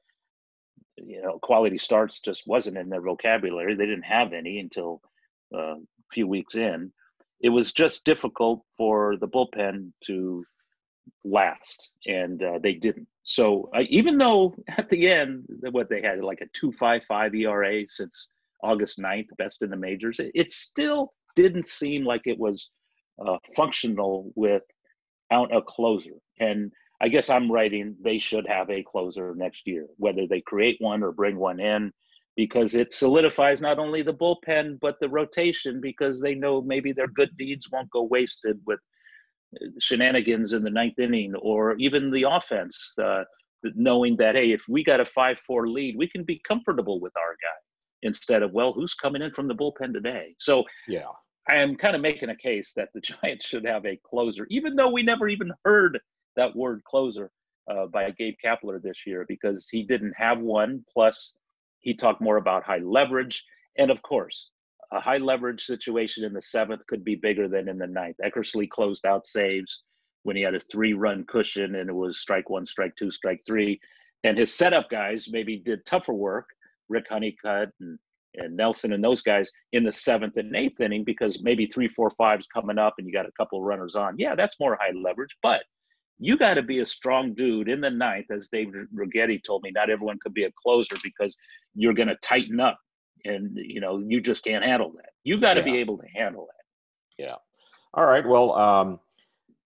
You 1.06 1.22
know, 1.22 1.40
quality 1.42 1.78
starts 1.78 2.20
just 2.20 2.44
wasn't 2.46 2.78
in 2.78 2.90
their 2.90 3.02
vocabulary. 3.02 3.76
They 3.76 3.86
didn't 3.86 4.04
have 4.04 4.34
any 4.34 4.60
until 4.60 5.02
uh, 5.54 5.76
a 5.76 6.12
few 6.14 6.28
weeks 6.28 6.56
in. 6.56 6.92
It 7.42 7.50
was 7.50 7.72
just 7.72 8.06
difficult 8.06 8.62
for 8.78 9.18
the 9.18 9.28
bullpen 9.28 9.92
to 10.06 10.44
last, 11.24 11.94
and 12.06 12.42
uh, 12.44 12.60
they 12.62 12.74
didn't. 12.74 13.08
So 13.24 13.70
uh, 13.76 13.82
even 13.90 14.18
though 14.18 14.56
at 14.78 14.90
the 14.90 15.10
end, 15.10 15.46
what 15.72 15.90
they 15.90 16.02
had 16.02 16.24
like 16.24 16.42
a 16.42 16.50
255 16.54 17.36
ERA 17.36 17.88
since 17.88 18.28
August 18.64 19.00
9th, 19.00 19.28
best 19.38 19.62
in 19.62 19.70
the 19.70 19.78
majors, 19.78 20.20
it, 20.20 20.32
it 20.36 20.52
still 20.52 21.14
didn't 21.36 21.68
seem 21.68 22.06
like 22.06 22.22
it 22.26 22.40
was 22.40 22.70
uh, 23.26 23.38
functional 23.56 24.32
without 24.36 25.56
a 25.56 25.62
closer. 25.62 26.12
And 26.40 26.72
I 27.02 27.08
guess 27.08 27.30
I'm 27.30 27.52
writing 27.52 27.96
they 28.02 28.20
should 28.20 28.48
have 28.48 28.70
a 28.70 28.84
closer 28.84 29.34
next 29.36 29.66
year, 29.66 29.88
whether 29.98 30.28
they 30.28 30.42
create 30.42 30.78
one 30.80 31.02
or 31.02 31.12
bring 31.12 31.36
one 31.36 31.60
in, 31.60 31.92
because 32.36 32.76
it 32.76 32.94
solidifies 32.94 33.60
not 33.60 33.80
only 33.80 34.04
the 34.04 34.14
bullpen, 34.14 34.80
but 34.80 34.98
the 35.02 35.10
rotation, 35.10 35.82
because 35.82 36.22
they 36.22 36.36
know 36.36 36.62
maybe 36.62 36.94
their 36.94 37.08
good 37.08 37.36
deeds 37.38 37.68
won't 37.72 37.90
go 37.90 38.04
wasted 38.04 38.60
with 38.68 38.80
shenanigans 39.80 40.54
in 40.54 40.64
the 40.64 40.70
ninth 40.70 41.00
inning 41.00 41.34
or 41.36 41.76
even 41.78 42.12
the 42.12 42.26
offense, 42.30 42.94
uh, 43.04 43.24
knowing 43.76 44.16
that, 44.18 44.36
hey, 44.36 44.52
if 44.52 44.64
we 44.70 44.84
got 44.84 45.00
a 45.00 45.06
5 45.06 45.40
4 45.40 45.68
lead, 45.68 45.96
we 45.98 46.08
can 46.08 46.24
be 46.24 46.42
comfortable 46.48 47.00
with 47.00 47.14
our 47.18 47.32
guy 47.32 47.60
instead 48.04 48.44
of, 48.44 48.52
well, 48.52 48.72
who's 48.74 48.94
coming 48.94 49.24
in 49.24 49.32
from 49.32 49.48
the 49.48 49.56
bullpen 49.56 49.92
today? 49.92 50.36
So, 50.40 50.64
yeah. 50.88 51.08
I 51.50 51.56
am 51.56 51.76
kind 51.76 51.96
of 51.96 52.04
making 52.04 52.30
a 52.30 52.36
case 52.36 52.72
that 52.76 52.90
the 52.94 53.02
Giants 53.24 53.48
should 53.48 53.66
have 53.66 53.86
a 53.88 54.00
closer, 54.08 54.46
even 54.52 54.76
though 54.76 54.92
we 54.92 55.02
never 55.02 55.28
even 55.28 55.52
heard 55.66 56.00
that 56.36 56.56
word 56.56 56.84
closer 56.84 57.32
uh, 57.70 57.88
by 57.88 58.10
Gabe 58.12 58.36
Kapler 58.44 58.82
this 58.82 59.06
year 59.06 59.26
because 59.28 59.68
he 59.70 59.84
didn't 59.84 60.14
have 60.18 60.40
one. 60.40 60.84
Plus, 60.92 61.36
he 61.80 61.94
talked 61.94 62.22
more 62.22 62.38
about 62.38 62.64
high 62.64 62.80
leverage. 62.80 63.44
And 63.78 63.92
of 63.92 64.02
course, 64.02 64.50
a 64.92 65.00
high 65.00 65.18
leverage 65.18 65.66
situation 65.66 66.24
in 66.24 66.34
the 66.34 66.42
seventh 66.42 66.86
could 66.88 67.04
be 67.04 67.16
bigger 67.16 67.48
than 67.48 67.70
in 67.70 67.78
the 67.78 67.88
ninth. 67.88 68.18
Eckersley 68.24 68.70
closed 68.70 69.06
out 69.06 69.26
saves 69.26 69.84
when 70.24 70.36
he 70.36 70.42
had 70.42 70.56
a 70.56 70.60
three 70.72 70.94
run 70.94 71.24
cushion 71.28 71.76
and 71.76 71.90
it 71.90 71.94
was 71.94 72.20
strike 72.20 72.50
one, 72.50 72.66
strike 72.66 72.96
two, 72.98 73.10
strike 73.12 73.42
three. 73.46 73.80
And 74.24 74.38
his 74.38 74.54
setup 74.54 74.90
guys 74.90 75.28
maybe 75.32 75.58
did 75.58 75.86
tougher 75.86 76.14
work, 76.14 76.48
Rick 76.90 77.08
Honeycutt 77.10 77.70
and, 77.80 77.98
and 78.36 78.56
Nelson 78.56 78.94
and 78.94 79.04
those 79.04 79.22
guys 79.22 79.50
in 79.72 79.84
the 79.84 79.92
seventh 79.92 80.38
and 80.38 80.56
eighth 80.56 80.80
inning 80.80 81.04
because 81.04 81.42
maybe 81.42 81.66
three, 81.66 81.88
four, 81.88 82.12
five's 82.12 82.48
coming 82.54 82.78
up 82.78 82.96
and 82.98 83.08
you 83.08 83.14
got 83.14 83.26
a 83.26 83.32
couple 83.38 83.60
of 83.60 83.66
runners 83.66 83.96
on. 83.96 84.20
Yeah, 84.20 84.36
that's 84.36 84.60
more 84.60 84.78
high 84.80 84.92
leverage, 84.96 85.36
but 85.42 85.62
you 86.22 86.38
got 86.38 86.54
to 86.54 86.62
be 86.62 86.80
a 86.80 86.86
strong 86.86 87.34
dude 87.34 87.68
in 87.68 87.82
the 87.82 87.90
ninth, 87.90 88.28
as 88.32 88.48
Dave 88.48 88.74
Righetti 88.96 89.44
told 89.44 89.64
me. 89.64 89.72
Not 89.72 89.90
everyone 89.90 90.20
could 90.22 90.34
be 90.34 90.46
a 90.46 90.52
closer 90.62 90.96
because 91.04 91.36
you're 91.76 91.94
going 91.94 92.08
to 92.08 92.18
tighten 92.22 92.60
up 92.60 92.78
and 93.26 93.52
you 93.56 93.80
know 93.80 94.00
you 94.00 94.22
just 94.22 94.44
can't 94.44 94.64
handle 94.64 94.92
that 94.96 95.10
you 95.24 95.40
got 95.40 95.56
to 95.56 95.62
yeah. 95.62 95.66
be 95.66 95.78
able 95.78 95.98
to 95.98 96.08
handle 96.16 96.48
that 96.48 97.24
yeah 97.24 97.36
all 97.94 98.06
right 98.06 98.26
well 98.26 98.54
um 98.54 99.00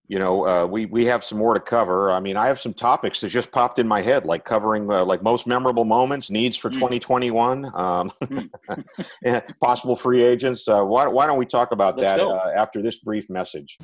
you 0.08 0.18
know 0.18 0.46
uh, 0.46 0.66
we 0.66 0.86
we 0.86 1.04
have 1.04 1.24
some 1.24 1.38
more 1.38 1.54
to 1.54 1.60
cover 1.60 2.10
i 2.10 2.20
mean 2.20 2.36
i 2.36 2.46
have 2.46 2.60
some 2.60 2.72
topics 2.72 3.20
that 3.20 3.28
just 3.28 3.50
popped 3.50 3.78
in 3.78 3.88
my 3.88 4.00
head 4.00 4.24
like 4.24 4.44
covering 4.44 4.90
uh, 4.90 5.04
like 5.04 5.22
most 5.22 5.46
memorable 5.46 5.84
moments 5.84 6.30
needs 6.30 6.56
for 6.56 6.70
mm. 6.70 6.74
2021 6.74 7.64
um, 7.74 8.12
mm. 8.22 9.58
possible 9.60 9.96
free 9.96 10.22
agents 10.22 10.68
uh, 10.68 10.82
why, 10.82 11.06
why 11.06 11.26
don't 11.26 11.38
we 11.38 11.46
talk 11.46 11.72
about 11.72 11.96
Let's 11.98 12.18
that 12.18 12.20
uh, 12.20 12.50
after 12.56 12.82
this 12.82 12.98
brief 12.98 13.28
message 13.28 13.78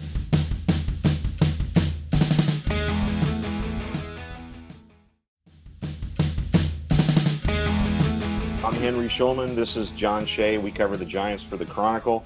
I'm 8.72 8.78
Henry 8.80 9.08
Schulman. 9.08 9.54
This 9.54 9.76
is 9.76 9.90
John 9.92 10.24
Shea. 10.24 10.56
We 10.56 10.70
cover 10.70 10.96
the 10.96 11.04
Giants 11.04 11.44
for 11.44 11.58
the 11.58 11.66
Chronicle, 11.66 12.24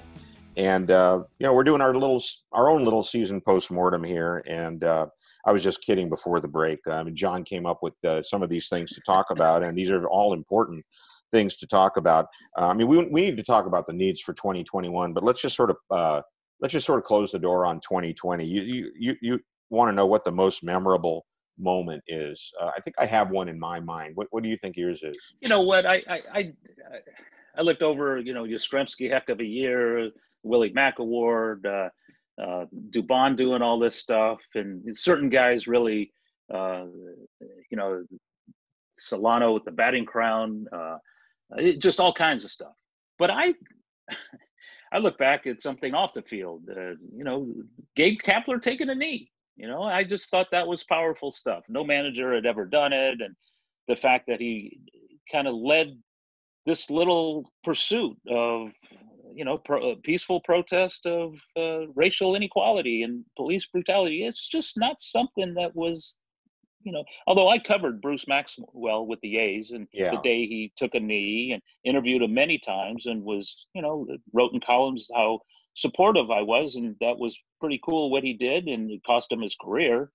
and 0.55 0.89
uh, 0.89 1.23
you 1.39 1.45
know 1.45 1.51
we're 1.51 1.65
doing 1.65 1.81
our 1.81 1.93
little, 1.93 2.23
our 2.53 2.69
own 2.69 2.85
little 2.85 3.03
season 3.03 3.41
postmortem 3.41 4.01
here. 4.01 4.41
And 4.47 4.81
uh, 4.85 5.07
I 5.45 5.51
was 5.51 5.61
just 5.61 5.81
kidding 5.81 6.07
before 6.07 6.39
the 6.39 6.47
break. 6.47 6.79
I 6.89 7.03
mean, 7.03 7.17
John 7.17 7.43
came 7.43 7.65
up 7.65 7.79
with 7.83 7.95
uh, 8.05 8.23
some 8.23 8.43
of 8.43 8.49
these 8.49 8.69
things 8.69 8.93
to 8.93 9.01
talk 9.05 9.29
about, 9.29 9.61
and 9.61 9.77
these 9.77 9.91
are 9.91 10.07
all 10.07 10.31
important 10.31 10.85
things 11.33 11.57
to 11.57 11.67
talk 11.67 11.97
about. 11.97 12.27
Uh, 12.57 12.67
I 12.67 12.73
mean, 12.73 12.87
we 12.87 13.05
we 13.07 13.21
need 13.21 13.35
to 13.35 13.43
talk 13.43 13.65
about 13.65 13.85
the 13.85 13.93
needs 13.93 14.21
for 14.21 14.33
2021, 14.33 15.11
but 15.11 15.25
let's 15.25 15.41
just 15.41 15.55
sort 15.55 15.69
of 15.69 15.77
uh, 15.91 16.21
let's 16.61 16.71
just 16.71 16.85
sort 16.85 16.99
of 16.99 17.03
close 17.03 17.33
the 17.33 17.39
door 17.39 17.65
on 17.65 17.81
2020. 17.81 18.45
You 18.45 18.61
you 18.61 18.91
you, 18.97 19.15
you 19.21 19.39
want 19.69 19.89
to 19.89 19.93
know 19.93 20.05
what 20.05 20.23
the 20.23 20.31
most 20.31 20.63
memorable 20.63 21.25
moment 21.59 22.03
is. 22.07 22.51
Uh, 22.59 22.71
I 22.75 22.81
think 22.81 22.95
I 22.99 23.05
have 23.05 23.29
one 23.29 23.49
in 23.49 23.59
my 23.59 23.79
mind. 23.79 24.15
What 24.15 24.27
What 24.31 24.43
do 24.43 24.49
you 24.49 24.57
think 24.57 24.75
yours 24.77 25.01
is? 25.03 25.17
You 25.41 25.47
know 25.47 25.61
what? 25.61 25.85
I 25.85 26.03
I 26.07 26.21
I, 26.33 26.53
I 27.57 27.61
looked 27.61 27.83
over. 27.83 28.17
You 28.19 28.33
know, 28.33 28.43
Yastrzemski, 28.43 29.11
heck 29.11 29.29
of 29.29 29.39
a 29.39 29.45
year. 29.45 30.09
Willie 30.43 30.71
Mac 30.73 30.99
Award. 30.99 31.65
Uh, 31.65 31.89
uh, 32.41 32.65
Dubon 32.91 33.35
doing 33.35 33.61
all 33.61 33.79
this 33.79 33.97
stuff, 33.97 34.39
and 34.53 34.95
certain 34.95 35.29
guys 35.29 35.67
really, 35.67 36.11
uh, 36.53 36.85
you 37.71 37.77
know, 37.77 38.05
Solano 38.99 39.53
with 39.53 39.65
the 39.65 39.71
batting 39.71 40.05
crown, 40.05 40.65
uh, 40.71 40.97
it, 41.57 41.81
just 41.81 41.99
all 41.99 42.13
kinds 42.13 42.45
of 42.45 42.51
stuff. 42.51 42.73
But 43.17 43.31
I, 43.31 43.53
I 44.91 44.99
look 44.99 45.17
back 45.17 45.47
at 45.47 45.61
something 45.61 45.93
off 45.93 46.13
the 46.13 46.21
field. 46.21 46.63
Uh, 46.69 46.91
you 47.15 47.23
know, 47.23 47.51
Gabe 47.95 48.19
Kapler 48.23 48.61
taking 48.61 48.89
a 48.89 48.95
knee. 48.95 49.31
You 49.57 49.67
know, 49.67 49.83
I 49.83 50.03
just 50.03 50.29
thought 50.29 50.47
that 50.51 50.67
was 50.67 50.83
powerful 50.83 51.31
stuff. 51.31 51.63
No 51.67 51.83
manager 51.83 52.33
had 52.33 52.45
ever 52.45 52.65
done 52.65 52.93
it, 52.93 53.21
and 53.21 53.35
the 53.87 53.95
fact 53.95 54.25
that 54.27 54.39
he 54.39 54.79
kind 55.31 55.47
of 55.47 55.55
led 55.55 55.97
this 56.65 56.89
little 56.89 57.49
pursuit 57.63 58.15
of 58.29 58.71
you 59.33 59.45
know 59.45 59.57
pro, 59.57 59.91
uh, 59.91 59.95
peaceful 60.03 60.41
protest 60.41 61.05
of 61.05 61.33
uh, 61.57 61.87
racial 61.95 62.35
inequality 62.35 63.03
and 63.03 63.23
police 63.35 63.65
brutality 63.67 64.25
it's 64.25 64.47
just 64.47 64.77
not 64.77 65.01
something 65.01 65.53
that 65.53 65.75
was 65.75 66.15
you 66.83 66.91
know 66.91 67.03
although 67.27 67.49
i 67.49 67.59
covered 67.59 68.01
bruce 68.01 68.27
maxwell 68.27 69.05
with 69.05 69.19
the 69.21 69.37
a's 69.37 69.71
and 69.71 69.87
Yeah. 69.93 70.11
the 70.11 70.21
day 70.23 70.47
he 70.47 70.71
took 70.75 70.95
a 70.95 70.99
knee 70.99 71.51
and 71.53 71.61
interviewed 71.83 72.21
him 72.21 72.33
many 72.33 72.57
times 72.57 73.05
and 73.05 73.23
was 73.23 73.67
you 73.73 73.81
know 73.81 74.07
wrote 74.33 74.53
in 74.53 74.59
columns 74.59 75.07
how 75.13 75.39
supportive 75.77 76.31
i 76.31 76.41
was 76.41 76.75
and 76.75 76.95
that 76.99 77.17
was 77.17 77.39
pretty 77.59 77.79
cool 77.83 78.09
what 78.09 78.23
he 78.23 78.33
did 78.33 78.67
and 78.67 78.91
it 78.91 79.01
cost 79.05 79.31
him 79.31 79.41
his 79.41 79.55
career 79.55 80.11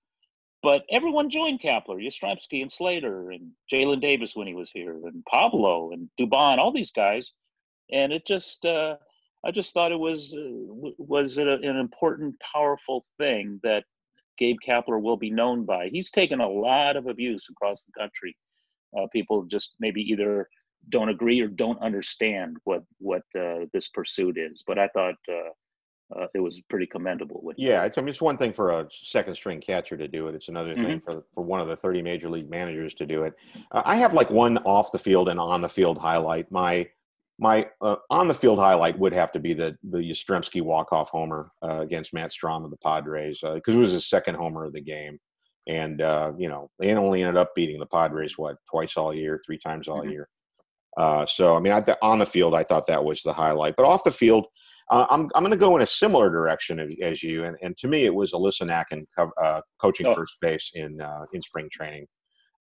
but 0.63 0.83
everyone 0.89 1.29
joined 1.29 1.61
Kapler, 1.61 2.01
Yastrzemski 2.01 2.61
and 2.61 2.71
Slater 2.71 3.31
and 3.31 3.51
Jaylin 3.71 3.99
Davis 3.99 4.33
when 4.33 4.47
he 4.47 4.55
was 4.55 4.71
here 4.71 4.93
and 5.05 5.23
Pablo 5.25 5.91
and 5.91 6.09
Dubon, 6.17 6.57
all 6.57 6.71
these 6.71 6.91
guys. 6.91 7.33
And 7.91 8.13
it 8.13 8.25
just, 8.25 8.65
uh, 8.65 8.95
I 9.45 9.51
just 9.51 9.73
thought 9.73 9.91
it 9.91 9.99
was, 9.99 10.33
uh, 10.33 10.89
was 10.97 11.37
a, 11.37 11.45
an 11.45 11.75
important, 11.75 12.35
powerful 12.39 13.03
thing 13.17 13.59
that 13.63 13.83
Gabe 14.37 14.55
Kapler 14.65 15.01
will 15.01 15.17
be 15.17 15.29
known 15.29 15.65
by. 15.65 15.89
He's 15.89 16.09
taken 16.09 16.39
a 16.39 16.49
lot 16.49 16.95
of 16.95 17.07
abuse 17.07 17.45
across 17.51 17.83
the 17.83 17.91
country. 17.99 18.33
Uh, 18.97 19.07
people 19.11 19.43
just 19.43 19.75
maybe 19.81 20.01
either 20.01 20.47
don't 20.89 21.09
agree 21.09 21.39
or 21.41 21.47
don't 21.47 21.81
understand 21.81 22.57
what, 22.63 22.83
what 22.99 23.23
uh, 23.39 23.65
this 23.73 23.89
pursuit 23.89 24.37
is. 24.37 24.63
But 24.65 24.79
I 24.79 24.87
thought 24.89 25.15
uh, 25.29 26.19
uh, 26.19 26.27
it 26.33 26.39
was 26.39 26.61
pretty 26.69 26.85
commendable. 26.85 27.39
What 27.41 27.57
Yeah, 27.57 27.83
it's, 27.83 27.97
I 27.97 28.01
mean, 28.01 28.09
it's 28.09 28.21
one 28.21 28.37
thing 28.37 28.53
for 28.53 28.71
a 28.71 28.87
second 28.91 29.35
string 29.35 29.61
catcher 29.61 29.97
to 29.97 30.07
do 30.07 30.27
it. 30.27 30.35
It's 30.35 30.49
another 30.49 30.75
thing 30.75 30.99
for, 30.99 31.23
for 31.33 31.43
one 31.43 31.59
of 31.59 31.67
the 31.67 31.75
30 31.75 32.01
major 32.01 32.29
league 32.29 32.49
managers 32.49 32.93
to 32.95 33.05
do 33.05 33.23
it. 33.23 33.33
Uh, 33.71 33.81
I 33.85 33.95
have 33.95 34.13
like 34.13 34.29
one 34.29 34.57
off 34.59 34.91
the 34.91 34.99
field 34.99 35.29
and 35.29 35.39
on 35.39 35.61
the 35.61 35.69
field 35.69 35.97
highlight. 35.97 36.51
My 36.51 36.87
my 37.39 37.67
uh, 37.81 37.95
on 38.11 38.27
the 38.27 38.33
field 38.33 38.59
highlight 38.59 38.97
would 38.99 39.13
have 39.13 39.31
to 39.31 39.39
be 39.39 39.55
the 39.55 39.75
the 39.89 39.97
Yastrzemski 39.97 40.61
walk 40.61 40.93
off 40.93 41.09
homer 41.09 41.51
uh, 41.63 41.81
against 41.81 42.13
Matt 42.13 42.31
Strahm 42.31 42.63
of 42.63 42.69
the 42.69 42.77
Padres 42.77 43.39
because 43.41 43.73
it 43.73 43.79
was 43.79 43.91
his 43.91 44.07
second 44.07 44.35
homer 44.35 44.65
of 44.65 44.73
the 44.73 44.81
game, 44.81 45.19
and 45.67 46.01
uh, 46.01 46.31
you 46.37 46.47
know 46.47 46.69
they 46.77 46.93
only 46.93 47.23
ended 47.23 47.37
up 47.37 47.55
beating 47.55 47.79
the 47.79 47.87
Padres 47.87 48.37
what 48.37 48.57
twice 48.69 48.97
all 48.97 49.13
year, 49.13 49.41
three 49.43 49.57
times 49.57 49.87
all 49.87 50.03
Mhm. 50.03 50.11
year. 50.11 50.29
Uh, 50.97 51.25
so 51.25 51.55
I 51.55 51.59
mean, 51.59 51.73
I 51.73 51.81
th- 51.81 51.97
on 52.01 52.19
the 52.19 52.25
field, 52.25 52.53
I 52.53 52.63
thought 52.63 52.87
that 52.87 53.03
was 53.03 53.21
the 53.23 53.33
highlight, 53.33 53.75
but 53.75 53.85
off 53.85 54.03
the 54.03 54.11
field. 54.11 54.45
Uh, 54.91 55.05
I'm 55.09 55.29
I'm 55.33 55.43
going 55.43 55.51
to 55.51 55.57
go 55.57 55.75
in 55.77 55.81
a 55.81 55.87
similar 55.87 56.29
direction 56.29 56.77
as, 56.77 56.89
as 57.01 57.23
you, 57.23 57.45
and, 57.45 57.55
and 57.63 57.75
to 57.77 57.87
me, 57.87 58.03
it 58.05 58.13
was 58.13 58.33
Alyssa 58.33 58.63
Nakken 58.63 59.05
co- 59.17 59.31
uh, 59.41 59.61
coaching 59.81 60.05
Oh. 60.07 60.13
first 60.13 60.35
base 60.41 60.71
in 60.73 60.99
uh, 61.01 61.21
in 61.31 61.41
spring 61.41 61.69
training. 61.71 62.05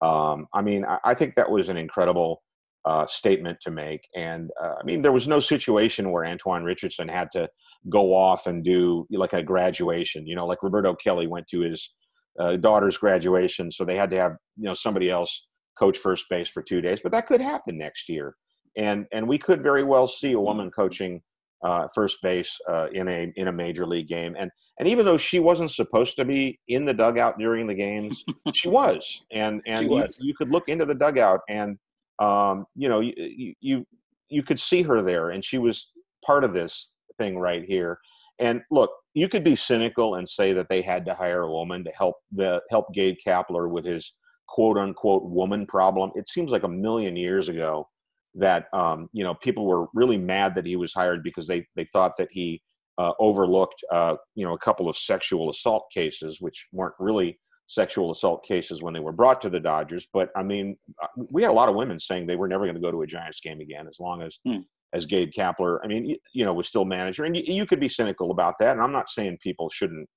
Um, 0.01 0.45
I 0.53 0.61
mean, 0.61 0.83
I, 0.85 0.97
I 1.05 1.13
think 1.13 1.35
that 1.35 1.49
was 1.49 1.69
an 1.69 1.77
incredible 1.77 2.43
uh, 2.85 3.07
statement 3.07 3.59
to 3.61 3.71
make, 3.71 4.01
and 4.17 4.51
uh, 4.61 4.73
I 4.79 4.83
mean, 4.83 5.01
there 5.01 5.13
was 5.13 5.29
no 5.29 5.39
situation 5.39 6.11
where 6.11 6.25
Antoan 6.25 6.63
Richardson 6.65 7.07
had 7.07 7.29
to 7.31 7.47
go 7.89 8.13
off 8.13 8.47
and 8.47 8.63
do 8.65 9.07
like 9.11 9.33
a 9.33 9.41
graduation. 9.41 10.27
You 10.27 10.35
know, 10.35 10.45
like 10.45 10.61
Roberto 10.61 10.93
Kelly 10.95 11.25
went 11.25 11.47
to 11.47 11.61
his 11.61 11.89
uh, 12.37 12.57
daughter's 12.57 12.97
graduation, 12.97 13.71
so 13.71 13.85
they 13.85 13.95
had 13.95 14.09
to 14.11 14.17
have 14.17 14.33
you 14.57 14.65
know 14.65 14.73
somebody 14.73 15.09
else 15.09 15.47
coach 15.79 15.97
first 15.97 16.25
base 16.29 16.49
for 16.49 16.61
two 16.61 16.81
days. 16.81 16.99
But 17.01 17.11
that 17.13 17.27
could 17.27 17.41
happen 17.41 17.77
next 17.77 18.09
year, 18.09 18.35
and 18.77 19.05
and 19.13 19.27
we 19.27 19.37
could 19.37 19.63
very 19.63 19.83
well 19.83 20.07
see 20.07 20.33
a 20.33 20.39
woman 20.39 20.69
coaching 20.69 21.21
uh, 21.63 21.87
first 21.93 22.19
base 22.21 22.57
uh, 22.69 22.87
in 22.93 23.07
a 23.07 23.31
in 23.35 23.47
a 23.47 23.51
major 23.51 23.85
league 23.85 24.07
game. 24.07 24.35
And 24.37 24.51
and 24.79 24.87
even 24.87 25.05
though 25.05 25.17
she 25.17 25.39
wasn't 25.39 25.71
supposed 25.71 26.15
to 26.17 26.25
be 26.25 26.59
in 26.67 26.85
the 26.85 26.93
dugout 26.93 27.37
during 27.37 27.67
the 27.67 27.73
games, 27.73 28.23
she 28.53 28.67
was. 28.67 29.23
And 29.31 29.61
and 29.65 29.81
She 29.81 29.85
you, 29.87 30.05
you 30.19 30.33
could 30.35 30.49
look 30.49 30.69
into 30.69 30.85
the 30.85 30.95
dugout, 30.95 31.41
and 31.49 31.77
um, 32.19 32.65
you 32.75 32.89
know 32.89 32.99
you, 32.99 33.13
you 33.15 33.53
you 33.61 33.87
you 34.29 34.43
could 34.43 34.59
see 34.59 34.81
her 34.83 35.01
there, 35.01 35.31
and 35.31 35.43
she 35.43 35.57
was 35.57 35.89
part 36.25 36.43
of 36.43 36.53
this 36.53 36.91
thing 37.17 37.37
right 37.37 37.63
here. 37.65 37.99
And 38.39 38.61
look, 38.71 38.91
you 39.13 39.27
could 39.27 39.43
be 39.43 39.55
cynical 39.55 40.15
and 40.15 40.27
say 40.27 40.53
that 40.53 40.69
they 40.69 40.81
had 40.81 41.05
to 41.05 41.13
hire 41.13 41.41
a 41.41 41.51
woman 41.51 41.83
to 41.83 41.91
help 41.91 42.15
the 42.31 42.61
help 42.69 42.85
Gabe 42.93 43.17
Kapler 43.25 43.69
with 43.69 43.85
his 43.85 44.13
quote 44.49 44.77
unquote 44.77 45.23
woman 45.23 45.65
problem. 45.65 46.11
It 46.15 46.27
seems 46.27 46.51
like 46.51 46.63
a 46.63 46.67
million 46.69 47.15
years 47.15 47.49
ago 47.49 47.87
that 48.35 48.65
um, 48.73 49.09
you 49.13 49.23
know 49.23 49.35
people 49.35 49.65
were 49.65 49.87
really 49.93 50.17
mad 50.17 50.55
that 50.55 50.65
he 50.65 50.75
was 50.75 50.93
hired 50.93 51.23
because 51.23 51.47
they 51.47 51.65
they 51.75 51.87
thought 51.93 52.13
that 52.17 52.29
he 52.31 52.61
uh, 52.97 53.11
overlooked 53.19 53.81
uh, 53.91 54.15
you 54.35 54.45
know 54.45 54.53
a 54.53 54.59
couple 54.59 54.89
of 54.89 54.97
sexual 54.97 55.49
assault 55.49 55.85
cases, 55.93 56.41
which 56.41 56.67
weren't 56.71 56.95
really 56.99 57.39
sexual 57.67 58.09
assault 58.09 58.43
cases 58.43 58.81
when 58.81 58.95
they 58.95 58.99
were 58.99 59.11
brought 59.11 59.39
to 59.41 59.49
the 59.49 59.59
Dodgers. 59.59 60.07
But 60.11 60.29
I 60.35 60.41
mean, 60.43 60.75
uh, 61.01 61.07
we 61.31 61.43
had 61.43 61.51
a 61.51 61.53
lot 61.53 61.69
of 61.69 61.75
women 61.75 61.99
saying 61.99 62.25
they 62.25 62.35
were 62.35 62.47
never 62.47 62.65
going 62.65 62.75
to 62.75 62.81
go 62.81 62.91
to 62.91 63.03
a 63.03 63.07
Giants 63.07 63.41
game 63.41 63.61
again 63.61 63.87
as 63.87 63.99
long 63.99 64.21
as 64.23 64.39
Hmm. 64.45 64.61
as 64.93 65.05
Gabe 65.05 65.29
Kapler. 65.31 65.77
I 65.83 65.87
mean, 65.87 66.05
you, 66.05 66.17
you 66.33 66.45
know, 66.45 66.53
was 66.53 66.67
still 66.67 66.85
manager, 66.85 67.25
and 67.25 67.35
you, 67.35 67.43
you 67.45 67.65
could 67.67 67.79
be 67.79 67.89
cynical 67.89 68.31
about 68.31 68.55
that. 68.59 68.71
And 68.71 68.81
I'm 68.81 68.91
not 68.91 69.09
saying 69.09 69.37
people 69.43 69.69
shouldn't 69.69 70.07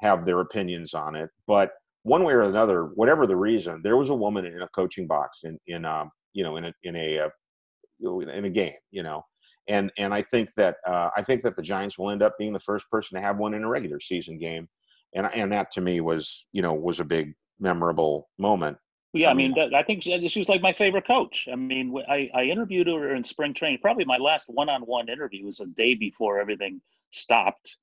have 0.00 0.26
their 0.26 0.40
opinions 0.40 0.94
on 0.94 1.14
it, 1.14 1.30
but 1.46 1.70
one 2.06 2.22
way 2.22 2.32
or 2.32 2.42
another, 2.42 2.84
whatever 2.94 3.26
the 3.26 3.34
reason, 3.34 3.80
there 3.82 3.96
was 3.96 4.10
a 4.10 4.14
woman 4.14 4.46
in 4.46 4.62
a 4.62 4.68
coaching 4.68 5.06
box 5.08 5.40
in 5.42 5.58
in 5.66 5.84
um, 5.84 6.10
you 6.32 6.44
know 6.44 6.56
in 6.56 6.66
a 6.66 6.72
in 6.84 6.94
a 6.94 7.18
uh, 7.18 8.18
in 8.18 8.44
a 8.44 8.50
game, 8.50 8.74
you 8.92 9.02
know. 9.02 9.24
And 9.68 9.90
and 9.98 10.14
I 10.14 10.22
think 10.22 10.50
that 10.56 10.76
uh, 10.86 11.10
I 11.16 11.22
think 11.22 11.42
that 11.42 11.56
the 11.56 11.62
Giants 11.62 11.98
will 11.98 12.10
end 12.10 12.22
up 12.22 12.38
being 12.38 12.52
the 12.52 12.60
first 12.60 12.88
person 12.90 13.16
to 13.16 13.22
have 13.22 13.38
one 13.38 13.54
in 13.54 13.64
a 13.64 13.68
regular 13.68 13.98
season 13.98 14.38
game, 14.38 14.68
and 15.14 15.26
and 15.34 15.50
that 15.52 15.72
to 15.72 15.80
me 15.80 16.00
was 16.00 16.46
you 16.52 16.62
know 16.62 16.74
was 16.74 17.00
a 17.00 17.04
big 17.04 17.34
memorable 17.58 18.28
moment. 18.38 18.78
Yeah, 19.12 19.30
I 19.30 19.34
mean, 19.34 19.54
that, 19.56 19.74
I 19.74 19.82
think 19.82 20.02
she, 20.02 20.28
she 20.28 20.40
was 20.40 20.48
like 20.48 20.60
my 20.60 20.74
favorite 20.74 21.06
coach. 21.06 21.48
I 21.50 21.56
mean, 21.56 21.96
I, 22.06 22.28
I 22.34 22.42
interviewed 22.42 22.86
her 22.86 23.14
in 23.14 23.24
spring 23.24 23.54
training. 23.54 23.78
Probably 23.80 24.04
my 24.04 24.18
last 24.18 24.44
one-on-one 24.48 25.08
interview 25.08 25.46
was 25.46 25.58
a 25.58 25.66
day 25.66 25.94
before 25.94 26.38
everything 26.38 26.82
stopped, 27.10 27.76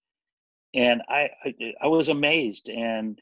and 0.74 1.02
I 1.10 1.30
I, 1.44 1.74
I 1.82 1.88
was 1.88 2.08
amazed, 2.08 2.70
and 2.70 3.20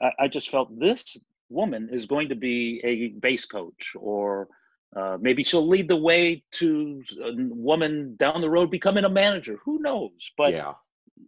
I, 0.00 0.10
I 0.20 0.28
just 0.28 0.50
felt 0.50 0.78
this 0.78 1.16
woman 1.48 1.88
is 1.92 2.06
going 2.06 2.28
to 2.28 2.34
be 2.34 2.80
a 2.84 3.08
base 3.20 3.44
coach, 3.44 3.92
or 3.96 4.48
uh, 4.94 5.18
maybe 5.20 5.44
she'll 5.44 5.68
lead 5.68 5.88
the 5.88 5.96
way 5.96 6.42
to 6.52 7.02
a 7.22 7.32
woman 7.36 8.16
down 8.18 8.40
the 8.40 8.50
road 8.50 8.70
becoming 8.70 9.04
a 9.04 9.10
manager. 9.10 9.58
Who 9.64 9.78
knows? 9.80 10.30
But 10.36 10.52
yeah, 10.52 10.74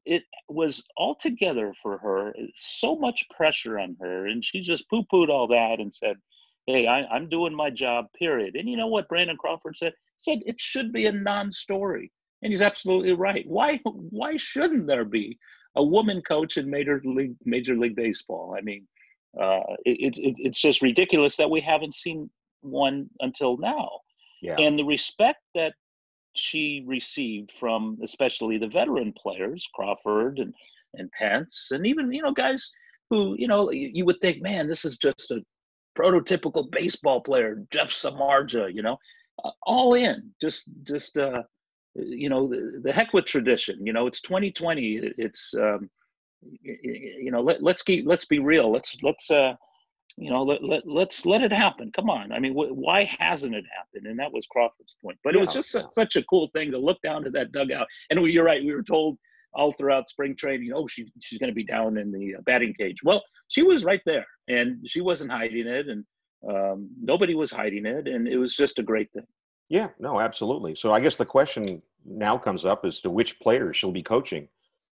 it 0.04 0.24
was 0.48 0.84
altogether 0.96 1.74
for 1.82 1.98
her 1.98 2.34
so 2.54 2.96
much 2.96 3.24
pressure 3.34 3.78
on 3.78 3.96
her 4.00 4.26
and 4.26 4.44
she 4.44 4.60
just 4.60 4.88
poo-pooed 4.88 5.28
all 5.28 5.46
that 5.46 5.80
and 5.80 5.94
said 5.94 6.16
hey 6.66 6.86
I, 6.86 7.04
i'm 7.06 7.28
doing 7.28 7.54
my 7.54 7.70
job 7.70 8.06
period. 8.18 8.54
And 8.54 8.68
you 8.68 8.76
know 8.76 8.86
what 8.86 9.08
brandon 9.08 9.36
crawford 9.36 9.76
said? 9.76 9.94
Said 10.16 10.40
it 10.46 10.60
should 10.60 10.92
be 10.92 11.06
a 11.06 11.12
non-story. 11.12 12.12
And 12.42 12.52
he's 12.52 12.62
absolutely 12.62 13.12
right. 13.12 13.44
Why 13.46 13.80
why 13.84 14.36
shouldn't 14.36 14.86
there 14.86 15.04
be 15.04 15.38
a 15.78 15.82
woman 15.82 16.20
coach 16.22 16.56
in 16.56 16.68
major 16.68 17.00
league 17.04 17.36
major 17.44 17.76
league 17.76 17.96
baseball. 17.96 18.54
I 18.58 18.60
mean 18.62 18.86
uh, 19.40 19.60
it, 19.84 20.16
it, 20.18 20.34
it's 20.38 20.60
just 20.60 20.82
ridiculous 20.82 21.36
that 21.36 21.50
we 21.50 21.60
haven't 21.60 21.94
seen 21.94 22.30
one 22.62 23.08
until 23.20 23.56
now. 23.58 23.88
Yeah, 24.42 24.56
and 24.58 24.78
the 24.78 24.84
respect 24.84 25.40
that 25.54 25.74
she 26.34 26.84
received 26.86 27.50
from 27.52 27.98
especially 28.02 28.58
the 28.58 28.68
veteran 28.68 29.12
players 29.20 29.66
crawford 29.74 30.38
and 30.38 30.54
and 30.94 31.10
pence 31.12 31.68
and 31.72 31.84
even 31.84 32.12
you 32.12 32.22
know 32.22 32.32
guys 32.32 32.70
who 33.10 33.34
you 33.36 33.48
know 33.48 33.70
you, 33.72 33.90
you 33.92 34.04
would 34.04 34.20
think 34.20 34.40
man 34.40 34.68
this 34.68 34.84
is 34.84 34.96
just 34.98 35.32
a 35.32 35.40
prototypical 35.98 36.70
baseball 36.70 37.20
player 37.20 37.64
jeff 37.72 37.88
samardzija 37.88 38.72
you 38.72 38.82
know? 38.82 38.96
Uh, 39.44 39.50
all 39.62 39.94
in. 39.94 40.30
Just 40.40 40.70
just 40.84 41.16
uh, 41.16 41.42
you 42.04 42.28
know 42.28 42.48
the, 42.48 42.80
the 42.82 42.92
heck 42.92 43.12
with 43.12 43.24
tradition. 43.24 43.84
You 43.86 43.92
know 43.92 44.06
it's 44.06 44.20
2020. 44.20 45.12
It's 45.18 45.52
um, 45.54 45.88
you 46.62 47.30
know 47.30 47.40
let, 47.40 47.62
let's 47.62 47.82
keep 47.82 48.06
let's 48.06 48.24
be 48.24 48.38
real. 48.38 48.72
Let's 48.72 48.96
let's 49.02 49.30
uh, 49.30 49.54
you 50.16 50.30
know 50.30 50.42
let, 50.42 50.62
let 50.62 50.86
let's 50.86 51.26
let 51.26 51.42
it 51.42 51.52
happen. 51.52 51.90
Come 51.94 52.10
on. 52.10 52.32
I 52.32 52.38
mean, 52.38 52.52
wh- 52.52 52.76
why 52.76 53.10
hasn't 53.18 53.54
it 53.54 53.64
happened? 53.76 54.06
And 54.06 54.18
that 54.18 54.32
was 54.32 54.46
Crawford's 54.46 54.96
point. 55.02 55.18
But 55.24 55.34
it 55.34 55.40
was 55.40 55.52
just 55.52 55.74
yeah. 55.74 55.82
su- 55.82 55.88
such 55.94 56.16
a 56.16 56.22
cool 56.24 56.48
thing 56.54 56.70
to 56.72 56.78
look 56.78 57.00
down 57.02 57.24
to 57.24 57.30
that 57.30 57.52
dugout. 57.52 57.86
And 58.10 58.22
we, 58.22 58.32
you're 58.32 58.44
right. 58.44 58.64
We 58.64 58.74
were 58.74 58.82
told 58.82 59.18
all 59.54 59.72
throughout 59.72 60.08
spring 60.08 60.36
training, 60.36 60.72
oh, 60.74 60.86
she, 60.86 61.10
she's 61.20 61.38
going 61.38 61.50
to 61.50 61.54
be 61.54 61.64
down 61.64 61.96
in 61.96 62.12
the 62.12 62.36
uh, 62.36 62.40
batting 62.42 62.74
cage. 62.78 62.98
Well, 63.02 63.22
she 63.48 63.62
was 63.62 63.84
right 63.84 64.00
there, 64.04 64.26
and 64.48 64.86
she 64.86 65.00
wasn't 65.00 65.32
hiding 65.32 65.66
it, 65.66 65.88
and 65.88 66.04
um, 66.48 66.90
nobody 67.00 67.34
was 67.34 67.50
hiding 67.50 67.86
it, 67.86 68.06
and 68.06 68.28
it 68.28 68.36
was 68.36 68.54
just 68.54 68.78
a 68.78 68.82
great 68.82 69.10
thing. 69.12 69.26
Yeah, 69.68 69.88
no, 69.98 70.20
absolutely. 70.20 70.74
So 70.74 70.92
I 70.92 71.00
guess 71.00 71.16
the 71.16 71.26
question 71.26 71.82
now 72.04 72.38
comes 72.38 72.64
up 72.64 72.84
as 72.84 73.00
to 73.02 73.10
which 73.10 73.38
players 73.40 73.76
she'll 73.76 73.92
be 73.92 74.02
coaching 74.02 74.48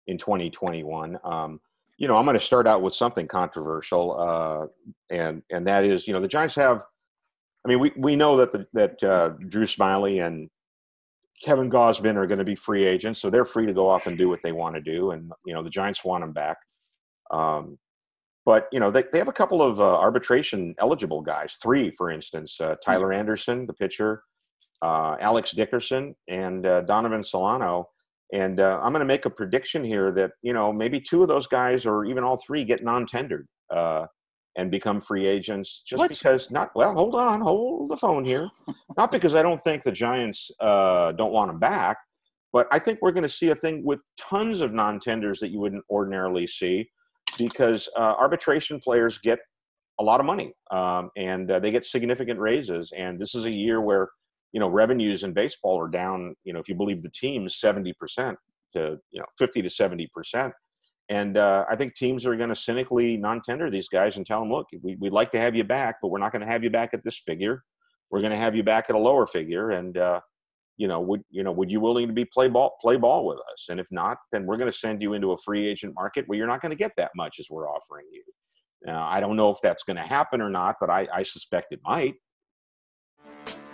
in 0.07 0.17
2021. 0.17 1.19
Um, 1.25 1.61
you 1.99 2.09
know, 2.09 2.17
I'm 2.17 2.25
going 2.25 2.39
to 2.39 2.45
start 2.45 2.67
out 2.67 2.83
with 2.83 2.95
something 2.95 3.27
controversial, 3.27 4.19
uh, 4.19 4.67
and 5.11 5.43
and 5.51 5.67
that 5.67 5.85
is, 5.85 6.07
you 6.07 6.15
know, 6.15 6.21
the 6.21 6.29
Giants 6.29 6.55
have. 6.55 6.85
I 7.65 7.69
mean, 7.69 7.79
we 7.79 7.93
we 7.97 8.17
know 8.17 8.37
that 8.39 8.53
the, 8.53 8.67
that 8.73 9.03
uh, 9.03 9.31
Drew 9.49 9.67
Smyly 9.67 10.25
and 10.27 10.49
Kevin 11.45 11.71
Gausman 11.71 12.17
are 12.17 12.27
going 12.27 12.39
to 12.39 12.45
be 12.45 12.55
free 12.55 12.87
agents, 12.87 13.21
so 13.21 13.29
they're 13.29 13.45
free 13.45 13.67
to 13.67 13.75
go 13.75 13.89
off 13.89 14.07
and 14.07 14.17
do 14.17 14.31
what 14.31 14.41
they 14.43 14.53
want 14.53 14.77
to 14.77 14.81
do, 14.81 15.11
and 15.11 15.31
you 15.45 15.53
know, 15.53 15.63
the 15.63 15.69
Giants 15.69 16.05
want 16.05 16.23
them 16.23 16.33
back. 16.33 16.57
Um, 17.31 17.79
but 18.47 18.69
you 18.73 18.81
know, 18.81 18.91
they 18.91 19.05
they 19.13 19.19
have 19.19 19.29
a 19.29 19.33
couple 19.33 19.61
of 19.61 19.79
uh, 19.79 19.99
arbitration 19.99 20.75
eligible 20.79 21.21
guys, 21.21 21.59
three, 21.63 21.91
for 21.91 22.11
instance, 22.11 22.59
uh, 22.63 22.77
Tyler 22.83 23.13
Anderson, 23.13 23.67
the 23.67 23.75
pitcher 23.75 24.23
uh, 24.83 25.17
Alex 25.21 25.53
Dickerson 25.53 26.15
and 26.29 26.67
uh, 26.67 26.83
Donovan 26.83 27.23
Solano. 27.23 27.89
And 28.33 28.61
uh, 28.61 28.79
I'm 28.83 28.93
going 28.93 29.01
to 29.01 29.07
make 29.07 29.27
a 29.27 29.31
prediction 29.31 29.83
here 29.85 30.13
that 30.13 30.33
you 30.43 30.53
know 30.53 30.73
maybe 30.73 31.01
two 31.01 31.23
of 31.23 31.29
those 31.29 31.47
guys, 31.47 31.85
or 31.85 32.05
even 32.05 32.23
all 32.23 32.37
three, 32.37 32.65
get 32.65 32.85
non-tendered 32.85 33.47
uh, 33.75 34.07
and 34.57 34.71
become 34.71 35.01
free 35.01 35.27
agents 35.27 35.83
just 35.85 35.99
What? 35.99 36.09
because 36.09 36.51
not. 36.51 36.71
Well, 36.77 36.95
hold 36.95 37.17
on, 37.17 37.41
hold 37.41 37.91
the 37.91 37.97
phone 37.97 38.25
here. 38.25 38.49
not 38.97 39.11
because 39.11 39.35
I 39.35 39.43
don't 39.43 39.63
think 39.65 39.83
the 39.83 39.93
Giants 39.93 40.49
uh, 40.61 41.11
don't 41.13 41.33
want 41.33 41.51
them 41.51 41.59
back, 41.59 41.97
but 42.53 42.69
I 42.71 42.79
think 42.79 43.01
we're 43.03 43.13
going 43.13 43.25
to 43.25 43.29
see 43.29 43.49
a 43.51 43.57
thing 43.57 43.83
with 43.85 43.99
tons 44.17 44.61
of 44.61 44.73
non-tenders 44.73 45.41
that 45.41 45.51
you 45.51 45.59
wouldn't 45.59 45.85
ordinarily 45.91 46.47
see 46.47 46.89
because 47.37 47.89
uh, 47.97 48.15
arbitration 48.19 48.79
players 48.81 49.19
get 49.19 49.41
a 49.99 50.05
lot 50.05 50.21
of 50.21 50.27
money 50.27 50.53
um, 50.71 51.11
and 51.17 51.51
uh, 51.51 51.59
they 51.59 51.71
get 51.71 51.85
significant 51.85 52.39
raises. 52.39 52.93
And 52.97 53.21
this 53.21 53.35
is 53.35 53.45
a 53.45 53.51
year 53.51 53.81
where 53.81 54.09
you 54.53 54.61
know 54.61 54.69
revenues 54.69 55.25
in 55.25 55.33
baseball 55.33 55.81
are 55.81 55.89
down. 55.89 56.35
You 56.45 56.53
know, 56.53 56.61
if 56.61 56.69
you 56.69 56.75
believe 56.75 57.03
the 57.03 57.11
teams, 57.11 57.59
seventy 57.59 57.93
percent 57.93 58.39
to 58.75 58.99
you 59.11 59.21
know 59.21 59.27
fifty 59.39 59.63
to 59.63 59.71
seventy 59.71 60.09
percent. 60.15 60.53
And 61.09 61.37
uh, 61.37 61.65
I 61.69 61.75
think 61.75 61.97
teams 61.97 62.25
are 62.25 62.37
going 62.37 62.51
to 62.51 62.57
cynically 62.57 63.17
non-tender 63.17 63.69
these 63.69 63.89
guys 63.89 64.17
and 64.17 64.25
tell 64.25 64.39
them, 64.39 64.53
look, 64.53 64.69
we, 64.81 64.95
we'd 64.95 65.13
like 65.13 65.33
to 65.33 65.41
have 65.41 65.57
you 65.57 65.65
back, 65.65 65.97
but 66.01 66.07
we're 66.07 66.21
not 66.21 66.31
going 66.31 66.43
to 66.43 66.47
have 66.47 66.63
you 66.63 66.71
back 66.71 66.91
at 66.95 67.03
this 67.03 67.19
figure. 67.19 67.65
We're 68.13 68.21
going 68.21 68.31
to 68.31 68.39
have 68.39 68.55
you 68.55 68.63
back 68.63 68.87
at 68.89 68.95
a 68.95 68.99
lower 68.99 69.27
figure. 69.27 69.71
And 69.71 69.99
uh, 69.99 70.21
you 70.77 70.89
know, 70.89 71.01
would 71.01 71.23
you 71.31 71.43
know, 71.43 71.53
would 71.53 71.71
you 71.71 71.81
willing 71.81 72.07
to 72.07 72.15
be 72.15 72.25
play 72.25 72.49
ball 72.49 72.77
play 72.81 72.97
ball 72.97 73.27
with 73.27 73.39
us? 73.53 73.67
And 73.69 73.79
if 73.79 73.87
not, 73.91 74.17
then 74.33 74.47
we're 74.47 74.57
going 74.57 74.71
to 74.71 74.77
send 74.77 75.03
you 75.03 75.13
into 75.13 75.33
a 75.33 75.37
free 75.37 75.69
agent 75.69 75.95
market 75.95 76.25
where 76.27 76.39
you're 76.39 76.47
not 76.47 76.63
going 76.63 76.71
to 76.71 76.77
get 76.77 76.93
that 76.97 77.11
much 77.15 77.37
as 77.39 77.49
we're 77.51 77.69
offering 77.69 78.07
you. 78.11 78.23
Now, 78.87 79.07
I 79.07 79.21
don't 79.21 79.37
know 79.37 79.51
if 79.51 79.59
that's 79.63 79.83
going 79.83 79.99
to 79.99 80.03
happen 80.03 80.41
or 80.41 80.49
not, 80.49 80.77
but 80.81 80.89
I, 80.89 81.07
I 81.13 81.23
suspect 81.23 81.73
it 81.73 81.81
might. 81.85 82.15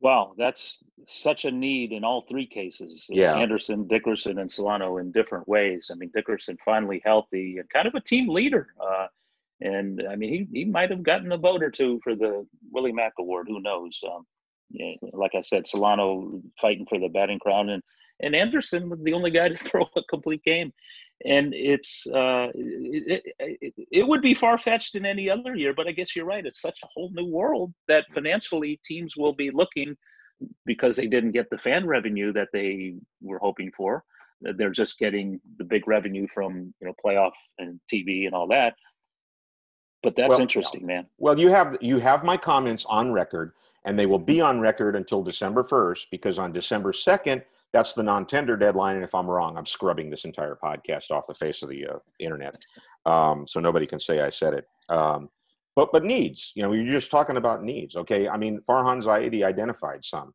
Wow, 0.00 0.34
that's 0.38 0.78
such 1.06 1.44
a 1.44 1.50
need 1.50 1.92
in 1.92 2.04
all 2.04 2.22
three 2.22 2.46
cases. 2.46 3.06
Yeah. 3.08 3.34
Anderson, 3.36 3.88
Dickerson, 3.88 4.38
and 4.38 4.50
Solano 4.50 4.98
in 4.98 5.10
different 5.10 5.48
ways. 5.48 5.90
I 5.92 5.96
mean, 5.96 6.10
Dickerson 6.14 6.56
finally 6.64 7.02
healthy 7.04 7.58
and 7.58 7.68
kind 7.70 7.88
of 7.88 7.94
a 7.94 8.00
team 8.00 8.28
leader. 8.28 8.68
Uh, 8.80 9.08
and 9.60 10.02
I 10.08 10.14
mean, 10.14 10.30
he, 10.30 10.60
he 10.60 10.64
might 10.64 10.90
have 10.90 11.02
gotten 11.02 11.32
a 11.32 11.36
vote 11.36 11.64
or 11.64 11.70
two 11.70 12.00
for 12.04 12.14
the 12.14 12.46
Willie 12.70 12.92
Mac 12.92 13.14
Award. 13.18 13.48
Who 13.48 13.60
knows? 13.60 13.98
Um, 14.08 14.24
yeah, 14.70 14.92
like 15.12 15.34
I 15.34 15.40
said, 15.40 15.66
Solano 15.66 16.40
fighting 16.60 16.86
for 16.88 17.00
the 17.00 17.08
batting 17.08 17.40
crown, 17.40 17.70
and 17.70 17.82
and 18.20 18.34
Anderson 18.34 18.88
was 18.88 19.00
the 19.02 19.14
only 19.14 19.30
guy 19.30 19.48
to 19.48 19.56
throw 19.56 19.88
a 19.96 20.02
complete 20.08 20.44
game. 20.44 20.72
And 21.24 21.52
it's 21.52 22.06
uh, 22.06 22.48
it, 22.54 23.22
it, 23.40 23.74
it, 23.90 24.06
would 24.06 24.22
be 24.22 24.34
far 24.34 24.56
fetched 24.56 24.94
in 24.94 25.04
any 25.04 25.28
other 25.28 25.56
year, 25.56 25.74
but 25.74 25.88
I 25.88 25.92
guess 25.92 26.14
you're 26.14 26.24
right. 26.24 26.46
It's 26.46 26.60
such 26.60 26.78
a 26.84 26.88
whole 26.94 27.10
new 27.12 27.26
world 27.26 27.74
that 27.88 28.04
financially 28.14 28.80
teams 28.86 29.16
will 29.16 29.32
be 29.32 29.50
looking 29.50 29.96
because 30.64 30.94
they 30.94 31.08
didn't 31.08 31.32
get 31.32 31.50
the 31.50 31.58
fan 31.58 31.86
revenue 31.86 32.32
that 32.34 32.48
they 32.52 32.94
were 33.20 33.40
hoping 33.40 33.72
for. 33.76 34.04
They're 34.40 34.70
just 34.70 34.98
getting 34.98 35.40
the 35.56 35.64
big 35.64 35.88
revenue 35.88 36.28
from 36.32 36.72
you 36.80 36.86
know 36.86 36.94
playoff 37.04 37.32
and 37.58 37.80
TV 37.92 38.26
and 38.26 38.34
all 38.34 38.46
that. 38.48 38.74
But 40.02 40.14
that's 40.14 40.30
Well, 40.30 40.40
interesting, 40.40 40.86
man. 40.86 41.06
Well, 41.18 41.38
you 41.38 41.48
have 41.48 41.76
you 41.80 41.98
have 41.98 42.22
my 42.22 42.36
comments 42.36 42.86
on 42.88 43.12
record, 43.12 43.52
and 43.84 43.98
they 43.98 44.06
will 44.06 44.20
be 44.20 44.40
on 44.40 44.60
record 44.60 44.94
until 44.94 45.22
December 45.22 45.64
first, 45.64 46.08
because 46.12 46.38
on 46.38 46.52
December 46.52 46.92
second, 46.92 47.42
that's 47.72 47.94
the 47.94 48.02
non-tender 48.02 48.56
deadline. 48.56 48.96
And 48.96 49.04
if 49.04 49.14
I'm 49.14 49.28
wrong, 49.28 49.56
I'm 49.56 49.66
scrubbing 49.66 50.10
this 50.10 50.24
entire 50.24 50.58
podcast 50.62 51.10
off 51.10 51.26
the 51.26 51.34
face 51.34 51.62
of 51.62 51.68
the 51.68 51.86
uh, 51.86 51.98
internet, 52.18 52.56
um, 53.06 53.46
so 53.46 53.60
nobody 53.60 53.86
can 53.86 54.00
say 54.00 54.20
I 54.20 54.30
said 54.30 54.54
it. 54.54 54.64
Um, 54.88 55.28
but 55.76 55.90
but 55.92 56.04
needs, 56.04 56.52
you 56.54 56.62
know, 56.62 56.72
you're 56.72 56.92
just 56.92 57.10
talking 57.10 57.36
about 57.36 57.62
needs. 57.62 57.96
Okay, 57.96 58.28
I 58.28 58.36
mean, 58.36 58.60
Farhan 58.68 59.02
Zaidi 59.02 59.44
identified 59.44 60.04
some. 60.04 60.32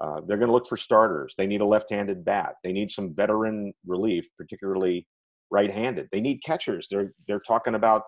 Uh, 0.00 0.20
they're 0.26 0.38
going 0.38 0.48
to 0.48 0.54
look 0.54 0.66
for 0.66 0.78
starters. 0.78 1.34
They 1.36 1.46
need 1.46 1.60
a 1.60 1.66
left-handed 1.66 2.24
bat. 2.24 2.54
They 2.64 2.72
need 2.72 2.90
some 2.90 3.14
veteran 3.14 3.74
relief, 3.86 4.26
particularly 4.38 5.06
right-handed. 5.50 6.08
They 6.10 6.22
need 6.22 6.42
catchers. 6.42 6.88
They're 6.90 7.12
they're 7.28 7.40
talking 7.40 7.74
about 7.74 8.02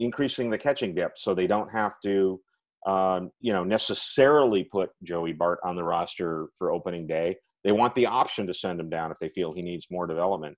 increasing 0.00 0.50
the 0.50 0.58
catching 0.58 0.94
depth 0.94 1.18
so 1.18 1.34
they 1.34 1.46
don't 1.46 1.70
have 1.70 1.94
to 2.02 2.40
um, 2.86 3.30
you 3.40 3.52
know 3.52 3.62
necessarily 3.62 4.64
put 4.64 4.90
joey 5.02 5.32
bart 5.32 5.60
on 5.62 5.76
the 5.76 5.84
roster 5.84 6.48
for 6.58 6.72
opening 6.72 7.06
day 7.06 7.36
they 7.64 7.72
want 7.72 7.94
the 7.94 8.06
option 8.06 8.46
to 8.46 8.54
send 8.54 8.80
him 8.80 8.90
down 8.90 9.10
if 9.10 9.18
they 9.20 9.28
feel 9.28 9.52
he 9.52 9.62
needs 9.62 9.86
more 9.90 10.06
development. 10.06 10.56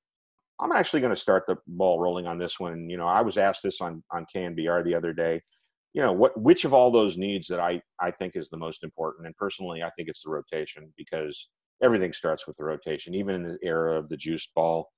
I'm 0.61 0.73
actually 0.73 1.01
going 1.01 1.15
to 1.15 1.21
start 1.21 1.45
the 1.47 1.57
ball 1.67 1.99
rolling 1.99 2.27
on 2.27 2.39
this 2.39 2.61
one. 2.61 2.89
You 2.89 2.97
know 2.97 3.07
i 3.07 3.21
was 3.21 3.37
asked 3.37 3.63
this 3.63 3.81
on 3.81 4.03
on 4.13 4.27
knbr 4.35 4.85
the 4.85 4.95
other 4.95 5.13
day 5.13 5.41
you 5.95 6.01
know 6.01 6.13
what 6.13 6.41
which 6.41 6.65
of 6.65 6.73
all 6.73 6.91
those 6.91 7.17
needs 7.17 7.49
that 7.49 7.61
i 7.61 7.81
i 8.01 8.11
think 8.11 8.37
is 8.37 8.49
the 8.49 8.57
most 8.57 8.83
important? 8.85 9.27
And 9.27 9.37
personally 9.37 9.83
i 9.83 9.91
think 9.97 10.09
it's 10.09 10.23
the 10.23 10.31
rotation 10.31 10.93
because 10.97 11.49
everything 11.83 12.13
starts 12.13 12.47
with 12.47 12.57
the 12.57 12.65
rotation 12.65 13.15
even 13.15 13.35
in 13.35 13.43
the 13.43 13.59
era 13.63 13.99
of 13.99 14.09
the 14.09 14.17
juiced 14.17 14.55
ball. 14.55 14.91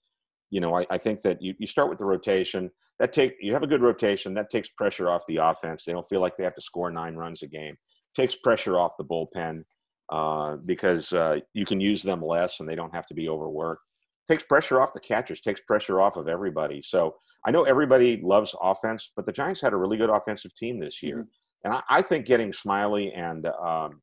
You 0.51 0.61
know 0.61 0.77
i, 0.77 0.87
I 0.91 0.99
think 0.99 1.23
that 1.23 1.43
you, 1.43 1.55
you 1.59 1.67
start 1.67 1.89
with 1.89 1.99
the 1.99 2.05
rotation 2.05 2.71
that 3.01 3.13
take 3.13 3.35
you 3.41 3.53
have 3.53 3.63
a 3.63 3.69
good 3.69 3.83
rotation 3.83 4.35
that 4.35 4.51
takes 4.51 4.69
pressure 4.69 5.11
off 5.11 5.25
the 5.27 5.39
offense. 5.39 5.85
They 5.85 5.93
don't 5.93 6.09
feel 6.09 6.21
like 6.21 6.37
they 6.37 6.45
have 6.45 6.55
to 6.55 6.61
score 6.61 6.91
nine 6.91 7.17
runs 7.17 7.43
a 7.43 7.49
game. 7.49 7.77
Takes 8.15 8.37
pressure 8.37 8.79
off 8.79 8.93
the 8.99 9.05
bullpen 9.05 9.65
uh, 10.11 10.57
because 10.65 11.13
uh, 11.13 11.39
you 11.55 11.65
can 11.65 11.81
use 11.81 12.03
them 12.03 12.23
less 12.23 12.61
and 12.61 12.69
they 12.69 12.75
don't 12.75 12.95
have 12.95 13.07
to 13.07 13.15
be 13.15 13.29
overworked 13.29 13.83
takes 14.29 14.45
pressure 14.45 14.81
off 14.81 14.95
the 14.95 15.01
catchers 15.01 15.41
takes 15.41 15.61
pressure 15.63 16.01
off 16.01 16.17
of 16.17 16.29
everybody 16.29 16.83
so 16.83 17.15
i 17.47 17.51
know 17.51 17.65
everybody 17.65 18.21
loves 18.23 18.55
offense 18.63 19.13
but 19.17 19.27
the 19.27 19.33
giants 19.33 19.61
had 19.61 19.73
a 19.73 19.77
really 19.77 19.97
good 19.97 20.11
offensive 20.11 20.55
team 20.55 20.79
this 20.79 21.03
year 21.03 21.27
and 21.65 21.75
I, 21.75 21.83
I 21.89 22.03
think 22.03 22.27
getting 22.27 22.51
smyly 22.51 23.17
and 23.17 23.47
um, 23.47 24.01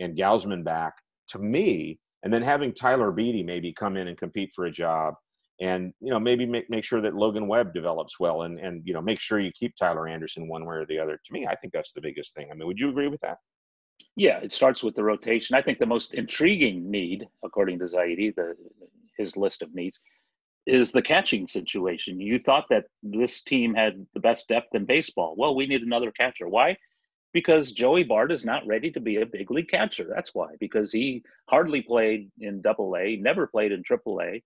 and 0.00 0.16
Gausman 0.16 0.64
back 0.64 0.94
to 1.28 1.38
me 1.38 2.00
and 2.24 2.32
then 2.32 2.42
having 2.42 2.72
tyler 2.72 3.12
beede 3.12 3.46
maybe 3.46 3.72
come 3.72 3.96
in 3.96 4.08
and 4.08 4.18
compete 4.18 4.50
for 4.54 4.66
a 4.66 4.72
job 4.72 5.14
and 5.60 5.92
you 6.00 6.10
know 6.10 6.18
maybe 6.18 6.46
make, 6.46 6.68
make 6.68 6.84
sure 6.84 7.00
that 7.00 7.14
Logan 7.14 7.46
Webb 7.46 7.74
develops 7.74 8.18
well 8.18 8.42
and 8.42 8.58
and 8.58 8.82
you 8.84 8.92
know 8.92 9.00
make 9.00 9.20
sure 9.20 9.38
you 9.38 9.52
keep 9.52 9.76
Tyler 9.76 10.08
Anderson 10.08 10.48
one 10.48 10.64
way 10.64 10.76
or 10.76 10.86
the 10.86 10.98
other. 10.98 11.18
To 11.24 11.32
me, 11.32 11.46
I 11.46 11.54
think 11.54 11.72
that's 11.72 11.92
the 11.92 12.00
biggest 12.00 12.34
thing. 12.34 12.48
I 12.50 12.54
mean, 12.54 12.66
would 12.66 12.78
you 12.78 12.88
agree 12.88 13.08
with 13.08 13.20
that? 13.20 13.38
Yeah, 14.16 14.38
it 14.38 14.52
starts 14.52 14.82
with 14.82 14.94
the 14.94 15.02
rotation. 15.02 15.56
I 15.56 15.62
think 15.62 15.78
the 15.78 15.86
most 15.86 16.14
intriguing 16.14 16.90
need, 16.90 17.26
according 17.44 17.80
to 17.80 17.86
Zaidi, 17.86 18.34
the 18.34 18.56
his 19.18 19.36
list 19.36 19.62
of 19.62 19.74
needs, 19.74 20.00
is 20.66 20.92
the 20.92 21.02
catching 21.02 21.46
situation. 21.46 22.20
You 22.20 22.38
thought 22.38 22.66
that 22.70 22.86
this 23.02 23.42
team 23.42 23.74
had 23.74 24.06
the 24.14 24.20
best 24.20 24.48
depth 24.48 24.74
in 24.74 24.84
baseball. 24.84 25.34
Well, 25.36 25.54
we 25.54 25.66
need 25.66 25.82
another 25.82 26.10
catcher. 26.12 26.48
Why? 26.48 26.76
because 27.34 27.72
Joey 27.72 28.04
Bart 28.04 28.32
is 28.32 28.44
not 28.44 28.66
ready 28.66 28.90
to 28.92 29.00
be 29.00 29.16
a 29.20 29.26
big 29.26 29.50
league 29.50 29.68
catcher. 29.68 30.06
That's 30.08 30.34
why, 30.34 30.54
because 30.60 30.92
he 30.92 31.22
hardly 31.50 31.82
played 31.82 32.30
in 32.38 32.62
Double 32.62 32.96
A, 32.96 33.16
never 33.16 33.46
played 33.46 33.72
in 33.72 33.82
Triple 33.82 34.20
A, 34.22 34.42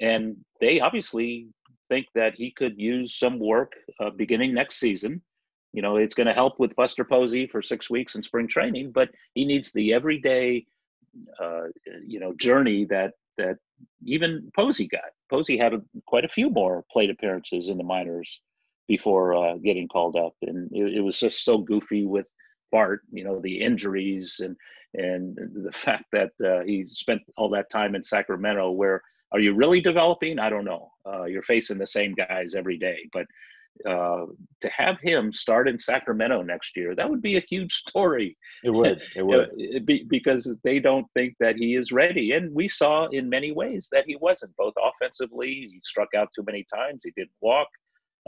and 0.00 0.36
they 0.60 0.80
obviously 0.80 1.46
think 1.88 2.08
that 2.16 2.34
he 2.34 2.50
could 2.50 2.76
use 2.76 3.14
some 3.16 3.38
work 3.38 3.72
uh, 4.00 4.10
beginning 4.10 4.52
next 4.52 4.76
season. 4.76 5.22
You 5.74 5.82
know, 5.82 5.96
it's 5.96 6.14
going 6.14 6.28
to 6.28 6.32
help 6.32 6.60
with 6.60 6.76
Buster 6.76 7.04
Posey 7.04 7.48
for 7.48 7.60
six 7.60 7.90
weeks 7.90 8.14
in 8.14 8.22
spring 8.22 8.46
training, 8.46 8.92
but 8.92 9.10
he 9.34 9.44
needs 9.44 9.72
the 9.72 9.92
everyday, 9.92 10.64
uh, 11.42 11.64
you 12.06 12.20
know, 12.20 12.32
journey 12.34 12.84
that 12.86 13.14
that 13.36 13.56
even 14.04 14.52
Posey 14.54 14.86
got. 14.86 15.10
Posey 15.28 15.58
had 15.58 15.74
a, 15.74 15.82
quite 16.06 16.24
a 16.24 16.28
few 16.28 16.48
more 16.48 16.84
plate 16.92 17.10
appearances 17.10 17.68
in 17.68 17.76
the 17.76 17.82
minors 17.82 18.40
before 18.86 19.34
uh, 19.34 19.56
getting 19.56 19.88
called 19.88 20.14
up, 20.14 20.34
and 20.42 20.70
it, 20.72 20.98
it, 20.98 21.00
was 21.00 21.18
just 21.18 21.44
so 21.44 21.58
goofy 21.58 22.04
with 22.04 22.26
Bart. 22.70 23.00
You 23.10 23.24
know, 23.24 23.40
the 23.40 23.60
injuries 23.60 24.36
and 24.38 24.56
and 24.94 25.36
the 25.36 25.72
fact 25.74 26.04
that 26.12 26.30
uh, 26.44 26.64
he 26.64 26.84
spent 26.86 27.22
all 27.36 27.50
that 27.50 27.68
time 27.68 27.96
in 27.96 28.02
Sacramento. 28.04 28.70
Where 28.70 29.02
are 29.32 29.40
you 29.40 29.54
really 29.54 29.80
developing? 29.80 30.38
I 30.38 30.50
don't 30.50 30.64
know. 30.64 30.92
Uh, 31.04 31.24
you're 31.24 31.42
facing 31.42 31.78
the 31.78 31.86
same 31.88 32.14
guys 32.14 32.54
every 32.54 32.78
day, 32.78 33.08
but 33.12 33.26
uh, 33.88 34.26
to 34.60 34.70
have 34.70 34.98
him 35.00 35.32
start 35.32 35.68
in 35.68 35.78
Sacramento 35.78 36.42
next 36.42 36.76
year, 36.76 36.94
that 36.94 37.08
would 37.08 37.22
be 37.22 37.36
a 37.36 37.44
huge 37.48 37.72
story. 37.88 38.36
It 38.62 38.70
would. 38.70 39.00
It 39.16 39.22
would. 39.26 39.86
be, 39.86 40.04
because 40.08 40.52
they 40.64 40.78
don't 40.78 41.06
think 41.14 41.34
that 41.40 41.56
he 41.56 41.76
is 41.76 41.92
ready. 41.92 42.32
And 42.32 42.54
we 42.54 42.68
saw 42.68 43.06
in 43.08 43.28
many 43.28 43.52
ways 43.52 43.88
that 43.92 44.04
he 44.06 44.16
wasn't, 44.16 44.56
both 44.56 44.74
offensively, 44.82 45.68
he 45.70 45.80
struck 45.82 46.08
out 46.16 46.28
too 46.34 46.44
many 46.46 46.66
times, 46.74 47.00
he 47.04 47.12
didn't 47.16 47.30
walk. 47.40 47.68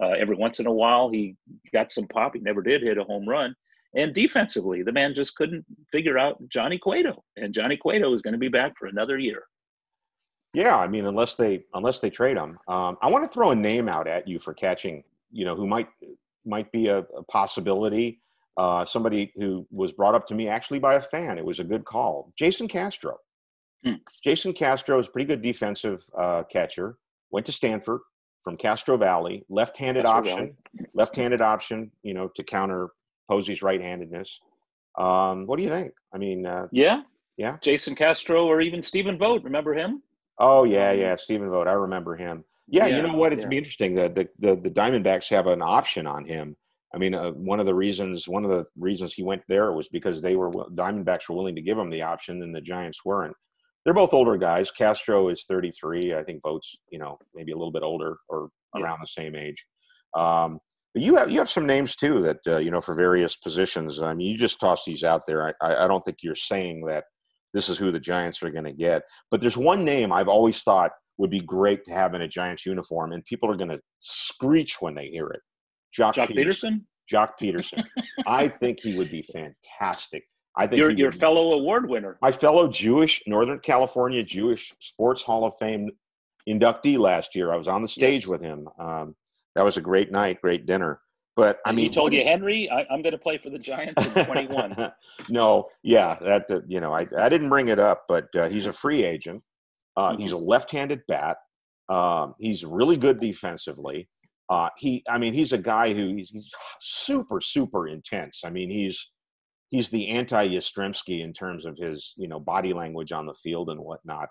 Uh, 0.00 0.10
every 0.10 0.36
once 0.36 0.60
in 0.60 0.66
a 0.66 0.72
while, 0.72 1.08
he 1.08 1.34
got 1.72 1.90
some 1.90 2.06
pop. 2.08 2.34
He 2.34 2.40
never 2.40 2.60
did 2.60 2.82
hit 2.82 2.98
a 2.98 3.04
home 3.04 3.26
run. 3.26 3.54
And 3.94 4.12
defensively, 4.12 4.82
the 4.82 4.92
man 4.92 5.14
just 5.14 5.34
couldn't 5.36 5.64
figure 5.90 6.18
out 6.18 6.36
Johnny 6.50 6.78
Cueto. 6.78 7.24
And 7.36 7.54
Johnny 7.54 7.78
Cueto 7.78 8.12
is 8.12 8.20
going 8.20 8.32
to 8.32 8.38
be 8.38 8.48
back 8.48 8.74
for 8.78 8.88
another 8.88 9.18
year. 9.18 9.44
Yeah, 10.52 10.76
I 10.76 10.86
mean, 10.86 11.06
unless 11.06 11.34
they 11.34 11.64
unless 11.74 12.00
they 12.00 12.08
trade 12.08 12.36
him, 12.36 12.58
um, 12.66 12.96
I 13.02 13.08
want 13.08 13.24
to 13.24 13.28
throw 13.28 13.50
a 13.50 13.54
name 13.54 13.88
out 13.88 14.08
at 14.08 14.26
you 14.26 14.38
for 14.38 14.54
catching 14.54 15.04
you 15.30 15.44
know 15.44 15.54
who 15.56 15.66
might 15.66 15.88
might 16.44 16.70
be 16.72 16.88
a, 16.88 16.98
a 16.98 17.22
possibility. 17.24 18.20
Uh, 18.56 18.86
somebody 18.86 19.32
who 19.36 19.66
was 19.70 19.92
brought 19.92 20.14
up 20.14 20.26
to 20.26 20.34
me 20.34 20.48
actually 20.48 20.78
by 20.78 20.94
a 20.94 21.00
fan. 21.00 21.36
It 21.36 21.44
was 21.44 21.60
a 21.60 21.64
good 21.64 21.84
call. 21.84 22.32
Jason 22.38 22.68
Castro. 22.68 23.18
Hmm. 23.84 23.96
Jason 24.24 24.54
Castro 24.54 24.98
is 24.98 25.08
a 25.08 25.10
pretty 25.10 25.26
good 25.26 25.42
defensive 25.42 26.02
uh, 26.18 26.44
catcher. 26.44 26.96
Went 27.30 27.44
to 27.46 27.52
Stanford 27.52 28.00
from 28.42 28.56
Castro 28.56 28.96
Valley. 28.96 29.44
Left-handed 29.50 30.04
Castro 30.04 30.18
option. 30.18 30.36
Valley. 30.36 30.88
Left-handed 30.94 31.40
option. 31.42 31.90
You 32.02 32.14
know 32.14 32.28
to 32.34 32.42
counter 32.42 32.90
Posey's 33.30 33.62
right-handedness. 33.62 34.40
Um, 34.98 35.46
what 35.46 35.58
do 35.58 35.62
you 35.62 35.68
think? 35.68 35.92
I 36.14 36.18
mean, 36.18 36.46
uh, 36.46 36.68
yeah, 36.72 37.02
yeah. 37.36 37.58
Jason 37.62 37.94
Castro 37.94 38.46
or 38.46 38.60
even 38.62 38.80
Stephen 38.80 39.18
Vogt. 39.18 39.44
Remember 39.44 39.74
him? 39.74 40.02
Oh 40.38 40.64
yeah, 40.64 40.92
yeah. 40.92 41.16
Stephen 41.16 41.50
Vogt. 41.50 41.68
I 41.68 41.72
remember 41.72 42.16
him. 42.16 42.44
Yeah, 42.68 42.86
yeah, 42.86 42.96
you 42.96 43.02
know 43.02 43.16
what? 43.16 43.32
It'd 43.32 43.44
yeah. 43.44 43.48
be 43.48 43.58
interesting. 43.58 43.94
The, 43.94 44.08
the, 44.08 44.28
the 44.38 44.60
the 44.60 44.70
Diamondbacks 44.70 45.30
have 45.30 45.46
an 45.46 45.62
option 45.62 46.06
on 46.06 46.24
him. 46.24 46.56
I 46.94 46.98
mean, 46.98 47.14
uh, 47.14 47.30
one 47.32 47.60
of 47.60 47.66
the 47.66 47.74
reasons 47.74 48.26
one 48.26 48.44
of 48.44 48.50
the 48.50 48.64
reasons 48.78 49.12
he 49.12 49.22
went 49.22 49.42
there 49.48 49.72
was 49.72 49.88
because 49.88 50.20
they 50.20 50.36
were 50.36 50.50
Diamondbacks 50.50 51.28
were 51.28 51.36
willing 51.36 51.54
to 51.56 51.62
give 51.62 51.78
him 51.78 51.90
the 51.90 52.02
option, 52.02 52.42
and 52.42 52.54
the 52.54 52.60
Giants 52.60 53.04
weren't. 53.04 53.36
They're 53.84 53.94
both 53.94 54.14
older 54.14 54.36
guys. 54.36 54.70
Castro 54.72 55.28
is 55.28 55.44
33. 55.48 56.14
I 56.14 56.24
think 56.24 56.42
Vogt's 56.42 56.76
you 56.90 56.98
know 56.98 57.18
maybe 57.34 57.52
a 57.52 57.56
little 57.56 57.72
bit 57.72 57.82
older 57.82 58.16
or 58.28 58.48
yeah. 58.74 58.82
around 58.82 58.98
the 59.00 59.06
same 59.06 59.36
age. 59.36 59.64
Um, 60.16 60.58
but 60.92 61.02
you 61.02 61.16
have 61.16 61.30
you 61.30 61.38
have 61.38 61.50
some 61.50 61.66
names 61.66 61.94
too 61.94 62.22
that 62.22 62.38
uh, 62.48 62.56
you 62.58 62.70
know 62.70 62.80
for 62.80 62.94
various 62.94 63.36
positions. 63.36 64.00
I 64.00 64.14
mean, 64.14 64.28
you 64.28 64.38
just 64.38 64.58
toss 64.58 64.84
these 64.84 65.04
out 65.04 65.22
there. 65.26 65.54
I, 65.62 65.84
I 65.84 65.86
don't 65.86 66.04
think 66.04 66.18
you're 66.22 66.34
saying 66.34 66.86
that 66.86 67.04
this 67.52 67.68
is 67.68 67.78
who 67.78 67.92
the 67.92 68.00
Giants 68.00 68.42
are 68.42 68.50
going 68.50 68.64
to 68.64 68.72
get. 68.72 69.02
But 69.30 69.40
there's 69.40 69.56
one 69.56 69.84
name 69.84 70.12
I've 70.12 70.28
always 70.28 70.62
thought 70.62 70.92
would 71.18 71.30
be 71.30 71.40
great 71.40 71.84
to 71.84 71.92
have 71.92 72.14
in 72.14 72.22
a 72.22 72.28
Giants 72.28 72.66
uniform, 72.66 73.12
and 73.12 73.24
people 73.24 73.50
are 73.50 73.56
going 73.56 73.70
to 73.70 73.80
screech 74.00 74.76
when 74.80 74.94
they 74.94 75.08
hear 75.08 75.28
it. 75.28 75.40
Jock, 75.92 76.14
Joc 76.14 76.28
Pederson. 76.28 76.34
Peterson? 76.34 76.86
Joc 77.12 77.30
Pederson. 77.40 77.84
I 78.26 78.48
think 78.48 78.80
he 78.80 78.96
would 78.96 79.10
be 79.10 79.22
fantastic. 79.22 80.24
I 80.56 80.66
think 80.66 80.78
your 80.78 80.90
your 80.90 81.10
would, 81.10 81.20
fellow 81.20 81.52
award 81.52 81.88
winner, 81.88 82.18
my 82.22 82.32
fellow 82.32 82.66
Jewish 82.68 83.22
Northern 83.26 83.58
California 83.60 84.22
Jewish 84.22 84.74
Sports 84.80 85.22
Hall 85.22 85.44
of 85.44 85.54
Fame 85.58 85.90
inductee 86.48 86.98
last 86.98 87.34
year. 87.34 87.52
I 87.52 87.56
was 87.56 87.68
on 87.68 87.82
the 87.82 87.88
stage 87.88 88.22
yes. 88.22 88.26
with 88.26 88.40
him. 88.40 88.68
Um, 88.78 89.14
that 89.54 89.64
was 89.64 89.76
a 89.76 89.80
great 89.80 90.10
night, 90.10 90.40
great 90.40 90.66
dinner. 90.66 91.00
But 91.34 91.58
I 91.66 91.72
mean, 91.72 91.84
he 91.84 91.90
told 91.90 92.14
you, 92.14 92.24
Henry, 92.24 92.70
I, 92.70 92.80
am 92.90 93.02
going 93.02 93.12
to 93.12 93.18
play 93.18 93.36
for 93.36 93.50
the 93.50 93.58
Giants 93.58 94.02
in 94.02 94.24
21. 94.24 94.90
no, 95.28 95.68
yeah, 95.82 96.16
that 96.22 96.46
you 96.66 96.80
know, 96.80 96.94
I 96.94 97.06
I 97.18 97.28
didn't 97.28 97.50
bring 97.50 97.68
it 97.68 97.78
up, 97.78 98.04
but 98.08 98.34
uh, 98.34 98.48
he's 98.48 98.66
a 98.66 98.72
free 98.72 99.04
agent. 99.04 99.42
Uh, 99.96 100.10
mm-hmm. 100.10 100.22
He's 100.22 100.32
a 100.32 100.38
left-handed 100.38 101.00
bat. 101.08 101.38
Um, 101.88 102.34
he's 102.38 102.64
really 102.64 102.96
good 102.96 103.20
defensively. 103.20 104.08
Uh, 104.48 104.68
he, 104.76 105.02
I 105.08 105.18
mean, 105.18 105.32
he's 105.32 105.52
a 105.52 105.58
guy 105.58 105.92
who 105.92 106.14
he's, 106.14 106.30
he's 106.30 106.50
super, 106.80 107.40
super 107.40 107.88
intense. 107.88 108.42
I 108.44 108.50
mean, 108.50 108.70
he's 108.70 109.10
he's 109.70 109.88
the 109.88 110.08
anti-Yastrzemski 110.08 111.22
in 111.22 111.32
terms 111.32 111.66
of 111.66 111.76
his, 111.76 112.14
you 112.16 112.28
know, 112.28 112.38
body 112.38 112.72
language 112.72 113.12
on 113.12 113.26
the 113.26 113.34
field 113.34 113.70
and 113.70 113.80
whatnot. 113.80 114.28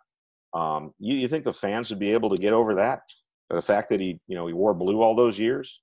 Um, 0.54 0.94
you, 1.00 1.16
you 1.16 1.28
think 1.28 1.44
the 1.44 1.54
fans 1.54 1.90
would 1.90 2.00
be 2.00 2.14
able 2.14 2.30
to 2.30 2.42
get 2.42 2.54
over 2.54 2.76
that? 2.76 3.02
The 3.50 3.62
fact 3.62 3.90
that 3.90 4.00
he, 4.00 4.20
you 4.28 4.36
know, 4.36 4.48
he 4.48 4.54
wore 4.54 4.74
blue 4.74 5.02
all 5.02 5.16
those 5.16 5.38
years. 5.38 5.82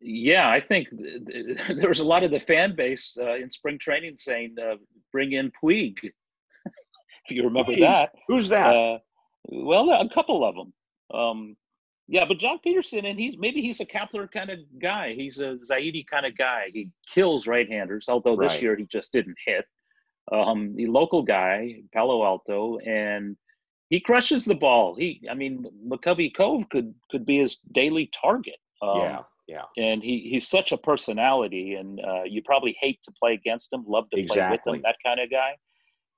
Yeah, 0.00 0.50
I 0.50 0.60
think 0.60 0.88
there 0.92 1.88
was 1.88 2.00
a 2.00 2.04
lot 2.04 2.24
of 2.24 2.30
the 2.30 2.40
fan 2.40 2.74
base 2.74 3.16
uh, 3.20 3.36
in 3.36 3.50
spring 3.50 3.78
training 3.78 4.16
saying, 4.18 4.56
uh, 4.60 4.74
"Bring 5.12 5.32
in 5.32 5.50
Puig." 5.62 6.10
If 7.26 7.30
you 7.36 7.44
remember 7.44 7.72
hey, 7.72 7.80
that. 7.80 8.10
Who's 8.28 8.48
that? 8.48 8.74
Uh, 8.74 8.98
well, 9.46 9.90
a 9.90 10.08
couple 10.12 10.44
of 10.44 10.54
them. 10.54 10.72
Um, 11.12 11.56
yeah, 12.06 12.24
but 12.26 12.38
Joc 12.38 12.62
Peterson, 12.62 13.06
and 13.06 13.18
he's 13.18 13.38
maybe 13.38 13.62
he's 13.62 13.80
a 13.80 13.86
Kapler 13.86 14.30
kind 14.30 14.50
of 14.50 14.58
guy. 14.80 15.14
He's 15.14 15.38
a 15.38 15.56
Zaidi 15.70 16.06
kind 16.06 16.26
of 16.26 16.36
guy. 16.36 16.70
He 16.72 16.90
kills 17.06 17.46
right-handers, 17.46 18.08
although 18.08 18.36
right. 18.36 18.50
this 18.50 18.60
year 18.60 18.76
he 18.76 18.84
just 18.84 19.12
didn't 19.12 19.36
hit. 19.46 19.64
Um, 20.32 20.74
the 20.76 20.86
local 20.86 21.22
guy, 21.22 21.82
Palo 21.92 22.24
Alto, 22.24 22.78
and 22.78 23.36
he 23.88 24.00
crushes 24.00 24.44
the 24.44 24.54
ball. 24.54 24.94
He, 24.94 25.22
I 25.30 25.34
mean, 25.34 25.66
McCovey 25.86 26.34
Cove 26.34 26.68
could 26.70 26.94
could 27.10 27.24
be 27.24 27.38
his 27.38 27.56
daily 27.72 28.10
target. 28.18 28.56
Um, 28.82 28.98
yeah, 28.98 29.18
yeah. 29.46 29.62
And 29.76 30.02
he 30.02 30.28
he's 30.30 30.48
such 30.48 30.72
a 30.72 30.76
personality, 30.76 31.74
and 31.74 32.00
uh, 32.00 32.24
you 32.24 32.42
probably 32.42 32.76
hate 32.80 33.02
to 33.04 33.12
play 33.12 33.32
against 33.32 33.72
him, 33.72 33.84
love 33.86 34.10
to 34.10 34.18
exactly. 34.18 34.58
play 34.58 34.72
with 34.72 34.76
him, 34.76 34.82
that 34.82 34.96
kind 35.04 35.20
of 35.20 35.30
guy. 35.30 35.52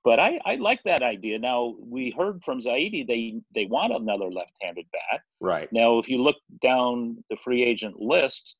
But 0.07 0.21
I, 0.21 0.39
I 0.45 0.55
like 0.55 0.81
that 0.85 1.03
idea. 1.03 1.37
Now 1.37 1.75
we 1.81 2.15
heard 2.17 2.41
from 2.41 2.61
Zaidi 2.61 3.05
they 3.05 3.41
they 3.53 3.65
want 3.65 3.91
another 3.91 4.29
left-handed 4.39 4.85
bat. 4.93 5.19
Right. 5.41 5.67
Now 5.73 5.99
if 5.99 6.07
you 6.07 6.23
look 6.23 6.37
down 6.61 7.21
the 7.29 7.35
free 7.35 7.61
agent 7.71 7.99
list, 7.99 8.55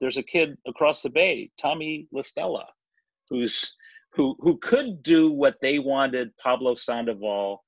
there's 0.00 0.16
a 0.16 0.22
kid 0.22 0.56
across 0.64 1.02
the 1.02 1.10
bay, 1.10 1.50
Tommy 1.60 2.06
La 2.12 2.22
Stella, 2.22 2.66
who's 3.28 3.76
who 4.14 4.36
who 4.38 4.56
could 4.58 5.02
do 5.02 5.32
what 5.32 5.56
they 5.60 5.80
wanted 5.80 6.36
Pablo 6.36 6.76
Sandoval 6.76 7.64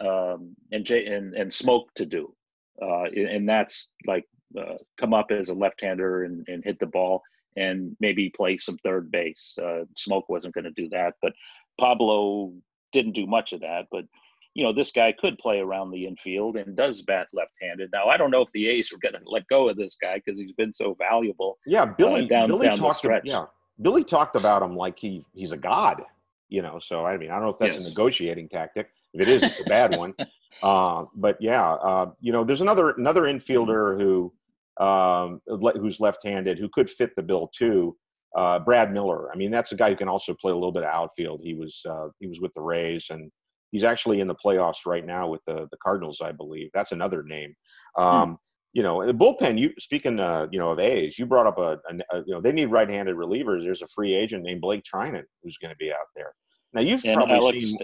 um, 0.00 0.54
and 0.70 0.84
Jay 0.84 1.06
and, 1.06 1.32
and 1.34 1.50
Smoke 1.62 1.88
to 1.94 2.04
do, 2.04 2.34
uh, 2.82 3.04
and 3.04 3.48
that's 3.48 3.88
like 4.06 4.26
uh, 4.60 4.76
come 5.00 5.14
up 5.14 5.30
as 5.30 5.48
a 5.48 5.54
left-hander 5.54 6.24
and, 6.24 6.46
and 6.48 6.62
hit 6.62 6.78
the 6.80 6.92
ball 6.98 7.22
and 7.56 7.96
maybe 7.98 8.28
play 8.28 8.58
some 8.58 8.76
third 8.84 9.10
base. 9.10 9.56
Uh, 9.66 9.84
Smoke 9.96 10.28
wasn't 10.28 10.52
going 10.52 10.70
to 10.70 10.82
do 10.82 10.88
that, 10.90 11.14
but 11.22 11.32
Pablo 11.80 12.52
didn't 12.94 13.12
do 13.12 13.26
much 13.26 13.52
of 13.52 13.60
that, 13.60 13.88
but 13.92 14.06
you 14.54 14.62
know, 14.62 14.72
this 14.72 14.92
guy 14.92 15.12
could 15.12 15.36
play 15.38 15.58
around 15.58 15.90
the 15.90 16.06
infield 16.06 16.56
and 16.56 16.76
does 16.76 17.02
bat 17.02 17.26
left-handed. 17.32 17.90
Now, 17.92 18.06
I 18.06 18.16
don't 18.16 18.30
know 18.30 18.40
if 18.40 18.52
the 18.52 18.68
A's 18.68 18.92
are 18.92 18.98
going 18.98 19.20
to 19.20 19.28
let 19.28 19.46
go 19.48 19.68
of 19.68 19.76
this 19.76 19.96
guy 20.00 20.22
because 20.24 20.38
he's 20.38 20.52
been 20.52 20.72
so 20.72 20.94
valuable. 20.94 21.58
Yeah, 21.66 21.82
uh, 21.82 21.86
Billy. 21.86 22.24
Uh, 22.24 22.28
down, 22.28 22.48
Billy 22.48 22.68
down 22.68 22.76
talked. 22.76 23.04
About, 23.04 23.26
yeah, 23.26 23.46
Billy 23.82 24.04
talked 24.04 24.36
about 24.36 24.62
him 24.62 24.76
like 24.76 24.98
he 24.98 25.24
he's 25.34 25.52
a 25.52 25.56
god. 25.56 26.02
You 26.48 26.62
know, 26.62 26.78
so 26.78 27.04
I 27.04 27.16
mean, 27.16 27.30
I 27.30 27.34
don't 27.34 27.44
know 27.44 27.50
if 27.50 27.58
that's 27.58 27.76
yes. 27.76 27.84
a 27.84 27.88
negotiating 27.88 28.48
tactic. 28.48 28.90
If 29.12 29.22
it 29.22 29.28
is, 29.28 29.42
it's 29.42 29.60
a 29.60 29.64
bad 29.64 29.96
one. 29.96 30.14
Uh, 30.62 31.04
but 31.16 31.36
yeah, 31.40 31.72
uh, 31.72 32.10
you 32.20 32.32
know, 32.32 32.44
there's 32.44 32.60
another 32.60 32.90
another 32.90 33.22
infielder 33.22 34.00
who 34.00 34.32
um, 34.78 35.42
who's 35.46 36.00
left-handed 36.00 36.58
who 36.58 36.68
could 36.68 36.88
fit 36.88 37.14
the 37.16 37.22
bill 37.22 37.48
too. 37.48 37.96
Uh, 38.36 38.58
Brad 38.58 38.92
Miller. 38.92 39.30
I 39.32 39.36
mean, 39.36 39.50
that's 39.50 39.72
a 39.72 39.76
guy 39.76 39.90
who 39.90 39.96
can 39.96 40.08
also 40.08 40.34
play 40.34 40.50
a 40.50 40.54
little 40.54 40.72
bit 40.72 40.82
of 40.82 40.88
outfield. 40.88 41.40
He 41.42 41.54
was 41.54 41.80
uh, 41.88 42.08
he 42.18 42.26
was 42.26 42.40
with 42.40 42.52
the 42.54 42.62
Rays, 42.62 43.06
and 43.10 43.30
he's 43.70 43.84
actually 43.84 44.20
in 44.20 44.26
the 44.26 44.34
playoffs 44.44 44.86
right 44.86 45.06
now 45.06 45.28
with 45.28 45.40
the 45.46 45.68
the 45.70 45.76
Cardinals, 45.82 46.20
I 46.20 46.32
believe. 46.32 46.70
That's 46.74 46.92
another 46.92 47.22
name. 47.22 47.54
Hmm. 47.96 48.02
Um, 48.02 48.28
hmm. 48.30 48.34
You 48.72 48.82
know, 48.82 49.06
the 49.06 49.14
bullpen. 49.14 49.56
You 49.56 49.70
speaking, 49.78 50.18
uh, 50.18 50.48
you 50.50 50.58
know, 50.58 50.70
of 50.70 50.80
A's. 50.80 51.16
You 51.16 51.26
brought 51.26 51.46
up 51.46 51.58
a, 51.58 51.78
a, 52.12 52.18
you 52.26 52.34
know 52.34 52.40
they 52.40 52.50
need 52.50 52.72
right-handed 52.72 53.14
relievers. 53.14 53.62
There's 53.62 53.82
a 53.82 53.86
free 53.86 54.14
agent 54.14 54.42
named 54.42 54.60
Blake 54.60 54.82
Treinen 54.82 55.22
who's 55.42 55.56
going 55.58 55.72
to 55.72 55.76
be 55.76 55.92
out 55.92 56.08
there. 56.16 56.32
Now 56.72 56.80
you've 56.80 57.04
and 57.04 57.14
probably 57.14 57.36
Alex, 57.36 57.58
seen, 57.58 57.78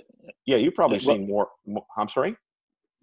yeah, 0.46 0.56
you've 0.56 0.74
probably 0.74 0.98
well, 1.06 1.14
seen 1.14 1.28
more, 1.28 1.48
more. 1.64 1.84
I'm 1.96 2.08
sorry. 2.08 2.34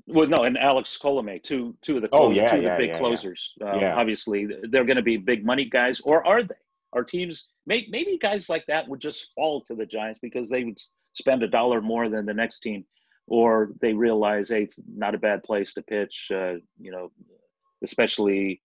Well, 0.08 0.28
no, 0.28 0.44
and 0.44 0.58
Alex 0.58 0.98
Colome, 1.02 1.42
two 1.44 1.76
two 1.82 1.96
of 1.98 2.02
the 2.02 2.10
oh, 2.12 2.32
yeah, 2.32 2.50
two 2.50 2.62
yeah, 2.62 2.74
of 2.74 2.78
the 2.78 2.84
big 2.84 2.90
yeah, 2.92 3.00
closers. 3.00 3.54
Uh, 3.62 3.94
obviously, 3.96 4.48
they're 4.70 4.86
going 4.86 4.98
to 4.98 5.02
be 5.02 5.16
big 5.18 5.46
money 5.46 5.66
guys, 5.66 6.02
or 6.02 6.26
are 6.28 6.44
they? 6.44 6.56
Our 6.94 7.04
teams, 7.04 7.48
may, 7.66 7.86
maybe 7.90 8.18
guys 8.22 8.50
like 8.50 8.66
that 8.68 8.88
would 8.88 9.02
just 9.02 9.28
fall 9.36 9.62
to 9.66 9.76
the 9.76 9.86
Giants 9.86 10.20
because 10.22 10.50
they 10.50 10.64
would 10.64 10.80
spend 11.14 11.44
a 11.44 11.48
dollar 11.48 11.82
more 11.82 12.10
than 12.10 12.26
the 12.26 12.34
next 12.34 12.60
team, 12.60 12.86
or 13.28 13.72
they 13.82 13.94
realize, 13.94 14.50
hey, 14.50 14.64
it's 14.64 14.80
not 14.88 15.16
a 15.16 15.20
bad 15.20 15.44
place 15.44 15.74
to 15.74 15.82
pitch. 15.82 16.28
Uh, 16.32 16.56
you 16.80 16.92
know, 16.92 17.12
especially 17.84 18.62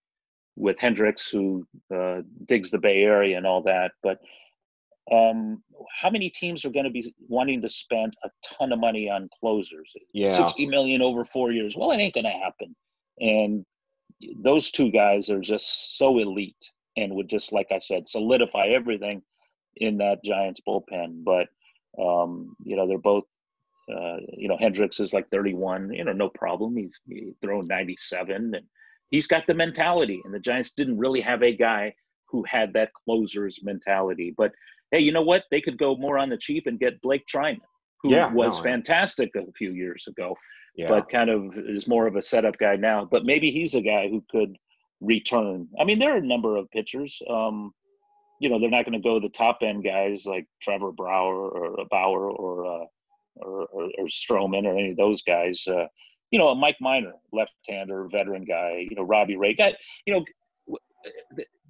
with 0.57 0.77
Hendriks, 0.77 1.31
who 1.31 1.67
uh, 1.95 2.23
digs 2.45 2.71
the 2.71 2.79
Bay 2.79 3.03
Area 3.03 3.37
and 3.37 3.47
all 3.47 3.63
that. 3.63 3.93
But 4.03 4.19
um, 5.11 5.63
how 6.01 6.11
many 6.11 6.31
teams 6.31 6.65
are 6.65 6.71
going 6.71 6.85
to 6.85 6.91
be 6.91 7.15
wanting 7.29 7.61
to 7.63 7.69
spend 7.69 8.15
a 8.25 8.31
ton 8.45 8.73
of 8.73 8.79
money 8.79 9.11
on 9.11 9.29
closers? 9.39 9.93
Yeah. 10.13 10.37
60 10.37 10.67
million 10.67 11.03
over 11.03 11.25
four 11.25 11.53
years. 11.53 11.75
Well, 11.77 11.91
it 11.91 11.97
ain't 11.97 12.15
going 12.15 12.25
to 12.25 12.31
happen. 12.31 12.77
And 13.19 13.65
those 14.39 14.71
two 14.71 14.91
guys 14.91 15.29
are 15.29 15.41
just 15.41 15.99
so 15.99 16.19
elite 16.19 16.71
and 16.97 17.15
would 17.15 17.29
just, 17.29 17.53
like 17.53 17.69
I 17.71 17.79
said, 17.79 18.09
solidify 18.09 18.67
everything 18.69 19.23
in 19.77 19.99
that 19.99 20.23
Giants 20.25 20.61
bullpen. 20.67 21.25
But, 21.25 21.49
um, 22.03 22.55
you 22.65 22.77
know, 22.77 22.87
they're 22.87 22.99
both, 22.99 23.25
uh, 23.91 24.17
you 24.37 24.49
know, 24.49 24.57
Hendriks 24.57 25.01
is 25.01 25.13
like 25.13 25.29
31, 25.29 25.93
you 25.93 26.05
know, 26.05 26.13
no 26.13 26.29
problem. 26.29 26.77
He's, 26.77 27.01
he's 27.09 27.35
thrown 27.43 27.67
97 27.67 28.55
and 28.55 28.67
he's 29.11 29.27
got 29.27 29.47
the 29.47 29.55
mentality. 29.55 30.21
And 30.25 30.35
the 30.35 30.39
Giants 30.39 30.73
didn't 30.77 30.99
really 30.99 31.21
have 31.21 31.43
a 31.43 31.57
guy 31.57 31.95
who 32.27 32.45
had 32.45 32.73
that 32.73 32.93
closer's 32.95 33.61
mentality. 33.63 34.35
But 34.37 34.53
hey, 34.91 35.01
you 35.01 35.13
know 35.13 35.23
what? 35.23 35.45
They 35.51 35.61
could 35.61 35.79
go 35.79 35.97
more 35.97 36.19
on 36.19 36.29
the 36.29 36.37
cheap 36.37 36.67
and 36.67 36.79
get 36.79 37.01
Blake 37.01 37.25
Treinen, 37.33 37.61
who 38.03 38.11
Yeah, 38.13 38.33
was 38.33 38.57
no, 38.59 38.63
fantastic 38.63 39.31
a 39.37 39.51
few 39.53 39.73
years 39.73 40.05
ago, 40.09 40.37
Yeah. 40.77 40.89
but 40.89 41.11
kind 41.11 41.31
of 41.31 41.53
is 41.57 41.87
more 41.89 42.07
of 42.07 42.17
a 42.17 42.23
setup 42.23 42.59
guy 42.59 42.77
now. 42.77 43.09
But 43.11 43.25
maybe 43.25 43.51
he's 43.51 43.75
a 43.75 43.81
guy 43.83 44.09
who 44.09 44.25
could 44.31 44.57
return. 45.03 45.69
I 45.79 45.85
mean, 45.85 45.99
there 45.99 46.15
are 46.15 46.19
a 46.19 46.23
number 46.27 46.57
of 46.57 46.71
pitchers. 46.71 47.21
Um, 47.29 47.73
you 48.41 48.49
know, 48.49 48.59
they're 48.59 48.71
not 48.71 48.85
going 48.85 49.01
to 49.01 49.07
go 49.09 49.21
the 49.21 49.29
top 49.29 49.59
end 49.63 49.85
guys 49.85 50.25
like 50.27 50.47
Trevor 50.61 50.93
Bauer 50.93 51.49
or 51.51 51.85
Bauer 51.91 52.31
or 52.31 52.67
uh, 52.67 52.85
or, 53.37 53.67
or, 53.67 53.85
or 53.99 54.07
Stroman 54.07 54.65
or 54.65 54.77
any 54.77 54.91
of 54.91 54.97
those 54.97 55.23
guys. 55.23 55.63
Uh, 55.67 55.87
you 56.31 56.39
know, 56.39 56.55
Mike 56.55 56.77
Minor, 56.81 57.13
left-hander, 57.33 58.09
veteran 58.11 58.45
guy. 58.45 58.87
You 58.89 58.97
know, 58.97 59.03
Robbie 59.03 59.37
Ray, 59.37 59.55
guy. 59.55 59.75
You 60.07 60.15
know, 60.15 60.25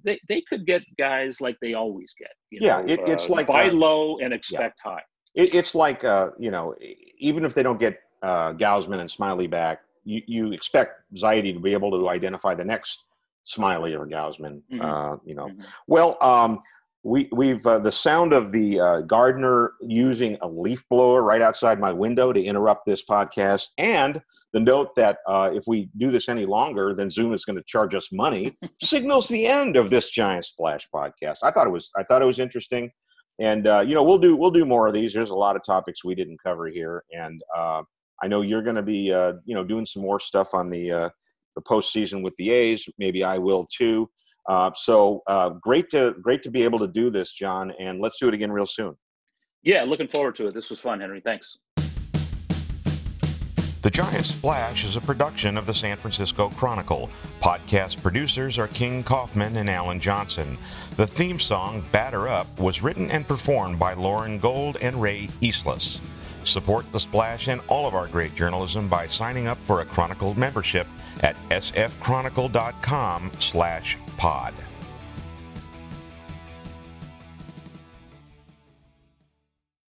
they 0.03 0.19
they 0.27 0.41
could 0.49 0.65
get 0.65 0.81
guys 0.97 1.41
like 1.41 1.57
they 1.61 1.73
always 1.73 2.13
get. 2.17 2.31
You 2.49 2.59
Yeah, 2.61 2.79
know, 2.81 2.87
it- 2.87 2.99
it's 3.07 3.29
uh, 3.29 3.33
like, 3.33 3.47
buy 3.47 3.67
uh, 3.69 3.73
low 3.73 4.19
and 4.19 4.33
expect 4.33 4.79
high. 4.83 5.01
it, 5.35 5.53
it's 5.53 5.75
like 5.75 6.03
uh, 6.03 6.29
you 6.39 6.51
know, 6.51 6.75
even 7.17 7.45
if 7.45 7.53
they 7.53 7.63
don't 7.63 7.79
get 7.79 7.99
uh, 8.21 8.53
Gausman 8.53 8.99
and 8.99 9.09
Smyly 9.09 9.49
back, 9.49 9.81
you, 10.05 10.21
you 10.27 10.51
expect 10.53 11.01
Zaidi 11.15 11.53
to 11.53 11.59
be 11.59 11.73
able 11.73 11.91
to 11.91 12.09
identify 12.09 12.53
the 12.55 12.65
next 12.65 13.03
Smyly 13.47 13.97
or 13.99 14.07
Gausman. 14.07 14.61
Mhm. 14.71 14.81
Uh, 14.81 15.17
you 15.25 15.35
know, 15.35 15.47
Mhm. 15.47 15.65
well, 15.87 16.17
um, 16.21 16.59
we 17.03 17.27
we've 17.33 17.65
uh, 17.67 17.79
the 17.79 17.91
sound 17.91 18.31
of 18.33 18.51
the 18.51 18.79
uh, 18.79 19.01
gardener 19.01 19.73
using 19.81 20.37
a 20.41 20.47
leaf 20.47 20.83
blower 20.89 21.21
right 21.21 21.41
outside 21.41 21.79
my 21.79 21.91
window 21.91 22.31
to 22.31 22.41
interrupt 22.41 22.85
this 22.85 23.03
podcast, 23.05 23.69
and 23.77 24.21
the 24.53 24.59
note 24.59 24.95
that 24.95 25.17
uh, 25.27 25.49
if 25.53 25.63
we 25.67 25.89
do 25.97 26.11
this 26.11 26.29
any 26.29 26.45
longer, 26.45 26.93
then 26.93 27.09
Zoom 27.09 27.33
is 27.33 27.43
going 27.43 27.55
to 27.57 27.63
charge 27.63 27.93
us 27.95 28.11
money, 28.11 28.55
signals 28.81 29.27
the 29.27 29.45
end 29.47 29.75
of 29.75 29.89
this 29.89 30.09
giant 30.09 30.45
splash 30.45 30.87
podcast. 30.93 31.39
I 31.43 31.51
thought 31.51 31.67
it 31.67 31.71
was 31.71 31.91
I 31.97 32.03
thought 32.03 32.21
it 32.21 32.25
was 32.25 32.39
interesting, 32.39 32.89
and 33.39 33.67
uh, 33.67 33.81
you 33.81 33.95
know 33.95 34.03
we'll 34.03 34.19
do 34.19 34.37
we'll 34.37 34.51
do 34.51 34.63
more 34.65 34.87
of 34.87 34.93
these. 34.93 35.11
There's 35.13 35.31
a 35.31 35.35
lot 35.35 35.57
of 35.57 35.65
topics 35.65 36.05
we 36.05 36.15
didn't 36.15 36.41
cover 36.41 36.67
here, 36.67 37.03
and 37.11 37.43
uh, 37.53 37.81
I 38.21 38.27
know 38.27 38.39
you're 38.41 38.63
going 38.63 38.77
to 38.77 38.81
be 38.81 39.11
uh, 39.11 39.33
you 39.43 39.55
know 39.55 39.65
doing 39.65 39.85
some 39.85 40.03
more 40.03 40.21
stuff 40.21 40.53
on 40.53 40.69
the 40.69 40.89
uh, 40.89 41.09
the 41.55 41.61
postseason 41.61 42.23
with 42.23 42.35
the 42.37 42.51
A's. 42.51 42.87
Maybe 42.97 43.23
I 43.23 43.37
will 43.37 43.67
too. 43.75 44.09
Uh, 44.49 44.71
so 44.75 45.21
uh, 45.27 45.49
great 45.49 45.89
to 45.91 46.15
great 46.21 46.43
to 46.43 46.51
be 46.51 46.63
able 46.63 46.79
to 46.79 46.87
do 46.87 47.09
this, 47.09 47.31
John, 47.31 47.71
and 47.79 48.01
let's 48.01 48.19
do 48.19 48.27
it 48.27 48.33
again 48.33 48.51
real 48.51 48.65
soon. 48.65 48.95
Yeah, 49.63 49.83
looking 49.83 50.07
forward 50.07 50.35
to 50.35 50.47
it. 50.47 50.53
This 50.53 50.69
was 50.69 50.79
fun, 50.79 50.99
Henry. 50.99 51.21
Thanks. 51.21 51.57
The 53.83 53.89
Giant 53.89 54.25
Splash 54.25 54.85
is 54.85 54.95
a 54.95 55.01
production 55.01 55.57
of 55.57 55.65
the 55.65 55.73
San 55.73 55.97
Francisco 55.97 56.47
Chronicle. 56.51 57.09
Podcast 57.41 58.01
producers 58.01 58.57
are 58.57 58.69
King 58.69 59.03
Kaufman 59.03 59.57
and 59.57 59.69
Alan 59.69 59.99
Johnson. 59.99 60.57
The 60.95 61.05
theme 61.05 61.37
song, 61.37 61.83
Batter 61.91 62.29
Up, 62.29 62.47
was 62.57 62.81
written 62.81 63.11
and 63.11 63.27
performed 63.27 63.77
by 63.77 63.93
Lauren 63.93 64.39
Gold 64.39 64.77
and 64.81 65.01
Ray 65.01 65.27
Eastless. 65.41 65.99
Support 66.45 66.89
The 66.93 66.99
Splash 66.99 67.49
and 67.49 67.59
all 67.67 67.85
of 67.85 67.93
our 67.93 68.07
great 68.07 68.35
journalism 68.35 68.87
by 68.87 69.07
signing 69.07 69.47
up 69.47 69.57
for 69.57 69.81
a 69.81 69.85
Chronicle 69.85 70.33
membership 70.33 70.87
at 71.23 71.35
sfchronicle.com 71.49 73.31
slash 73.39 73.97
pod. 74.17 74.53